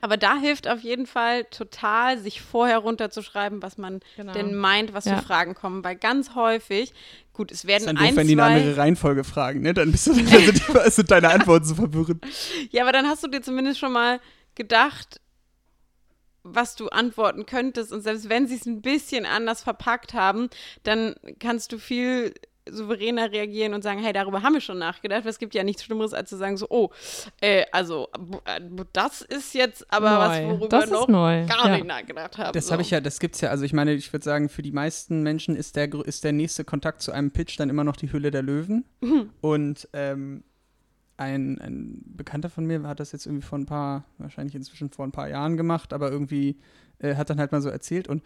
Aber 0.00 0.16
da 0.16 0.36
hilft 0.36 0.66
auf 0.68 0.80
jeden 0.80 1.06
Fall 1.06 1.44
total, 1.44 2.18
sich 2.18 2.42
vorher 2.42 2.78
runterzuschreiben, 2.78 3.62
was 3.62 3.78
man 3.78 4.00
Genau. 4.16 4.32
denn 4.32 4.56
meint, 4.56 4.92
was 4.94 5.04
Ja. 5.04 5.18
für 5.18 5.22
Fragen 5.24 5.54
kommen. 5.54 5.84
Weil 5.84 5.94
ganz 5.94 6.34
häufig, 6.34 6.92
gut, 7.32 7.52
es 7.52 7.68
werden 7.68 7.82
Ist 7.82 7.86
dann 7.86 7.98
ein, 7.98 8.08
doof, 8.08 8.16
wenn 8.16 8.26
die 8.26 8.32
eine 8.32 8.42
andere 8.42 8.76
Reihenfolge 8.76 9.22
fragen, 9.22 9.60
ne? 9.60 9.72
Dann 9.72 9.92
bist 9.92 10.08
du, 10.08 10.12
dann 10.74 10.90
sind 10.90 11.08
deine 11.08 11.30
Antworten 11.30 11.66
so 11.66 11.76
verwirrend. 11.76 12.26
Ja, 12.72 12.82
aber 12.82 12.90
dann 12.90 13.06
hast 13.06 13.22
du 13.22 13.28
dir 13.28 13.42
zumindest 13.42 13.78
schon 13.78 13.92
mal 13.92 14.18
gedacht, 14.56 15.20
was 16.44 16.74
du 16.76 16.88
antworten 16.88 17.46
könntest. 17.46 17.92
Und 17.92 18.02
selbst 18.02 18.28
wenn 18.28 18.46
sie 18.46 18.56
es 18.56 18.66
ein 18.66 18.82
bisschen 18.82 19.26
anders 19.26 19.62
verpackt 19.62 20.14
haben, 20.14 20.48
dann 20.82 21.14
kannst 21.38 21.72
du 21.72 21.78
viel 21.78 22.34
souveräner 22.70 23.32
reagieren 23.32 23.74
und 23.74 23.82
sagen, 23.82 23.98
hey, 24.00 24.12
darüber 24.12 24.42
haben 24.42 24.52
wir 24.52 24.60
schon 24.60 24.78
nachgedacht. 24.78 25.26
Es 25.26 25.40
gibt 25.40 25.52
ja 25.52 25.64
nichts 25.64 25.82
Schlimmeres, 25.82 26.14
als 26.14 26.30
zu 26.30 26.36
sagen, 26.36 26.56
so, 26.56 26.66
oh, 26.70 26.90
äh, 27.40 27.64
also, 27.72 28.08
äh, 28.44 28.60
das 28.92 29.20
ist 29.22 29.52
jetzt 29.54 29.84
aber 29.92 30.16
was, 30.18 30.38
Neu. 30.38 30.48
worüber 30.50 30.68
Das 30.68 30.84
ist 30.84 30.90
noch 30.92 31.08
neu. 31.08 31.44
gar 31.46 31.66
Ja. 31.66 31.74
nicht 31.74 31.86
nachgedacht 31.86 32.38
haben. 32.38 32.52
Das 32.52 32.66
so. 32.66 32.72
habe 32.72 32.82
ich 32.82 32.90
ja, 32.90 33.00
das 33.00 33.18
gibt's 33.18 33.40
ja, 33.40 33.50
also 33.50 33.64
ich 33.64 33.72
meine, 33.72 33.92
ich 33.94 34.12
würde 34.12 34.24
sagen, 34.24 34.48
für 34.48 34.62
die 34.62 34.70
meisten 34.70 35.24
Menschen 35.24 35.56
ist 35.56 35.74
der, 35.74 35.92
ist 36.04 36.22
der 36.22 36.30
nächste 36.32 36.64
Kontakt 36.64 37.02
zu 37.02 37.10
einem 37.10 37.32
Pitch 37.32 37.58
dann 37.58 37.68
immer 37.68 37.82
noch 37.82 37.96
die 37.96 38.12
Hülle 38.12 38.30
der 38.30 38.42
Löwen. 38.42 38.84
Und 39.40 39.88
ähm, 39.92 40.44
ein, 41.22 41.58
ein 41.60 42.02
Bekannter 42.04 42.50
von 42.50 42.64
mir 42.66 42.82
hat 42.84 43.00
das 43.00 43.12
jetzt 43.12 43.26
irgendwie 43.26 43.46
vor 43.46 43.58
ein 43.58 43.66
paar, 43.66 44.04
wahrscheinlich 44.18 44.54
inzwischen 44.54 44.90
vor 44.90 45.06
ein 45.06 45.12
paar 45.12 45.28
Jahren 45.28 45.56
gemacht, 45.56 45.92
aber 45.92 46.10
irgendwie 46.10 46.56
äh, 46.98 47.16
hat 47.16 47.30
dann 47.30 47.38
halt 47.38 47.52
mal 47.52 47.62
so 47.62 47.68
erzählt 47.68 48.08
und 48.08 48.22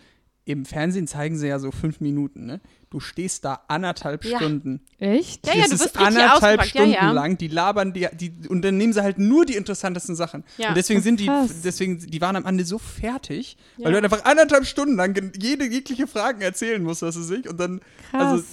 im 0.48 0.64
Fernsehen 0.64 1.08
zeigen 1.08 1.36
sie 1.36 1.48
ja 1.48 1.58
so 1.58 1.72
fünf 1.72 2.00
Minuten, 2.00 2.46
ne? 2.46 2.60
Du 2.88 3.00
stehst 3.00 3.44
da 3.44 3.62
anderthalb 3.66 4.24
Ja. 4.24 4.38
Stunden. 4.38 4.80
Echt? 4.98 5.44
Ja, 5.44 5.54
ja, 5.54 5.62
das 5.62 5.70
du 5.70 5.74
ist 5.74 5.80
wirst 5.80 5.98
richtig 5.98 6.06
anderthalb 6.06 6.60
ausgepackt, 6.60 6.74
ja, 6.74 6.80
Stunden 6.82 6.92
ja. 6.92 7.10
lang. 7.10 7.36
Die 7.36 7.48
labern, 7.48 7.92
die, 7.92 8.06
die, 8.14 8.32
und 8.48 8.62
dann 8.62 8.76
nehmen 8.76 8.92
sie 8.92 9.02
halt 9.02 9.18
nur 9.18 9.44
die 9.44 9.56
interessantesten 9.56 10.14
Sachen. 10.14 10.44
Ja. 10.56 10.68
Und 10.68 10.76
deswegen 10.76 11.00
sind 11.02 11.18
die, 11.18 11.28
deswegen, 11.64 11.98
die 11.98 12.20
waren 12.20 12.36
am 12.36 12.46
Ende 12.46 12.64
so 12.64 12.78
fertig, 12.78 13.56
Ja. 13.76 13.86
weil 13.86 13.90
du 13.90 13.96
halt 13.96 14.04
einfach 14.04 14.24
anderthalb 14.24 14.66
Stunden 14.66 14.94
lang 14.94 15.32
jede 15.36 15.64
jegliche 15.66 16.06
Fragen 16.06 16.40
erzählen 16.40 16.80
musst, 16.80 17.02
was 17.02 17.18
weiß 17.18 17.30
ich. 17.30 17.48
Und 17.50 17.58
dann, 17.58 17.80
Krass. 18.12 18.30
Also, 18.30 18.44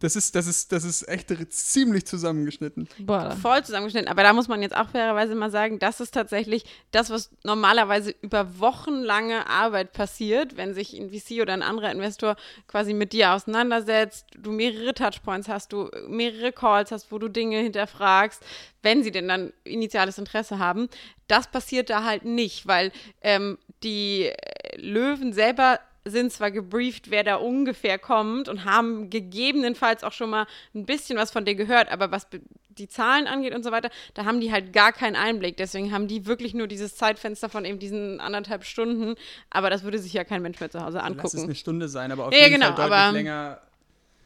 das 0.00 0.14
ist, 0.14 0.34
das 0.34 0.46
ist, 0.46 0.72
das 0.72 0.84
ist 0.84 1.08
echt 1.08 1.30
ziemlich 1.52 2.06
zusammengeschnitten. 2.06 2.88
Boah. 2.98 3.30
voll 3.40 3.64
zusammengeschnitten. 3.64 4.08
Aber 4.08 4.22
da 4.22 4.34
muss 4.34 4.46
man 4.46 4.60
jetzt 4.60 4.76
auch 4.76 4.90
fairerweise 4.90 5.34
mal 5.34 5.50
sagen, 5.50 5.78
das 5.78 6.00
ist 6.00 6.12
tatsächlich 6.12 6.64
das, 6.90 7.08
was 7.08 7.30
normalerweise 7.44 8.14
über 8.20 8.58
wochenlange 8.58 9.48
Arbeit 9.48 9.92
passiert, 9.92 10.56
wenn 10.58 10.74
sich 10.74 10.92
ein 10.92 11.10
VC 11.10 11.40
oder 11.40 11.54
ein 11.54 11.62
anderer 11.62 11.90
Investor 11.90 12.36
quasi 12.66 12.92
mit 12.92 13.14
dir 13.14 13.32
auseinandersetzt, 13.32 14.26
du 14.36 14.52
mehrere 14.52 14.92
Touchpoints 14.92 15.48
hast, 15.48 15.72
du 15.72 15.90
mehrere 16.08 16.52
Calls 16.52 16.92
hast, 16.92 17.10
wo 17.10 17.18
du 17.18 17.28
Dinge 17.28 17.58
hinterfragst, 17.58 18.42
wenn 18.82 19.02
sie 19.02 19.10
denn 19.10 19.28
dann 19.28 19.52
initiales 19.64 20.18
Interesse 20.18 20.58
haben. 20.58 20.88
Das 21.26 21.50
passiert 21.50 21.88
da 21.88 22.04
halt 22.04 22.24
nicht, 22.24 22.66
weil 22.66 22.92
ähm, 23.22 23.58
die 23.82 24.26
äh, 24.26 24.76
Löwen 24.76 25.32
selber 25.32 25.80
sind 26.06 26.32
zwar 26.32 26.50
gebrieft, 26.50 27.10
wer 27.10 27.24
da 27.24 27.36
ungefähr 27.36 27.98
kommt 27.98 28.48
und 28.48 28.64
haben 28.64 29.10
gegebenenfalls 29.10 30.04
auch 30.04 30.12
schon 30.12 30.30
mal 30.30 30.46
ein 30.74 30.86
bisschen 30.86 31.18
was 31.18 31.30
von 31.30 31.44
dir 31.44 31.54
gehört, 31.54 31.90
aber 31.90 32.10
was 32.10 32.26
die 32.70 32.88
Zahlen 32.88 33.26
angeht 33.26 33.54
und 33.54 33.62
so 33.64 33.70
weiter, 33.72 33.90
da 34.14 34.24
haben 34.24 34.40
die 34.40 34.52
halt 34.52 34.72
gar 34.72 34.92
keinen 34.92 35.16
Einblick. 35.16 35.56
Deswegen 35.56 35.92
haben 35.92 36.08
die 36.08 36.26
wirklich 36.26 36.52
nur 36.54 36.66
dieses 36.66 36.94
Zeitfenster 36.96 37.48
von 37.48 37.64
eben 37.64 37.78
diesen 37.78 38.20
anderthalb 38.20 38.64
Stunden. 38.64 39.14
Aber 39.50 39.70
das 39.70 39.82
würde 39.82 39.98
sich 39.98 40.12
ja 40.12 40.24
kein 40.24 40.42
Mensch 40.42 40.60
mehr 40.60 40.70
zu 40.70 40.80
Hause 40.84 40.98
Lass 40.98 41.04
es 41.06 41.10
angucken. 41.12 41.40
eine 41.44 41.54
Stunde 41.54 41.88
sein, 41.88 42.12
aber 42.12 42.26
auf 42.26 42.32
Ja, 42.34 42.40
jeden 42.40 42.54
genau, 42.60 42.66
Fall 42.66 42.76
deutlich 42.76 42.92
aber- 42.98 43.12
länger. 43.12 43.60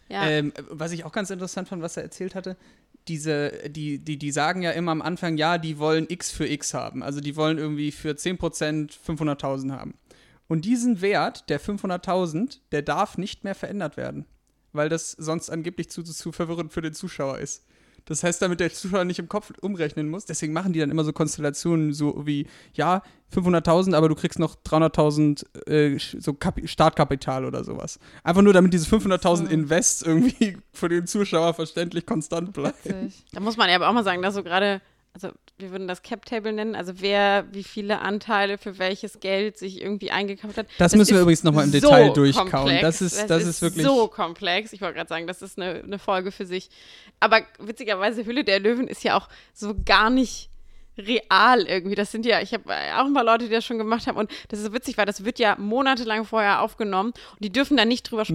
Ja. 0.08 0.26
Ähm, 0.28 0.52
was 0.68 0.90
ich 0.90 1.04
auch 1.04 1.12
ganz 1.12 1.30
interessant 1.30 1.68
fand, 1.68 1.82
was 1.82 1.96
er 1.96 2.02
erzählt 2.02 2.34
hatte, 2.34 2.56
diese, 3.06 3.52
die, 3.70 3.98
die, 3.98 4.16
die 4.18 4.32
sagen 4.32 4.60
ja 4.62 4.72
immer 4.72 4.90
am 4.90 5.02
Anfang, 5.02 5.36
ja, 5.36 5.56
die 5.56 5.78
wollen 5.78 6.06
X 6.08 6.32
für 6.32 6.48
X 6.48 6.74
haben. 6.74 7.04
Also 7.04 7.20
die 7.20 7.36
wollen 7.36 7.58
irgendwie 7.58 7.92
für 7.92 8.10
10% 8.10 8.90
500.000 9.06 9.70
haben. 9.70 9.94
Und 10.50 10.64
diesen 10.64 11.00
Wert, 11.00 11.48
der 11.48 11.60
500.000, 11.60 12.58
der 12.72 12.82
darf 12.82 13.16
nicht 13.16 13.44
mehr 13.44 13.54
verändert 13.54 13.96
werden. 13.96 14.26
Weil 14.72 14.88
das 14.88 15.12
sonst 15.12 15.48
angeblich 15.48 15.90
zu, 15.90 16.02
zu 16.02 16.32
verwirrend 16.32 16.72
für 16.72 16.82
den 16.82 16.92
Zuschauer 16.92 17.38
ist. 17.38 17.64
Das 18.06 18.24
heißt, 18.24 18.42
damit 18.42 18.58
der 18.58 18.72
Zuschauer 18.72 19.04
nicht 19.04 19.20
im 19.20 19.28
Kopf 19.28 19.52
umrechnen 19.60 20.08
muss. 20.08 20.24
Deswegen 20.24 20.52
machen 20.52 20.72
die 20.72 20.80
dann 20.80 20.90
immer 20.90 21.04
so 21.04 21.12
Konstellationen, 21.12 21.92
so 21.92 22.26
wie, 22.26 22.48
ja, 22.72 23.04
500.000, 23.32 23.94
aber 23.94 24.08
du 24.08 24.16
kriegst 24.16 24.40
noch 24.40 24.56
300.000 24.56 25.68
äh, 25.68 25.96
so 26.18 26.34
Kapi 26.34 26.66
Startkapital 26.66 27.44
oder 27.44 27.62
sowas. 27.62 28.00
Einfach 28.24 28.42
nur, 28.42 28.52
damit 28.52 28.72
diese 28.72 28.92
500.000 28.92 29.36
So. 29.36 29.44
Invests 29.44 30.02
irgendwie 30.02 30.58
für 30.72 30.88
den 30.88 31.06
Zuschauer 31.06 31.54
verständlich 31.54 32.06
konstant 32.06 32.52
bleiben. 32.52 32.74
Witzig. 32.82 33.24
Da 33.30 33.38
muss 33.38 33.56
man 33.56 33.68
ja 33.68 33.76
aber 33.76 33.88
auch 33.88 33.92
mal 33.92 34.02
sagen, 34.02 34.20
dass 34.20 34.34
so 34.34 34.42
gerade, 34.42 34.82
also 35.12 35.28
wir 35.60 35.70
würden 35.70 35.88
das 35.88 36.02
Cap-Table 36.02 36.52
nennen, 36.52 36.74
also 36.74 36.94
wer 36.96 37.44
wie 37.52 37.62
viele 37.64 38.00
Anteile 38.00 38.58
für 38.58 38.78
welches 38.78 39.20
Geld 39.20 39.58
sich 39.58 39.80
irgendwie 39.80 40.10
eingekauft 40.10 40.56
hat. 40.56 40.66
Das 40.78 40.94
müssen 40.94 41.10
wir 41.10 41.16
ist 41.18 41.22
übrigens 41.22 41.44
noch 41.44 41.52
mal 41.52 41.64
im 41.64 41.70
so 41.70 41.78
Detail 41.80 42.12
durchkauen. 42.12 42.50
komplex. 42.50 42.80
Das 42.82 43.00
ist- 43.02 43.30
das 43.30 43.44
ist 43.44 43.62
wirklich- 43.62 43.84
so 43.84 44.08
komplex. 44.08 44.72
Ich 44.72 44.80
wollte 44.80 44.94
gerade 44.94 45.08
sagen, 45.08 45.26
das 45.26 45.42
ist 45.42 45.58
eine, 45.58 45.82
eine 45.82 45.98
Folge 45.98 46.32
für 46.32 46.46
sich. 46.46 46.70
Aber 47.20 47.40
witzigerweise, 47.58 48.24
Hülle 48.26 48.44
der 48.44 48.60
Löwen 48.60 48.88
ist 48.88 49.04
ja 49.04 49.16
auch 49.16 49.28
so 49.52 49.74
gar 49.84 50.10
nicht 50.10 50.48
real 50.98 51.62
irgendwie. 51.66 51.94
Das 51.94 52.12
sind 52.12 52.26
ja, 52.26 52.40
ich 52.40 52.52
habe 52.52 52.64
auch 52.98 53.06
ein 53.06 53.14
paar 53.14 53.24
Leute, 53.24 53.46
die 53.46 53.50
das 53.54 53.64
schon 53.64 53.78
gemacht 53.78 54.06
haben 54.06 54.16
und 54.18 54.30
das 54.48 54.58
ist 54.58 54.66
so 54.66 54.72
witzig, 54.74 54.98
weil 54.98 55.06
das 55.06 55.24
wird 55.24 55.38
ja 55.38 55.56
monatelang 55.58 56.24
vorher 56.24 56.60
aufgenommen 56.62 57.12
und 57.32 57.44
die 57.44 57.50
dürfen 57.52 57.76
da 57.76 57.84
nicht 57.84 58.10
drüber 58.10 58.24
Mhm. 58.28 58.34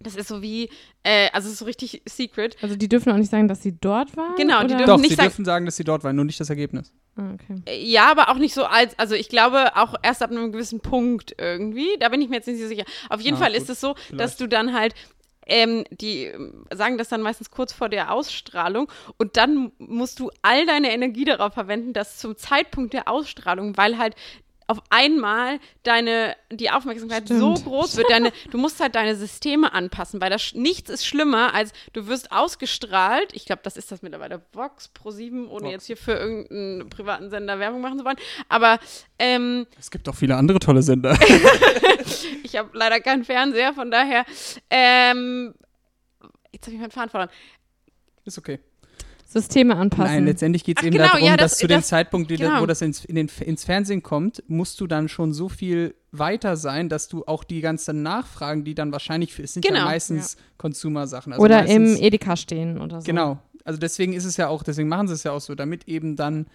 Das 0.00 0.16
ist 0.16 0.28
so 0.28 0.42
wie, 0.42 0.68
äh, 1.02 1.30
also 1.32 1.46
es 1.46 1.54
ist 1.54 1.58
so 1.60 1.64
richtig 1.64 2.02
secret. 2.06 2.56
Also 2.62 2.76
die 2.76 2.88
dürfen 2.88 3.12
auch 3.12 3.16
nicht 3.16 3.30
sagen, 3.30 3.48
dass 3.48 3.62
sie 3.62 3.76
dort 3.80 4.16
waren? 4.16 4.34
Genau, 4.36 4.60
die 4.60 4.66
oder? 4.66 4.76
dürfen 4.78 4.86
Doch, 4.86 4.96
nicht 4.98 5.10
sie 5.10 5.14
sagen- 5.16 5.28
dürfen 5.28 5.44
sagen, 5.44 5.64
dass 5.66 5.76
sie 5.76 5.84
dort 5.84 6.04
waren, 6.04 6.16
nur 6.16 6.24
nicht 6.24 6.40
das 6.40 6.50
Ergebnis. 6.50 6.92
Ah, 7.16 7.32
okay. 7.34 7.62
Äh, 7.66 7.84
Ja, 7.84 8.10
aber 8.10 8.28
auch 8.28 8.38
nicht 8.38 8.54
so 8.54 8.64
als, 8.64 8.98
also 8.98 9.14
ich 9.14 9.28
glaube 9.28 9.76
auch 9.76 9.94
erst 10.02 10.22
ab 10.22 10.30
einem 10.30 10.52
gewissen 10.52 10.80
Punkt 10.80 11.34
irgendwie. 11.38 11.88
Da 12.00 12.08
bin 12.08 12.20
ich 12.20 12.28
mir 12.28 12.36
jetzt 12.36 12.48
nicht 12.48 12.60
so 12.60 12.66
sicher. 12.66 12.84
Auf 13.08 13.20
jeden 13.20 13.36
Ah, 13.36 13.40
Fall 13.40 13.52
gut, 13.52 13.60
ist 13.62 13.70
es 13.70 13.80
so, 13.80 13.94
dass 13.94 14.34
vielleicht. 14.34 14.40
du 14.40 14.48
dann 14.48 14.72
halt, 14.74 14.94
ähm, 15.46 15.84
die 15.90 16.24
ähm, 16.24 16.64
sagen 16.74 16.96
das 16.98 17.08
dann 17.10 17.20
meistens 17.22 17.50
kurz 17.50 17.72
vor 17.72 17.88
der 17.88 18.12
Ausstrahlung 18.12 18.90
und 19.18 19.36
dann 19.36 19.72
musst 19.78 20.18
du 20.18 20.30
all 20.42 20.64
deine 20.66 20.90
Energie 20.92 21.24
darauf 21.26 21.52
verwenden, 21.54 21.92
dass 21.92 22.18
zum 22.18 22.36
Zeitpunkt 22.36 22.94
der 22.94 23.08
Ausstrahlung, 23.08 23.76
weil 23.76 23.98
halt 23.98 24.14
auf 24.66 24.82
einmal 24.90 25.58
deine, 25.82 26.36
die 26.50 26.70
Aufmerksamkeit 26.70 27.28
so 27.28 27.56
Stimmt. 27.56 27.68
groß 27.68 27.96
wird, 27.96 28.10
deine, 28.10 28.32
du 28.50 28.58
musst 28.58 28.80
halt 28.80 28.94
deine 28.94 29.14
Systeme 29.14 29.72
anpassen, 29.72 30.20
weil 30.20 30.30
das 30.30 30.54
nichts 30.54 30.90
ist 30.90 31.06
schlimmer, 31.06 31.54
als 31.54 31.72
du 31.92 32.06
wirst 32.06 32.32
ausgestrahlt. 32.32 33.32
Ich 33.32 33.44
glaube, 33.44 33.60
das 33.62 33.76
ist 33.76 33.92
das 33.92 34.02
mittlerweile 34.02 34.42
Vox 34.52 34.88
Pro 34.88 35.10
7, 35.10 35.48
ohne 35.48 35.64
Vox. 35.64 35.72
jetzt 35.72 35.86
hier 35.86 35.96
für 35.96 36.12
irgendeinen 36.12 36.88
privaten 36.88 37.30
Sender 37.30 37.58
Werbung 37.58 37.80
machen 37.80 37.98
zu 37.98 38.04
wollen. 38.04 38.16
Aber 38.48 38.78
ähm, 39.18 39.66
Es 39.78 39.90
gibt 39.90 40.08
auch 40.08 40.14
viele 40.14 40.36
andere 40.36 40.58
tolle 40.58 40.82
Sender. 40.82 41.16
ich 42.42 42.56
habe 42.56 42.70
leider 42.72 43.00
keinen 43.00 43.24
Fernseher, 43.24 43.74
von 43.74 43.90
daher. 43.90 44.24
Ähm, 44.70 45.54
jetzt 46.52 46.66
habe 46.66 46.74
ich 46.74 46.80
meinen 46.80 46.90
Faden 46.90 47.10
verloren. 47.10 47.30
ist 48.24 48.38
okay. 48.38 48.60
Systeme 49.34 49.76
anpassen. 49.76 50.14
Nein, 50.14 50.24
letztendlich 50.24 50.64
geht 50.64 50.78
es 50.78 50.84
eben 50.84 50.96
genau, 50.96 51.08
darum, 51.08 51.26
ja, 51.26 51.36
dass 51.36 51.52
das- 51.52 51.58
zu 51.58 51.66
dem 51.66 51.78
das- 51.80 51.88
Zeitpunkt, 51.88 52.28
genau. 52.28 52.62
wo 52.62 52.66
das 52.66 52.80
ins, 52.80 53.04
in 53.04 53.16
den, 53.16 53.28
ins 53.40 53.64
Fernsehen 53.64 54.02
kommt, 54.02 54.42
musst 54.48 54.80
du 54.80 54.86
dann 54.86 55.08
schon 55.08 55.32
so 55.34 55.48
viel 55.48 55.94
weiter 56.12 56.56
sein, 56.56 56.88
dass 56.88 57.08
du 57.08 57.24
auch 57.26 57.44
die 57.44 57.60
ganzen 57.60 58.02
Nachfragen, 58.02 58.64
die 58.64 58.74
dann 58.74 58.92
wahrscheinlich, 58.92 59.34
für, 59.34 59.42
es 59.42 59.52
sind 59.52 59.64
ja 59.64 59.72
Genau, 59.72 59.84
meistens 59.84 60.36
Consumer-Sachen. 60.58 61.32
Also 61.32 61.44
oder 61.44 61.62
meistens, 61.62 61.98
im 61.98 62.02
Edeka 62.04 62.36
stehen 62.36 62.80
oder 62.80 63.00
so. 63.00 63.06
Genau. 63.06 63.38
Also 63.64 63.78
deswegen 63.78 64.12
ist 64.12 64.24
es 64.24 64.36
ja 64.36 64.48
auch, 64.48 64.62
deswegen 64.62 64.88
machen 64.88 65.08
sie 65.08 65.14
es 65.14 65.24
ja 65.24 65.32
auch 65.32 65.40
so, 65.40 65.54
damit 65.54 65.88
eben 65.88 66.16
dann 66.16 66.46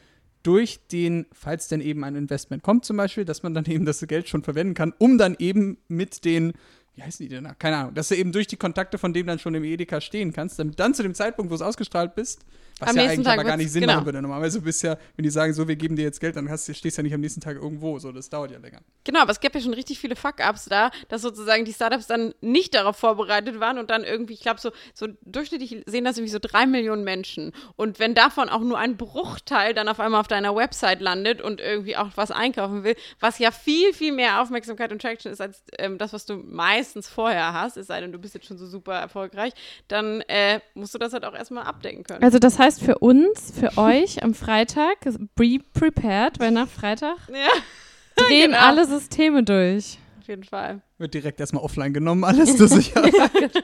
durch 0.43 0.79
den, 0.91 1.25
falls 1.33 1.67
denn 1.67 1.81
eben 1.81 2.03
ein 2.05 2.15
Investment 2.15 2.63
kommt 2.63 2.85
zum 2.85 2.95
Beispiel, 2.97 3.25
dass 3.25 3.43
man 3.43 3.53
dann 3.53 3.65
eben 3.65 3.85
das 3.85 3.99
Geld 4.07 4.29
schon 4.29 4.43
verwenden 4.43 4.73
kann, 4.73 4.93
um 4.97 5.17
dann 5.17 5.35
eben 5.39 5.77
mit 5.89 6.23
den, 6.23 6.53
wie 6.95 7.03
heißen 7.03 7.25
die 7.27 7.29
denn 7.33 7.43
da? 7.43 7.53
Keine 7.55 7.77
Ahnung, 7.77 7.93
dass 7.93 8.07
du 8.07 8.15
eben 8.15 8.31
durch 8.31 8.47
die 8.47 8.55
Kontakte 8.55 8.97
von 8.97 9.11
dem 9.13 9.27
dann 9.27 9.39
schon 9.39 9.53
im 9.55 9.63
Edeka 9.65 9.99
stehen 9.99 10.31
kannst, 10.31 10.57
damit 10.59 10.79
dann 10.79 10.93
zu 10.93 11.03
dem 11.03 11.13
Zeitpunkt, 11.13 11.51
wo 11.51 11.55
es 11.55 11.61
ausgestrahlt 11.61 12.15
bist, 12.15 12.45
was 12.79 12.89
Am 12.89 12.95
ja 12.95 13.01
nächsten 13.03 13.19
eigentlich 13.19 13.25
Tag 13.27 13.39
aber 13.39 13.47
gar 13.49 13.57
nicht 13.57 13.71
Sinn 13.71 13.81
genau. 13.81 13.95
machen 13.95 14.05
würde. 14.05 14.21
Normalerweise 14.21 14.61
bist 14.61 14.83
ja, 14.83 14.97
wenn 15.15 15.23
die 15.23 15.29
sagen, 15.29 15.53
so, 15.53 15.67
wir 15.67 15.75
geben 15.75 15.95
dir 15.95 16.03
jetzt 16.03 16.19
Geld, 16.19 16.35
dann 16.35 16.49
hast, 16.49 16.67
du- 16.67 16.73
stehst 16.73 16.97
du 16.97 17.01
ja 17.01 17.03
nicht 17.03 17.13
am 17.13 17.21
nächsten 17.21 17.41
Tag 17.41 17.55
irgendwo, 17.57 17.99
so, 17.99 18.11
das 18.11 18.29
dauert 18.29 18.51
ja 18.51 18.57
länger. 18.59 18.79
Genau, 19.03 19.21
aber 19.21 19.31
es 19.31 19.39
gibt 19.39 19.55
ja 19.55 19.61
schon 19.61 19.73
richtig 19.73 19.99
viele 19.99 20.15
Fuck-Ups 20.15 20.65
da, 20.65 20.91
dass 21.09 21.21
sozusagen 21.21 21.65
die 21.65 21.73
Startups 21.73 22.07
dann 22.07 22.33
nicht 22.41 22.73
darauf 22.75 22.95
vorbereitet 22.97 23.59
waren 23.59 23.77
und 23.77 23.89
dann 23.89 24.03
irgendwie, 24.03 24.33
ich 24.33 24.41
glaube, 24.41 24.59
so, 24.59 24.71
so 24.93 25.07
durchschnittlich 25.25 25.83
sehen 25.85 26.03
das 26.05 26.17
irgendwie 26.17 26.31
so 26.31 26.39
drei 26.41 26.65
Millionen 26.65 27.03
Menschen. 27.03 27.51
Und 27.75 27.99
wenn 27.99 28.13
davon 28.15 28.49
auch 28.49 28.61
nur 28.61 28.77
ein 28.77 28.97
Bruchteil 28.97 29.73
dann 29.73 29.87
auf 29.87 29.99
einmal 29.99 30.19
auf 30.21 30.27
deiner 30.27 30.55
Website 30.55 31.01
landet 31.01 31.41
und 31.41 31.59
irgendwie 31.61 31.97
auch 31.97 32.09
was 32.15 32.31
einkaufen 32.31 32.83
will, 32.83 32.95
was 33.19 33.39
ja 33.39 33.51
viel, 33.51 33.93
viel 33.93 34.11
mehr 34.11 34.41
Aufmerksamkeit 34.41 34.91
und 34.91 35.01
Traction 35.01 35.31
ist 35.31 35.41
als 35.41 35.63
ähm, 35.77 35.97
das, 35.97 36.13
was 36.13 36.25
du 36.25 36.35
meistens 36.35 37.07
vorher 37.07 37.53
hast, 37.53 37.77
es 37.77 37.87
sei 37.87 37.99
denn, 38.01 38.11
du 38.11 38.19
bist 38.19 38.33
jetzt 38.35 38.45
schon 38.45 38.57
so 38.57 38.67
super 38.67 38.93
erfolgreich, 38.93 39.53
dann 39.87 40.21
äh, 40.21 40.59
musst 40.75 40.93
du 40.93 40.99
das 40.99 41.13
halt 41.13 41.25
auch 41.25 41.33
erstmal 41.33 41.63
abdecken 41.63 42.03
können. 42.03 42.23
Also 42.23 42.37
das 42.39 42.59
heißt 42.59 42.68
für 42.77 42.99
uns, 42.99 43.51
für 43.57 43.77
euch 43.77 44.21
am 44.21 44.33
Freitag, 44.35 44.97
be 45.35 45.59
prepared, 45.73 46.39
weil 46.39 46.51
nach 46.51 46.67
Freitag 46.67 47.17
ja, 47.29 47.47
drehen 48.27 48.51
Genau. 48.51 48.59
alle 48.63 48.85
Systeme 48.85 49.43
durch. 49.43 49.97
auf 50.19 50.27
jeden 50.27 50.43
Fall. 50.43 50.81
Wird 50.97 51.13
direkt 51.13 51.39
erstmal 51.39 51.63
offline 51.63 51.93
genommen, 51.93 52.23
alles 52.25 52.57
zur 52.57 52.67
Sicherheit. 52.67 53.13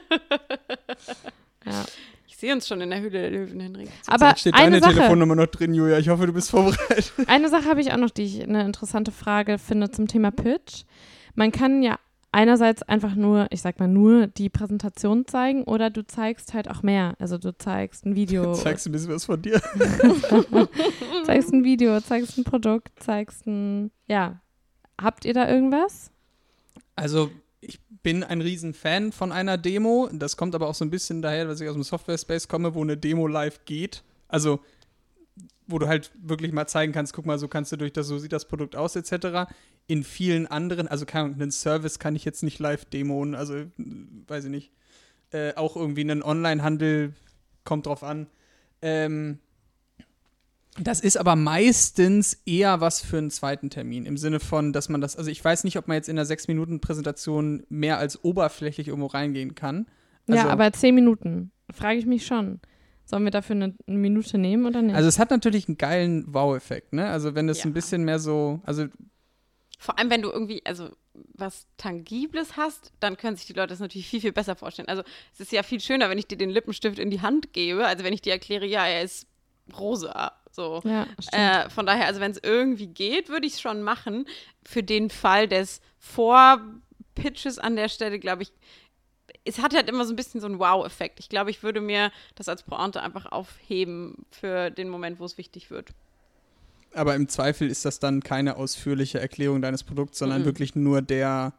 Ja. 1.64 1.84
Ich 2.28 2.36
sehe 2.36 2.52
uns 2.52 2.68
schon 2.68 2.80
in 2.82 2.90
der 2.90 3.00
Höhle 3.00 3.10
der 3.10 3.30
Löwen, 3.30 3.58
Henrik. 3.60 3.88
Aber 4.06 4.28
Jetzt 4.28 4.40
steht 4.40 4.54
eine 4.54 4.72
deine 4.72 4.80
Sache, 4.80 4.94
Telefonnummer 4.94 5.34
noch 5.34 5.46
drin, 5.46 5.72
Julia. 5.74 5.98
Ich 5.98 6.08
hoffe, 6.10 6.26
du 6.26 6.32
bist 6.32 6.50
vorbereitet. 6.50 7.12
eine 7.26 7.48
Sache 7.48 7.64
habe 7.64 7.80
ich 7.80 7.92
auch 7.92 7.96
noch, 7.96 8.10
die 8.10 8.24
ich 8.24 8.42
eine 8.42 8.62
interessante 8.64 9.10
Frage 9.10 9.58
finde 9.58 9.90
zum 9.90 10.06
Thema 10.06 10.30
Pitch. 10.30 10.82
Man 11.34 11.50
kann 11.50 11.82
ja 11.82 11.98
einerseits 12.36 12.82
einfach 12.82 13.14
nur, 13.14 13.46
ich 13.50 13.62
sag 13.62 13.80
mal 13.80 13.88
nur, 13.88 14.26
die 14.26 14.50
Präsentation 14.50 15.26
zeigen 15.26 15.64
oder 15.64 15.88
du 15.88 16.06
zeigst 16.06 16.52
halt 16.52 16.70
auch 16.70 16.82
mehr. 16.82 17.14
Also 17.18 17.38
du 17.38 17.56
zeigst 17.56 18.04
ein 18.04 18.14
Video, 18.14 18.52
Zeigst 18.54 18.84
du 18.84 18.90
ein 18.90 18.92
bisschen 18.92 19.14
was 19.14 19.24
von 19.24 19.40
dir? 19.40 19.58
zeigst 21.24 21.50
ein 21.54 21.64
Video, 21.64 21.98
zeigst 22.02 22.36
ein 22.36 22.44
Produkt, 22.44 22.92
zeigst 23.02 23.46
ein, 23.46 23.90
ja. 24.06 24.42
Habt 25.00 25.24
ihr 25.24 25.32
da 25.32 25.48
irgendwas? 25.48 26.10
Also, 26.94 27.30
ich 27.60 27.80
bin 28.02 28.22
ein 28.22 28.42
Riesenfan 28.42 29.12
von 29.12 29.32
einer 29.32 29.56
Demo. 29.56 30.08
Das 30.12 30.36
kommt 30.36 30.54
aber 30.54 30.68
auch 30.68 30.74
so 30.74 30.84
ein 30.84 30.90
bisschen 30.90 31.22
daher, 31.22 31.46
dass 31.46 31.60
ich 31.60 31.68
aus 31.68 31.74
dem 31.74 31.82
Software-Space 31.84 32.48
komme, 32.48 32.74
wo 32.74 32.82
eine 32.82 32.96
Demo 32.98 33.26
live 33.26 33.64
geht. 33.64 34.02
Also, 34.28 34.60
wo 35.66 35.78
du 35.78 35.88
halt 35.88 36.12
wirklich 36.22 36.52
mal 36.52 36.66
zeigen 36.66 36.92
kannst, 36.92 37.12
guck 37.12 37.26
mal, 37.26 37.38
so 37.38 37.48
kannst 37.48 37.72
du 37.72 37.76
durch 37.76 37.92
das, 37.92 38.06
so 38.06 38.18
sieht 38.18 38.32
das 38.32 38.46
Produkt 38.46 38.76
aus, 38.76 38.96
etc. 38.96 39.50
In 39.86 40.04
vielen 40.04 40.46
anderen, 40.46 40.88
also 40.88 41.06
keine 41.06 41.26
Ahnung, 41.26 41.40
einen 41.40 41.50
Service 41.50 41.98
kann 41.98 42.16
ich 42.16 42.24
jetzt 42.24 42.42
nicht 42.42 42.58
live 42.58 42.84
demoen, 42.84 43.34
also 43.34 43.56
äh, 43.56 43.68
weiß 44.26 44.44
ich 44.44 44.50
nicht. 44.50 44.72
Äh, 45.32 45.54
auch 45.54 45.76
irgendwie 45.76 46.02
einen 46.02 46.22
Online-Handel 46.22 47.14
kommt 47.64 47.86
drauf 47.86 48.04
an. 48.04 48.28
Ähm, 48.80 49.40
das 50.78 51.00
ist 51.00 51.16
aber 51.16 51.36
meistens 51.36 52.42
eher 52.44 52.80
was 52.80 53.00
für 53.00 53.18
einen 53.18 53.30
zweiten 53.30 53.70
Termin. 53.70 54.04
Im 54.04 54.18
Sinne 54.18 54.40
von, 54.40 54.72
dass 54.72 54.88
man 54.88 55.00
das, 55.00 55.16
also 55.16 55.30
ich 55.30 55.42
weiß 55.42 55.64
nicht, 55.64 55.78
ob 55.78 55.88
man 55.88 55.96
jetzt 55.96 56.08
in 56.08 56.18
einer 56.18 56.28
6-Minuten-Präsentation 56.28 57.64
mehr 57.68 57.98
als 57.98 58.22
oberflächlich 58.22 58.88
irgendwo 58.88 59.06
reingehen 59.06 59.54
kann. 59.54 59.86
Also, 60.28 60.40
ja, 60.40 60.48
aber 60.48 60.72
zehn 60.72 60.94
Minuten. 60.94 61.50
Frage 61.72 61.98
ich 61.98 62.06
mich 62.06 62.26
schon. 62.26 62.60
Sollen 63.06 63.24
wir 63.24 63.30
dafür 63.30 63.54
eine, 63.56 63.74
eine 63.86 63.96
Minute 63.98 64.36
nehmen 64.36 64.66
oder 64.66 64.82
nicht? 64.82 64.94
Also 64.96 65.08
es 65.08 65.18
hat 65.18 65.30
natürlich 65.30 65.68
einen 65.68 65.78
geilen 65.78 66.24
Wow-Effekt, 66.34 66.92
ne? 66.92 67.08
Also 67.08 67.34
wenn 67.34 67.48
es 67.48 67.60
Ja. 67.60 67.66
ein 67.66 67.72
bisschen 67.72 68.04
mehr 68.04 68.18
so, 68.18 68.60
also 68.64 68.86
Vor 69.78 69.98
allem, 69.98 70.10
wenn 70.10 70.22
du 70.22 70.30
irgendwie, 70.30 70.60
also 70.66 70.90
was 71.34 71.66
Tangibles 71.76 72.56
hast, 72.56 72.92
dann 73.00 73.16
können 73.16 73.36
sich 73.36 73.46
die 73.46 73.52
Leute 73.52 73.68
das 73.68 73.78
natürlich 73.80 74.08
viel, 74.08 74.20
viel 74.20 74.32
besser 74.32 74.56
vorstellen. 74.56 74.88
Also 74.88 75.02
es 75.32 75.40
ist 75.40 75.52
ja 75.52 75.62
viel 75.62 75.80
schöner, 75.80 76.10
wenn 76.10 76.18
ich 76.18 76.26
dir 76.26 76.36
den 76.36 76.50
Lippenstift 76.50 76.98
in 76.98 77.10
die 77.10 77.20
Hand 77.22 77.52
gebe, 77.52 77.86
also 77.86 78.02
wenn 78.04 78.12
ich 78.12 78.22
dir 78.22 78.32
erkläre, 78.32 78.66
ja, 78.66 78.86
er 78.86 79.02
ist 79.02 79.26
rosa. 79.78 80.32
So. 80.50 80.82
ja. 80.84 81.06
Äh, 81.32 81.70
von 81.70 81.84
daher, 81.86 82.06
also 82.06 82.20
wenn 82.20 82.30
es 82.32 82.40
irgendwie 82.42 82.86
geht, 82.88 83.28
würde 83.28 83.46
ich 83.46 83.54
es 83.54 83.60
schon 83.60 83.82
machen. 83.82 84.26
Für 84.64 84.82
den 84.82 85.10
Fall 85.10 85.46
des 85.48 85.80
Vorpitches 85.98 87.58
an 87.58 87.76
der 87.76 87.88
Stelle, 87.88 88.18
glaube 88.18 88.42
ich, 88.42 88.52
es 89.46 89.58
hat 89.58 89.74
halt 89.74 89.88
immer 89.88 90.04
so 90.04 90.12
ein 90.12 90.16
bisschen 90.16 90.40
so 90.40 90.46
einen 90.46 90.58
Wow-Effekt. 90.58 91.20
Ich 91.20 91.28
glaube, 91.28 91.50
ich 91.50 91.62
würde 91.62 91.80
mir 91.80 92.10
das 92.34 92.48
als 92.48 92.62
Pointe 92.62 93.00
einfach 93.02 93.26
aufheben 93.26 94.26
für 94.30 94.70
den 94.70 94.88
Moment, 94.88 95.20
wo 95.20 95.24
es 95.24 95.38
wichtig 95.38 95.70
wird. 95.70 95.90
aber 96.94 97.14
im 97.14 97.28
Zweifel 97.28 97.68
ist 97.68 97.84
das 97.84 97.98
dann 97.98 98.22
keine 98.22 98.56
ausführliche 98.56 99.20
Erklärung 99.20 99.60
deines 99.60 99.82
Produkts, 99.84 100.18
sondern 100.18 100.40
Mhm. 100.42 100.44
wirklich 100.46 100.74
nur 100.76 101.02
der, 101.02 101.52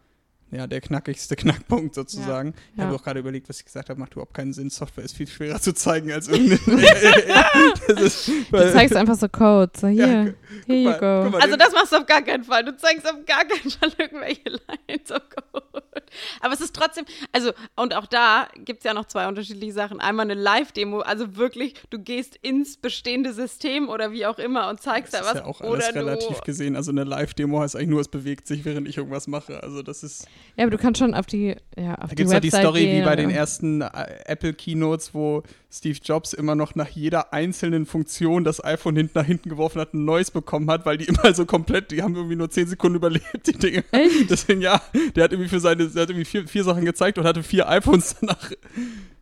ja, 0.50 0.66
der 0.66 0.82
knackigste 0.82 1.36
Knackpunkt 1.36 1.94
sozusagen. 1.94 2.56
Ich 2.72 2.78
Ja. 2.80 2.86
habe 2.86 2.96
auch 2.96 3.04
gerade 3.04 3.20
überlegt, 3.20 3.48
was 3.48 3.60
ich 3.60 3.66
gesagt 3.66 3.90
habe, 3.90 4.00
macht 4.00 4.14
überhaupt 4.14 4.34
keinen 4.34 4.52
Sinn. 4.54 4.72
Software 4.72 5.04
ist 5.04 5.16
viel 5.16 5.28
schwerer 5.28 5.60
zu 5.62 5.74
zeigen 5.76 6.12
als 6.12 6.28
irgendeine. 6.28 6.58
das 7.88 8.02
ist, 8.02 8.28
du 8.52 8.72
zeigst 8.72 8.96
einfach 8.96 9.16
so 9.16 9.30
Code. 9.30 9.72
So, 9.80 9.88
hier, 9.88 10.08
Ja, 10.08 10.14
here 10.66 10.80
you 10.80 10.90
mal, 10.90 11.00
go. 11.26 11.30
mal, 11.30 11.42
Also 11.42 11.56
das 11.56 11.72
machst 11.72 11.92
du 11.92 11.98
auf 11.98 12.06
gar 12.08 12.22
keinen 12.24 12.44
Fall. 12.44 12.66
Du 12.66 12.76
zeigst 12.76 13.06
auf 13.08 13.24
gar 13.28 13.46
keinen 13.46 13.70
Fall 13.70 13.92
irgendwelche 14.00 14.42
Lines 14.50 15.12
of 15.12 15.22
Code. 15.30 15.84
Aber 16.42 16.54
es 16.54 16.62
ist 16.62 16.76
trotzdem, 16.76 17.06
also, 17.32 17.52
und 17.76 17.96
auch 17.96 18.06
da 18.06 18.48
gibt 18.66 18.80
es 18.80 18.84
ja 18.84 18.94
noch 18.94 19.06
zwei 19.06 19.28
unterschiedliche 19.28 19.74
Sachen. 19.74 20.00
Einmal 20.00 20.26
eine 20.26 20.34
Live-Demo, 20.40 21.00
also 21.00 21.36
wirklich, 21.36 21.76
du 21.90 22.00
gehst 22.00 22.38
ins 22.42 22.78
bestehende 22.78 23.34
System 23.34 23.90
oder 23.90 24.12
wie 24.12 24.26
auch 24.26 24.40
immer 24.40 24.70
und 24.70 24.82
zeigst 24.82 25.14
Das 25.14 25.22
da 25.22 25.28
ist 25.28 25.36
was. 25.36 25.42
ja 25.42 25.46
auch 25.46 25.62
alles 25.62 25.94
relativ 25.96 26.42
gesehen. 26.42 26.76
Also 26.76 26.92
eine 26.92 27.04
Live-Demo 27.04 27.60
heißt 27.60 27.76
eigentlich 27.76 27.90
nur, 27.90 28.02
es 28.02 28.08
bewegt 28.08 28.48
sich, 28.48 28.66
während 28.66 28.88
ich 28.88 28.98
irgendwas 28.98 29.28
mache. 29.28 29.62
Also 29.64 29.82
das 29.82 30.04
ist, 30.04 30.28
Ja, 30.56 30.64
aber 30.64 30.72
du 30.72 30.78
kannst 30.78 31.00
schon 31.00 31.14
auf 31.14 31.26
die, 31.26 31.56
ja, 31.78 31.96
auf 31.96 32.02
da 32.02 32.08
die 32.10 32.16
gibt 32.16 32.28
es 32.28 32.34
ja 32.34 32.40
die 32.40 32.50
Story 32.50 32.82
gehen 32.86 33.02
wie 33.02 33.06
bei 33.06 33.16
den 33.16 33.30
ersten 33.30 33.82
äh, 33.82 33.88
Apple-Keynotes, 34.26 35.14
wo 35.14 35.44
Steve 35.78 36.00
Jobs 36.04 36.34
immer 36.34 36.56
noch 36.56 36.76
nach 36.76 36.90
jeder 36.90 37.34
einzelnen 37.34 37.86
Funktion 37.86 38.44
das 38.44 38.64
iPhone 38.64 38.96
hinten 38.96 39.14
nach 39.18 39.26
hinten 39.26 39.50
geworfen 39.50 39.80
hat, 39.80 39.94
ein 39.94 40.06
neues 40.06 40.32
bekommen 40.32 40.70
hat, 40.70 40.86
weil 40.86 40.98
die 40.98 41.06
immer 41.06 41.34
so 41.34 41.46
komplett, 41.46 41.92
die 41.92 42.02
haben 42.04 42.16
irgendwie 42.16 42.36
nur 42.36 42.50
10 42.50 42.68
Sekunden 42.68 42.96
überlebt, 42.98 43.46
die 43.48 43.54
Dinge. 43.54 43.84
Echt? 43.92 44.30
Deswegen, 44.30 44.62
ja, 44.62 44.82
der 45.16 45.24
hat 45.26 45.32
irgendwie 45.32 45.50
für 45.50 45.60
seine, 45.60 45.88
der 45.88 46.02
hat 46.04 46.10
irgendwie 46.10 46.26
vier, 46.26 46.48
vier 46.48 46.64
Sachen 46.64 46.86
gezeigt 46.86 47.18
und 47.18 47.26
hatte 47.26 47.44
vier 47.44 47.68
iPhones 47.70 48.16
danach. 48.20 48.52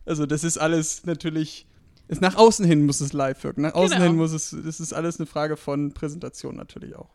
Also 0.04 0.26
das 0.26 0.44
ist 0.44 0.58
alles 0.58 1.04
natürlich, 1.04 1.66
ist 2.08 2.20
nach 2.20 2.36
außen 2.36 2.64
hin 2.64 2.86
muss 2.86 3.00
es 3.00 3.12
live 3.12 3.42
wirken. 3.44 3.62
Nach 3.62 3.74
außen 3.74 3.96
Genau. 3.96 4.04
hin 4.10 4.16
muss 4.16 4.32
es, 4.32 4.50
das 4.64 4.80
ist 4.80 4.92
alles 4.92 5.18
eine 5.18 5.26
Frage 5.26 5.56
von 5.56 5.92
Präsentation 5.92 6.56
natürlich 6.56 6.94
auch. 6.96 7.10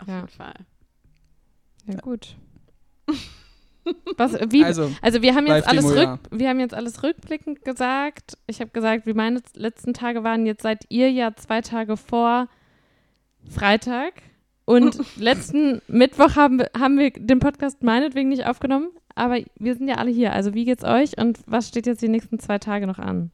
auf 0.00 0.08
Ja. 0.08 0.16
jeden 0.16 0.28
Fall. 0.28 0.54
Ja, 1.86 1.96
gut. 2.00 2.36
Was, 4.16 4.32
wie, 4.50 4.64
also, 4.64 4.90
Also, 5.02 5.22
wir 5.22 5.34
haben 5.34 5.46
jetzt 5.46 5.68
alles 5.68 5.84
rück, 5.84 6.18
wir 6.30 6.48
haben 6.48 6.60
jetzt 6.60 6.74
alles 6.74 7.02
rückblickend 7.02 7.64
gesagt. 7.64 8.38
Ich 8.46 8.60
habe 8.60 8.70
gesagt, 8.70 9.06
wie 9.06 9.14
meine 9.14 9.40
letzten 9.54 9.92
Tage 9.92 10.24
waren. 10.24 10.46
Jetzt 10.46 10.62
seid 10.62 10.84
ihr 10.88 11.10
ja 11.10 11.34
zwei 11.36 11.60
Tage 11.60 11.96
vor 11.96 12.48
Freitag. 13.48 14.14
Und 14.64 14.98
letzten 15.16 15.82
Mittwoch 15.88 16.36
haben 16.36 16.58
wir, 16.58 16.70
haben 16.78 16.98
wir 16.98 17.10
den 17.10 17.40
Podcast 17.40 17.82
meinetwegen 17.82 18.30
nicht 18.30 18.46
aufgenommen, 18.46 18.88
aber 19.14 19.40
wir 19.56 19.74
sind 19.74 19.88
ja 19.88 19.96
alle 19.96 20.10
hier. 20.10 20.32
Also 20.32 20.54
wie 20.54 20.64
geht's 20.64 20.84
euch 20.84 21.18
und 21.18 21.38
was 21.46 21.68
steht 21.68 21.86
jetzt 21.86 22.00
die 22.00 22.08
nächsten 22.08 22.38
zwei 22.38 22.58
Tage 22.58 22.86
noch 22.86 22.98
an? 22.98 23.30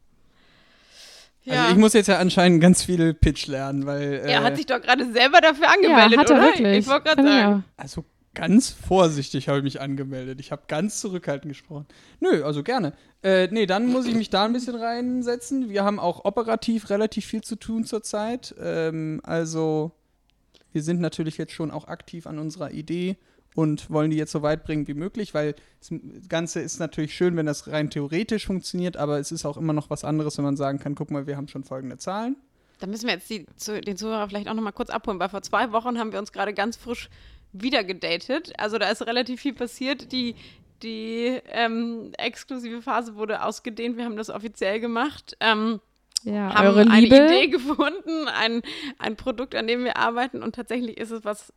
Ja. 1.43 1.61
Also 1.61 1.71
ich 1.73 1.77
muss 1.79 1.93
jetzt 1.93 2.07
ja 2.07 2.19
anscheinend 2.19 2.61
ganz 2.61 2.83
viel 2.83 3.13
Pitch 3.13 3.47
lernen, 3.47 3.85
weil. 3.85 4.21
er 4.25 4.41
äh, 4.41 4.43
hat 4.43 4.57
sich 4.57 4.65
doch 4.65 4.81
gerade 4.81 5.11
selber 5.11 5.41
dafür 5.41 5.69
angemeldet, 5.69 6.13
ja, 6.13 6.19
hat 6.19 6.29
er 6.29 6.35
oder? 6.35 6.43
wirklich. 6.43 6.77
Ich 6.79 6.87
wollte 6.87 7.03
gerade 7.05 7.23
sagen. 7.23 7.63
Also 7.77 8.05
ganz 8.33 8.69
vorsichtig 8.69 9.47
habe 9.47 9.59
ich 9.59 9.63
mich 9.63 9.81
angemeldet. 9.81 10.39
Ich 10.39 10.51
habe 10.51 10.63
ganz 10.67 10.99
zurückhaltend 10.99 11.51
gesprochen. 11.51 11.85
Nö, 12.19 12.43
also 12.43 12.63
gerne. 12.63 12.93
Äh, 13.23 13.47
nee, 13.51 13.65
dann 13.65 13.87
muss 13.87 14.05
ich 14.05 14.15
mich 14.15 14.29
da 14.29 14.45
ein 14.45 14.53
bisschen 14.53 14.75
reinsetzen. 14.75 15.69
Wir 15.69 15.83
haben 15.83 15.99
auch 15.99 16.25
operativ 16.25 16.89
relativ 16.89 17.25
viel 17.25 17.41
zu 17.41 17.55
tun 17.55 17.83
zurzeit. 17.83 18.55
Ähm, 18.59 19.21
also 19.23 19.91
wir 20.71 20.83
sind 20.83 21.01
natürlich 21.01 21.37
jetzt 21.37 21.53
schon 21.53 21.71
auch 21.71 21.87
aktiv 21.87 22.25
an 22.25 22.39
unserer 22.39 22.71
Idee 22.71 23.17
und 23.55 23.89
wollen 23.89 24.11
die 24.11 24.17
jetzt 24.17 24.31
so 24.31 24.41
weit 24.41 24.63
bringen 24.63 24.87
wie 24.87 24.93
möglich, 24.93 25.33
weil 25.33 25.55
das 25.79 25.91
Ganze 26.29 26.61
ist 26.61 26.79
natürlich 26.79 27.13
schön, 27.13 27.35
wenn 27.35 27.45
das 27.45 27.67
rein 27.67 27.89
theoretisch 27.89 28.45
funktioniert, 28.45 28.95
aber 28.95 29.19
es 29.19 29.31
ist 29.31 29.45
auch 29.45 29.57
immer 29.57 29.73
noch 29.73 29.89
was 29.89 30.03
anderes, 30.05 30.37
wenn 30.37 30.45
man 30.45 30.55
sagen 30.55 30.79
kann, 30.79 30.95
guck 30.95 31.11
mal, 31.11 31.27
wir 31.27 31.35
haben 31.35 31.49
schon 31.49 31.63
folgende 31.63 31.97
Zahlen. 31.97 32.37
Da 32.79 32.87
müssen 32.87 33.07
wir 33.07 33.13
jetzt 33.13 33.29
die, 33.29 33.45
den 33.81 33.97
Zuhörer 33.97 34.27
vielleicht 34.27 34.47
auch 34.47 34.53
noch 34.53 34.63
mal 34.63 34.71
kurz 34.71 34.89
abholen, 34.89 35.19
weil 35.19 35.29
vor 35.29 35.41
zwei 35.41 35.71
Wochen 35.71 35.99
haben 35.99 36.11
wir 36.11 36.19
uns 36.19 36.31
gerade 36.31 36.53
ganz 36.53 36.77
frisch 36.77 37.09
wieder 37.53 37.83
gedatet. 37.83 38.53
Also 38.57 38.77
da 38.77 38.89
ist 38.89 39.05
relativ 39.05 39.41
viel 39.41 39.53
passiert. 39.53 40.11
Die, 40.11 40.35
die 40.83 41.39
ähm, 41.51 42.11
exklusive 42.17 42.81
Phase 42.81 43.15
wurde 43.15 43.43
ausgedehnt. 43.43 43.97
Wir 43.97 44.05
haben 44.05 44.17
das 44.17 44.29
offiziell 44.29 44.79
gemacht. 44.79 45.35
Ähm, 45.39 45.79
Ja, 46.23 46.53
haben 46.53 46.67
eure 46.67 46.81
eine 46.81 47.01
Liebe. 47.01 47.15
Idee 47.15 47.47
gefunden, 47.47 48.27
ein, 48.27 48.61
ein 48.99 49.15
Produkt, 49.15 49.55
an 49.55 49.67
dem 49.67 49.83
wir 49.83 49.97
arbeiten 49.97 50.43
und 50.43 50.55
tatsächlich 50.55 50.97
ist 50.97 51.11
es 51.11 51.25
was 51.25 51.51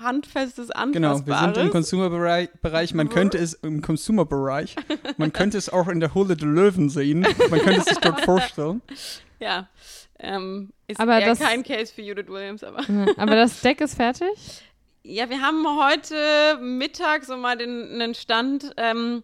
handfestes, 0.00 0.68
Genau, 0.68 0.92
wir 0.92 1.08
anfassbares. 1.36 1.54
sind 1.56 1.64
im 1.66 1.70
Consumer-Bereich, 1.70 2.50
Bereich, 2.60 2.94
man 2.94 3.08
könnte 3.08 3.38
es 3.38 3.54
im 3.54 3.80
Consumer-Bereich, 3.80 4.76
man 5.16 5.32
könnte 5.32 5.56
es 5.56 5.70
auch 5.70 5.88
in 5.88 6.00
der 6.00 6.14
Höhle 6.14 6.36
der 6.36 6.46
Löwen 6.48 6.90
sehen, 6.90 7.20
man 7.48 7.60
könnte 7.60 7.80
es 7.80 7.84
sich 7.86 7.98
dort 7.98 8.20
vorstellen. 8.22 8.82
ja, 9.40 9.68
ähm, 10.18 10.72
ist 10.88 11.00
Aber 11.00 11.18
eher 11.20 11.28
das- 11.28 11.38
kein 11.38 11.62
Case 11.62 11.92
für 11.94 12.02
Judith 12.02 12.26
Williams, 12.28 12.64
aber 12.64 12.80
Aber 13.16 13.36
das 13.36 13.60
Deck 13.62 13.80
ist 13.80 13.94
fertig? 13.94 14.28
Ja, 15.10 15.30
wir 15.30 15.40
haben 15.40 15.66
heute 15.66 16.58
Mittag 16.60 17.24
so 17.24 17.38
mal 17.38 17.56
den, 17.56 17.92
einen 17.92 18.14
Stand 18.14 18.74
ähm, 18.76 19.22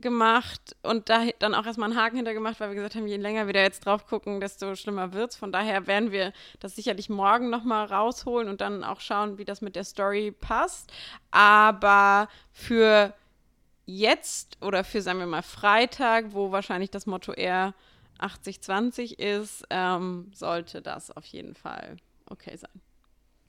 gemacht 0.00 0.74
und 0.82 1.08
da 1.08 1.26
dann 1.38 1.54
auch 1.54 1.64
erstmal 1.66 1.88
einen 1.88 1.96
Haken 1.96 2.16
hintergemacht, 2.16 2.58
weil 2.58 2.70
wir 2.70 2.74
gesagt 2.74 2.96
haben, 2.96 3.06
je 3.06 3.16
länger 3.16 3.46
wir 3.46 3.52
da 3.52 3.60
jetzt 3.60 3.86
drauf 3.86 4.06
gucken, 4.06 4.40
desto 4.40 4.74
schlimmer 4.74 5.12
wird's. 5.12 5.36
Von 5.36 5.52
daher 5.52 5.86
werden 5.86 6.10
wir 6.10 6.32
das 6.58 6.74
sicherlich 6.74 7.10
morgen 7.10 7.48
nochmal 7.48 7.86
rausholen 7.86 8.48
und 8.48 8.60
dann 8.60 8.82
auch 8.82 8.98
schauen, 8.98 9.38
wie 9.38 9.44
das 9.44 9.60
mit 9.60 9.76
der 9.76 9.84
Story 9.84 10.32
passt. 10.32 10.92
Aber 11.30 12.26
für 12.50 13.14
jetzt 13.86 14.58
oder 14.62 14.82
für, 14.82 15.00
sagen 15.00 15.20
wir 15.20 15.26
mal, 15.26 15.42
Freitag, 15.42 16.32
wo 16.32 16.50
wahrscheinlich 16.50 16.90
das 16.90 17.06
Motto 17.06 17.32
eher 17.32 17.72
80-20 18.18 19.16
ist, 19.20 19.64
ähm, 19.70 20.32
sollte 20.34 20.82
das 20.82 21.12
auf 21.12 21.26
jeden 21.26 21.54
Fall 21.54 21.98
okay 22.28 22.56
sein. 22.56 22.82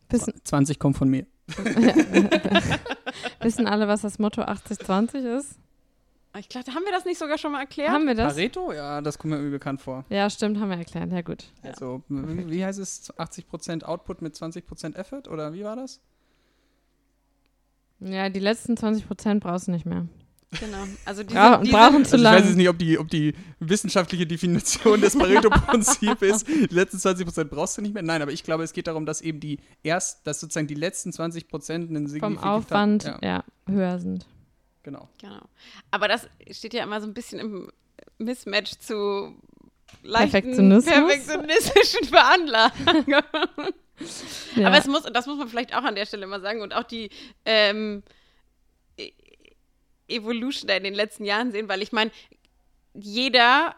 Wissen, 0.10 0.40
20 0.44 0.78
kommt 0.78 0.98
von 0.98 1.10
mir. 1.10 1.26
wissen 3.42 3.68
alle, 3.68 3.88
was 3.88 4.02
das 4.02 4.20
Motto 4.20 4.42
80-20 4.42 5.38
ist? 5.38 5.60
Ich 6.38 6.50
glaube, 6.50 6.74
haben 6.74 6.84
wir 6.84 6.92
das 6.92 7.06
nicht 7.06 7.18
sogar 7.18 7.38
schon 7.38 7.54
mal 7.54 7.62
erklärt? 7.62 7.92
Haben 7.92 8.08
wir 8.08 8.16
das? 8.16 8.34
Pareto? 8.34 8.74
Ja, 8.74 9.00
das 9.02 9.18
kommt 9.18 9.32
mir 9.32 9.38
irgendwie 9.38 9.54
bekannt 9.54 9.82
vor. 9.82 10.04
Ja, 10.10 10.30
stimmt, 10.30 10.60
haben 10.60 10.70
wir 10.70 10.78
erklärt. 10.78 11.12
Ja, 11.12 11.22
gut. 11.22 11.46
Also, 11.64 12.04
wie 12.10 12.50
wie 12.50 12.66
heißt 12.66 12.80
es? 12.80 13.14
80% 13.14 13.84
Output 13.84 14.22
mit 14.22 14.36
20% 14.36 14.96
Effort? 14.96 15.30
Oder 15.30 15.54
wie 15.54 15.64
war 15.64 15.78
das? 15.78 16.02
Ja, 18.02 18.28
die 18.30 18.40
letzten 18.40 18.76
20 18.76 19.08
Prozent 19.08 19.44
brauchst 19.44 19.68
du 19.68 19.72
nicht 19.72 19.86
mehr. 19.86 20.08
Genau. 20.60 20.84
Also 21.06 21.24
diese, 21.24 21.36
Bra 21.36 21.58
diese, 21.58 21.72
brauchen 21.72 22.06
zu 22.06 22.14
Also 22.16 22.26
ich 22.26 22.32
weiß 22.34 22.46
jetzt 22.46 22.56
nicht, 22.58 22.70
ob 22.70 22.78
die, 22.78 22.98
ob 23.00 23.10
die 23.10 23.34
wissenschaftliche 23.60 24.26
Definition 24.28 25.02
des 25.02 25.18
Pareto-Prinzips 25.18 26.22
ist. 26.22 26.48
Die 26.72 26.74
letzten 26.74 26.98
20% 26.98 27.46
brauchst 27.46 27.78
du 27.78 27.82
nicht 27.82 27.94
mehr. 27.94 28.04
Nein, 28.04 28.22
aber 28.22 28.32
ich 28.32 28.44
glaube, 28.44 28.64
es 28.64 28.74
geht 28.74 28.88
darum, 28.88 29.06
dass 29.06 29.22
eben 29.22 29.40
die 29.40 29.60
erst, 29.84 30.26
dass 30.28 30.40
sozusagen 30.40 30.68
die 30.68 30.76
letzten 30.76 31.12
20% 31.12 31.72
einen 31.90 32.08
Vom 32.20 32.38
Aufwand, 32.38 33.04
Ja, 33.06 33.20
ja, 33.22 33.44
höher 33.68 34.00
sind. 34.00 34.26
genau. 34.84 35.10
Genau. 35.22 35.42
Aber 35.92 36.08
das 36.08 36.28
steht 36.52 36.74
ja 36.74 36.84
immer 36.84 37.02
so 37.02 37.08
ein 37.08 37.14
bisschen 37.14 37.40
im 37.40 37.72
Mismatch 38.18 38.74
zu 38.80 39.36
leichten, 40.04 40.32
Perfektionismus? 40.32 40.86
perfektionistischen 40.94 42.08
Veranlagungen. 42.08 43.24
Ja. 44.58 44.68
Aber 44.68 44.78
es 44.78 44.88
muss, 44.88 45.04
das 45.04 45.26
muss 45.26 45.38
man 45.38 45.48
vielleicht 45.48 45.74
auch 45.74 45.84
an 45.86 45.96
der 45.96 46.06
Stelle 46.06 46.28
mal 46.28 46.42
sagen 46.42 46.62
und 46.62 46.74
auch 46.76 46.84
die 46.84 47.10
ähm, 47.46 48.04
Evolution 50.08 50.68
da 50.68 50.76
in 50.76 50.84
den 50.84 50.94
letzten 50.94 51.26
Jahren 51.26 51.52
sehen, 51.52 51.70
weil 51.70 51.82
ich 51.82 51.92
meine, 51.92 52.12
jeder 52.94 53.76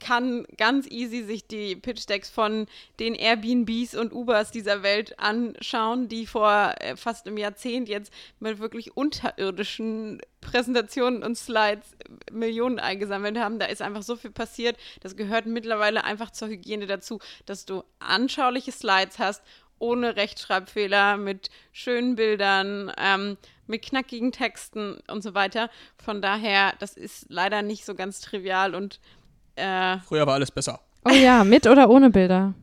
kann 0.00 0.46
ganz 0.56 0.86
easy 0.90 1.22
sich 1.22 1.46
die 1.46 1.76
Pitch 1.76 2.08
Decks 2.08 2.30
von 2.30 2.66
den 2.98 3.14
Airbnbs 3.14 3.94
und 3.94 4.12
Ubers 4.12 4.50
dieser 4.50 4.82
Welt 4.82 5.18
anschauen, 5.18 6.08
die 6.08 6.26
vor 6.26 6.74
äh, 6.80 6.96
fast 6.96 7.26
einem 7.26 7.36
Jahrzehnt 7.36 7.88
jetzt 7.88 8.12
mit 8.40 8.58
wirklich 8.58 8.96
unterirdischen 8.96 10.20
Präsentationen 10.40 11.22
und 11.22 11.36
Slides 11.36 11.94
Millionen 12.32 12.78
eingesammelt 12.78 13.38
haben. 13.38 13.58
Da 13.58 13.66
ist 13.66 13.82
einfach 13.82 14.02
so 14.02 14.16
viel 14.16 14.30
passiert. 14.30 14.76
Das 15.00 15.16
gehört 15.16 15.46
mittlerweile 15.46 16.02
einfach 16.02 16.30
zur 16.30 16.48
Hygiene 16.48 16.86
dazu, 16.86 17.20
dass 17.46 17.66
du 17.66 17.84
anschauliche 17.98 18.72
Slides 18.72 19.18
hast, 19.18 19.42
ohne 19.80 20.14
Rechtschreibfehler, 20.14 21.16
mit 21.16 21.50
schönen 21.72 22.14
Bildern, 22.14 22.92
ähm, 22.96 23.36
mit 23.66 23.82
knackigen 23.82 24.30
Texten 24.30 24.98
und 25.08 25.22
so 25.22 25.34
weiter. 25.34 25.68
Von 26.04 26.22
daher, 26.22 26.74
das 26.78 26.96
ist 26.96 27.26
leider 27.28 27.62
nicht 27.62 27.84
so 27.84 27.94
ganz 27.96 28.20
trivial 28.20 28.74
und 28.76 29.00
äh, 29.56 29.98
Früher 30.06 30.26
war 30.26 30.34
alles 30.34 30.50
besser. 30.52 30.80
Oh 31.04 31.10
ja, 31.10 31.42
mit 31.44 31.66
oder 31.66 31.90
ohne 31.90 32.10
Bilder? 32.10 32.54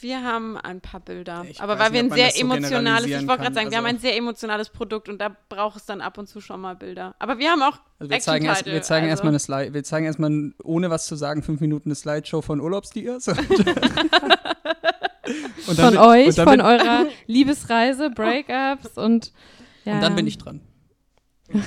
wir 0.00 0.22
haben 0.22 0.56
ein 0.56 0.80
paar 0.80 1.00
Bilder. 1.00 1.44
Ich 1.48 1.60
Aber 1.60 1.78
weil 1.78 1.90
nicht, 1.90 1.94
wir 1.94 2.12
ein 2.12 2.16
sehr 2.16 2.30
so 2.30 2.40
emotionales, 2.40 3.06
ich 3.06 3.26
wollte 3.26 3.42
gerade 3.42 3.54
sagen, 3.54 3.70
wir 3.70 3.78
haben 3.78 3.84
Also- 3.86 3.96
ein 3.96 4.00
sehr 4.00 4.16
emotionales 4.16 4.68
Produkt 4.68 5.08
und 5.08 5.18
da 5.20 5.34
braucht 5.48 5.76
es 5.76 5.86
dann 5.86 6.00
ab 6.00 6.18
und 6.18 6.28
zu 6.28 6.40
schon 6.40 6.60
mal 6.60 6.76
Bilder. 6.76 7.14
Aber 7.18 7.38
wir 7.38 7.50
haben 7.50 7.62
auch 7.62 7.78
Also 7.98 8.10
wir 8.10 8.20
zeigen, 8.20 8.44
erst, 8.46 8.66
wir 8.66 8.80
zeigen 8.82 9.06
also. 9.06 9.10
erstmal 9.10 9.32
eine 9.32 9.38
Slide, 9.40 9.74
wir 9.74 9.82
zeigen 9.84 10.06
erstmal, 10.06 10.52
ohne 10.62 10.90
was 10.90 11.06
zu 11.06 11.16
sagen, 11.16 11.42
fünf 11.42 11.60
Minuten 11.60 11.88
eine 11.88 11.96
Slideshow 11.96 12.42
von 12.42 12.60
Urlaubsdias. 12.60 13.26
und 15.66 15.76
Von 15.76 15.90
bin- 15.90 15.98
euch, 15.98 16.34
von 16.34 16.44
bin, 16.46 16.60
eurer 16.60 17.06
Liebesreise, 17.26 18.10
Breakups 18.10 18.96
und 18.96 19.32
ja. 19.84 19.94
Und 19.94 20.00
dann 20.02 20.14
bin 20.16 20.26
ich 20.26 20.38
dran. 20.38 20.60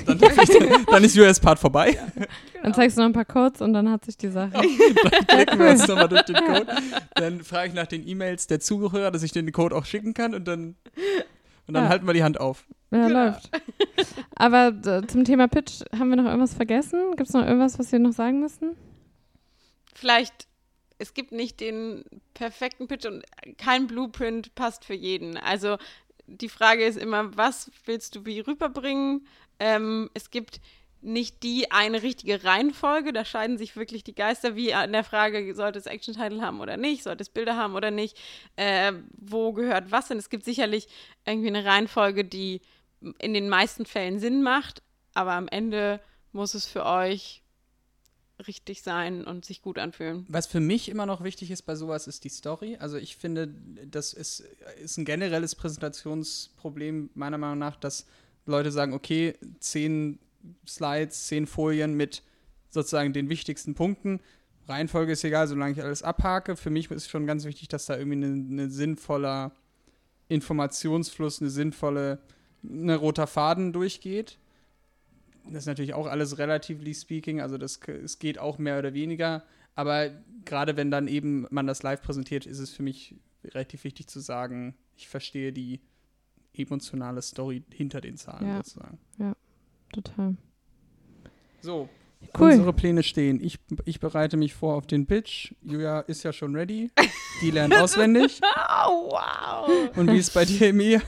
Dann, 0.05 0.19
ich, 0.21 0.85
dann 0.85 1.03
ist 1.03 1.17
US-Part 1.17 1.57
vorbei. 1.57 1.97
Dann 2.61 2.71
zeigst 2.75 2.95
du 2.97 3.01
noch 3.01 3.07
ein 3.07 3.13
paar 3.13 3.25
Codes 3.25 3.61
und 3.61 3.73
dann 3.73 3.89
hat 3.89 4.05
sich 4.05 4.15
die 4.15 4.29
Sache. 4.29 4.51
Dann 4.53 5.27
klicken 5.27 5.57
wir 5.57 5.71
uns 5.71 5.87
nochmal 5.87 6.07
durch 6.07 6.21
den 6.21 6.35
Code. 6.35 6.67
Dann 7.15 7.43
frage 7.43 7.69
ich 7.69 7.73
nach 7.73 7.87
den 7.87 8.07
E-Mails 8.07 8.45
der 8.45 8.59
Zuhörer, 8.59 9.09
dass 9.09 9.23
ich 9.23 9.31
den 9.31 9.51
Code 9.51 9.75
auch 9.75 9.85
schicken 9.85 10.13
kann 10.13 10.35
und 10.35 10.47
dann, 10.47 10.75
und 11.65 11.73
dann 11.73 11.85
Ja. 11.85 11.89
halten 11.89 12.05
wir 12.05 12.13
die 12.13 12.23
Hand 12.23 12.39
auf. 12.39 12.65
Ja, 12.91 13.07
Genau. 13.07 13.23
läuft. 13.25 13.49
Aber 14.35 14.67
äh, 14.85 15.07
zum 15.07 15.23
Thema 15.25 15.47
Pitch, 15.47 15.81
haben 15.97 16.09
wir 16.09 16.17
noch 16.17 16.25
irgendwas 16.25 16.53
vergessen? 16.53 17.15
Gibt 17.17 17.29
es 17.29 17.33
noch 17.33 17.43
irgendwas, 17.43 17.79
was 17.79 17.91
wir 17.91 17.97
noch 17.97 18.13
sagen 18.13 18.39
müssen? 18.41 18.75
vielleicht, 19.95 20.47
es 21.01 21.13
gibt 21.13 21.31
nicht 21.31 21.59
den 21.59 22.05
perfekten 22.33 22.87
Pitch 22.87 23.05
und 23.05 23.23
kein 23.57 23.87
Blueprint 23.87 24.53
passt 24.55 24.85
für 24.85 24.93
jeden. 24.93 25.35
Also 25.35 25.77
die 26.27 26.49
Frage 26.49 26.85
ist 26.85 26.97
immer, 26.97 27.35
was 27.35 27.71
willst 27.85 28.15
du 28.15 28.25
wie 28.25 28.39
rüberbringen? 28.39 29.27
Ähm, 29.59 30.09
es 30.13 30.29
gibt 30.29 30.61
nicht 31.01 31.41
die 31.41 31.71
eine 31.71 32.03
richtige 32.03 32.43
Reihenfolge, 32.43 33.11
da 33.11 33.25
scheiden 33.25 33.57
sich 33.57 33.75
wirklich 33.75 34.03
die 34.03 34.13
Geister, 34.13 34.55
wie 34.55 34.75
an 34.75 34.91
der 34.91 35.03
Frage, 35.03 35.55
sollte 35.55 35.79
es 35.79 35.87
Action-Title 35.87 36.41
haben 36.41 36.61
oder 36.61 36.77
nicht, 36.77 37.01
sollte 37.01 37.23
es 37.23 37.29
Bilder 37.29 37.57
haben 37.57 37.73
oder 37.73 37.89
nicht, 37.89 38.15
äh, 38.55 38.93
wo 39.17 39.51
gehört 39.53 39.89
was 39.89 40.09
hin. 40.09 40.19
Es 40.19 40.29
gibt 40.29 40.45
sicherlich 40.45 40.87
irgendwie 41.25 41.47
eine 41.47 41.65
Reihenfolge, 41.65 42.23
die 42.23 42.61
in 43.17 43.33
den 43.33 43.49
meisten 43.49 43.87
Fällen 43.87 44.19
Sinn 44.19 44.43
macht, 44.43 44.83
aber 45.15 45.31
am 45.31 45.47
Ende 45.47 45.99
muss 46.31 46.53
es 46.53 46.67
für 46.67 46.85
euch 46.85 47.40
richtig 48.47 48.81
sein 48.81 49.25
und 49.25 49.45
sich 49.45 49.61
gut 49.61 49.79
anfühlen. 49.79 50.25
Was 50.29 50.47
für 50.47 50.59
mich 50.59 50.89
immer 50.89 51.05
noch 51.05 51.23
wichtig 51.23 51.51
ist 51.51 51.63
bei 51.63 51.75
sowas, 51.75 52.07
ist 52.07 52.23
die 52.23 52.29
Story. 52.29 52.77
Also 52.79 52.97
ich 52.97 53.15
finde, 53.15 53.47
das 53.85 54.13
ist, 54.13 54.43
ist 54.81 54.97
ein 54.97 55.05
generelles 55.05 55.55
Präsentationsproblem 55.55 57.09
meiner 57.13 57.37
Meinung 57.37 57.59
nach, 57.59 57.75
dass 57.75 58.05
Leute 58.45 58.71
sagen, 58.71 58.93
okay, 58.93 59.35
zehn 59.59 60.19
Slides, 60.67 61.27
zehn 61.27 61.47
Folien 61.47 61.95
mit 61.95 62.23
sozusagen 62.69 63.13
den 63.13 63.29
wichtigsten 63.29 63.75
Punkten. 63.75 64.19
Reihenfolge 64.67 65.13
ist 65.13 65.23
egal, 65.23 65.47
solange 65.47 65.73
ich 65.73 65.83
alles 65.83 66.03
abhake. 66.03 66.55
Für 66.55 66.69
mich 66.69 66.89
ist 66.91 67.09
schon 67.09 67.27
ganz 67.27 67.45
wichtig, 67.45 67.67
dass 67.67 67.85
da 67.85 67.97
irgendwie 67.97 68.25
ein 68.25 68.55
ne 68.55 68.69
sinnvoller 68.69 69.51
Informationsfluss, 70.29 71.41
eine 71.41 71.49
sinnvolle, 71.49 72.19
ein 72.63 72.89
roter 72.89 73.27
Faden 73.27 73.73
durchgeht. 73.73 74.37
Das 75.51 75.63
ist 75.63 75.67
natürlich 75.67 75.93
auch 75.93 76.07
alles 76.07 76.37
relatively 76.37 76.93
speaking, 76.93 77.41
also 77.41 77.57
das 77.57 77.79
es 78.03 78.19
geht 78.19 78.39
auch 78.39 78.57
mehr 78.57 78.79
oder 78.79 78.93
weniger. 78.93 79.43
Aber 79.75 80.09
gerade 80.45 80.75
wenn 80.77 80.91
dann 80.91 81.07
eben 81.07 81.45
man 81.49 81.67
das 81.67 81.83
live 81.83 82.01
präsentiert, 82.01 82.45
ist 82.45 82.59
es 82.59 82.71
für 82.71 82.83
mich 82.83 83.15
relativ 83.43 83.83
wichtig 83.83 84.07
zu 84.07 84.19
sagen, 84.19 84.75
ich 84.95 85.07
verstehe 85.07 85.51
die 85.53 85.79
emotionale 86.53 87.21
Story 87.21 87.63
hinter 87.71 88.01
den 88.01 88.17
Zahlen 88.17 88.47
Ja. 88.47 88.57
sozusagen. 88.57 88.97
Total. 89.93 90.35
So, 91.61 91.89
Cool. 92.37 92.51
unsere 92.51 92.73
Pläne 92.73 93.03
stehen. 93.03 93.41
Ich, 93.43 93.57
ich 93.85 93.99
bereite 93.99 94.37
mich 94.37 94.53
vor 94.53 94.75
auf 94.75 94.85
den 94.87 95.05
Pitch. 95.07 95.53
Julia 95.63 96.01
ist 96.01 96.23
ja 96.23 96.31
schon 96.33 96.55
ready. 96.55 96.91
Die 97.41 97.51
lernt 97.51 97.75
auswendig. 97.77 98.39
Oh, 98.87 99.09
wow. 99.11 99.97
Und 99.97 100.11
wie 100.11 100.17
ist 100.17 100.33
bei 100.33 100.45
dir, 100.45 100.67
Emilia? 100.69 101.01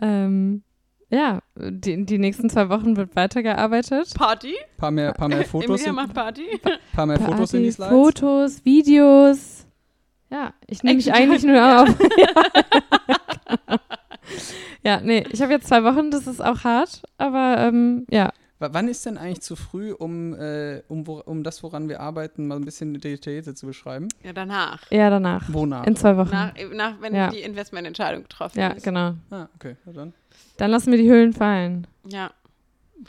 Ähm, 0.00 0.62
ja, 1.10 1.42
die, 1.58 2.04
die 2.04 2.18
nächsten 2.18 2.50
zwei 2.50 2.68
Wochen 2.68 2.96
wird 2.96 3.16
weitergearbeitet. 3.16 4.12
Party? 4.14 4.54
Paar 4.76 4.90
mehr, 4.90 5.12
paar 5.12 5.28
mehr 5.28 5.44
Fotos, 5.44 5.80
Emilia 5.80 5.92
macht 5.92 6.14
Party. 6.14 6.60
paar 6.94 7.06
mehr 7.06 7.18
Fotos 7.18 7.54
in 7.54 7.62
die 7.62 7.70
Party, 7.70 7.72
Slides. 7.72 7.90
Fotos, 7.90 8.64
Videos. 8.64 9.66
Ja, 10.30 10.52
ich 10.66 10.82
nehme 10.82 10.96
mich 10.96 11.12
eigentlich 11.12 11.44
nur 11.44 11.56
ja. 11.56 11.82
auf. 11.82 11.88
ja, 14.84 15.00
nee, 15.00 15.24
ich 15.30 15.40
habe 15.40 15.52
jetzt 15.52 15.68
zwei 15.68 15.84
Wochen, 15.84 16.10
das 16.10 16.26
ist 16.26 16.44
auch 16.44 16.64
hart, 16.64 17.02
aber 17.16 17.56
ähm, 17.60 18.06
ja, 18.10 18.32
wann 18.58 18.88
ist 18.88 19.04
denn 19.06 19.18
eigentlich 19.18 19.40
zu 19.42 19.56
früh, 19.56 19.92
um, 19.92 20.34
äh, 20.34 20.82
um, 20.88 21.02
um 21.06 21.42
das, 21.42 21.62
woran 21.62 21.88
wir 21.88 22.00
arbeiten, 22.00 22.46
mal 22.46 22.56
ein 22.56 22.64
bisschen 22.64 22.94
detaillierter 22.98 23.54
zu 23.54 23.66
beschreiben? 23.66 24.08
Ja, 24.22 24.32
danach. 24.32 24.90
eher 24.90 25.10
danach. 25.10 25.44
Wonach? 25.52 25.84
In 25.86 25.96
zwei 25.96 26.16
Wochen. 26.16 26.30
Nach, 26.30 26.52
nach 26.72 27.00
wenn 27.00 27.14
Ja. 27.14 27.28
die 27.30 27.40
Investmententscheidung 27.40 28.22
getroffen 28.22 28.58
ja, 28.60 28.68
ist. 28.68 28.82
genau. 28.84 29.14
Ah, 29.30 29.48
okay. 29.56 29.76
Na 29.84 29.92
dann. 29.92 30.14
Dann 30.56 30.70
lassen 30.70 30.90
wir 30.90 30.98
die 30.98 31.08
Höhlen 31.10 31.32
fallen. 31.32 31.86
Ja. 32.08 32.30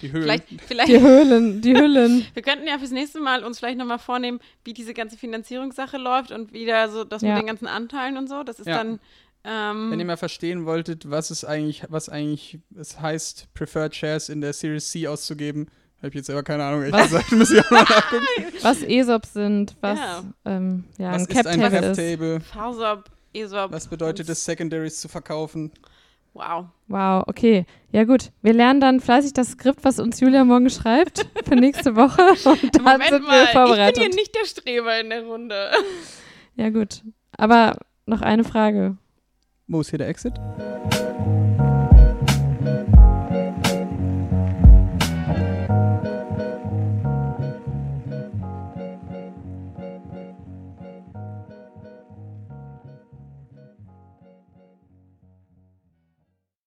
Die 0.02 0.12
Höhen. 0.12 0.24
Vielleicht, 0.24 0.44
vielleicht 0.68 0.90
Die 0.90 1.00
Höhlen, 1.00 1.62
die 1.62 1.74
Hüllen. 1.74 2.26
wir 2.34 2.44
könnten 2.44 2.68
ja 2.68 2.78
fürs 2.78 2.92
nächste 2.92 3.22
Mal 3.22 3.46
uns 3.46 3.58
vielleicht 3.60 3.78
nochmal 3.78 4.00
vornehmen, 4.00 4.40
wie 4.66 4.74
diese 4.74 4.94
ganze 4.94 5.18
Finanzierungssache 5.18 5.98
läuft 5.98 6.32
und 6.32 6.52
wie 6.52 6.66
da 6.66 6.90
so 6.90 7.06
das 7.06 7.22
Ja. 7.22 7.30
mit 7.30 7.44
den 7.44 7.48
ganzen 7.48 7.68
Anteilen 7.68 8.18
und 8.18 8.28
so. 8.28 8.44
Das 8.44 8.60
ist 8.60 8.68
Ja. 8.68 8.84
dann. 8.84 9.00
Ähm, 9.50 9.92
Wenn 9.92 10.00
ihr 10.00 10.06
mal 10.06 10.18
verstehen 10.18 10.66
wolltet, 10.66 11.10
was 11.10 11.30
es 11.30 11.46
eigentlich, 11.46 11.84
was 11.88 12.10
eigentlich 12.10 12.60
es 12.78 13.00
heißt, 13.00 13.48
Preferred 13.54 13.96
Shares 13.96 14.28
in 14.28 14.42
der 14.42 14.52
Series 14.52 14.92
C 14.92 15.08
auszugeben, 15.08 15.68
habe 16.00 16.10
ich 16.10 16.16
jetzt 16.16 16.26
selber 16.28 16.44
keine 16.44 16.66
Ahnung, 16.66 16.82
ehrlich 16.82 16.94
Was? 16.94 17.04
gesagt, 17.12 17.32
muss 17.32 17.52
ich 17.52 17.60
auch 17.66 17.72
mal 17.72 17.82
nachgucken. 17.84 18.26
Was 18.62 18.84
ESOPs 18.84 19.34
sind, 19.34 19.76
was 19.80 19.98
Ja. 19.98 20.24
ähm, 20.46 20.84
ja, 20.98 21.14
was 21.14 21.22
ein 21.22 21.28
Cap-Table 21.30 21.66
ist. 21.80 21.98
Cap-Table? 21.98 22.40
Fausop, 22.42 23.06
ESOP. 23.34 23.72
Was 23.72 23.88
bedeutet 23.88 24.28
es, 24.28 24.44
Secondaries 24.44 25.00
zu 25.00 25.08
verkaufen? 25.08 25.72
Wow. 26.34 26.66
Wow, 26.88 27.24
okay. 27.28 27.66
Ja 27.92 28.04
gut, 28.04 28.32
wir 28.44 28.54
lernen 28.54 28.80
dann 28.82 29.00
fleißig 29.00 29.34
das 29.34 29.52
Skript, 29.52 29.84
was 29.84 29.98
uns 30.00 30.20
Julia 30.20 30.44
morgen 30.44 30.70
schreibt 30.70 31.26
für 31.46 31.56
nächste 31.56 31.96
Woche 31.96 32.22
und 32.50 32.76
dann 32.76 32.84
Moment 32.84 33.10
sind 33.10 33.24
mal, 33.24 33.32
wir 33.32 33.44
ich 33.44 33.52
bin 33.54 33.62
vorbereitet. 33.62 34.04
hier 34.04 34.14
nicht 34.14 34.36
der 34.36 34.46
Streber 34.46 35.00
in 35.00 35.10
der 35.10 35.24
Runde. 35.24 35.72
Ja 36.56 36.70
gut, 36.70 37.02
aber 37.38 37.78
noch 38.06 38.22
eine 38.22 38.44
Frage. 38.44 38.98
Mose 39.68 39.90
here 39.90 39.98
the 39.98 40.08
exit. 40.08 41.07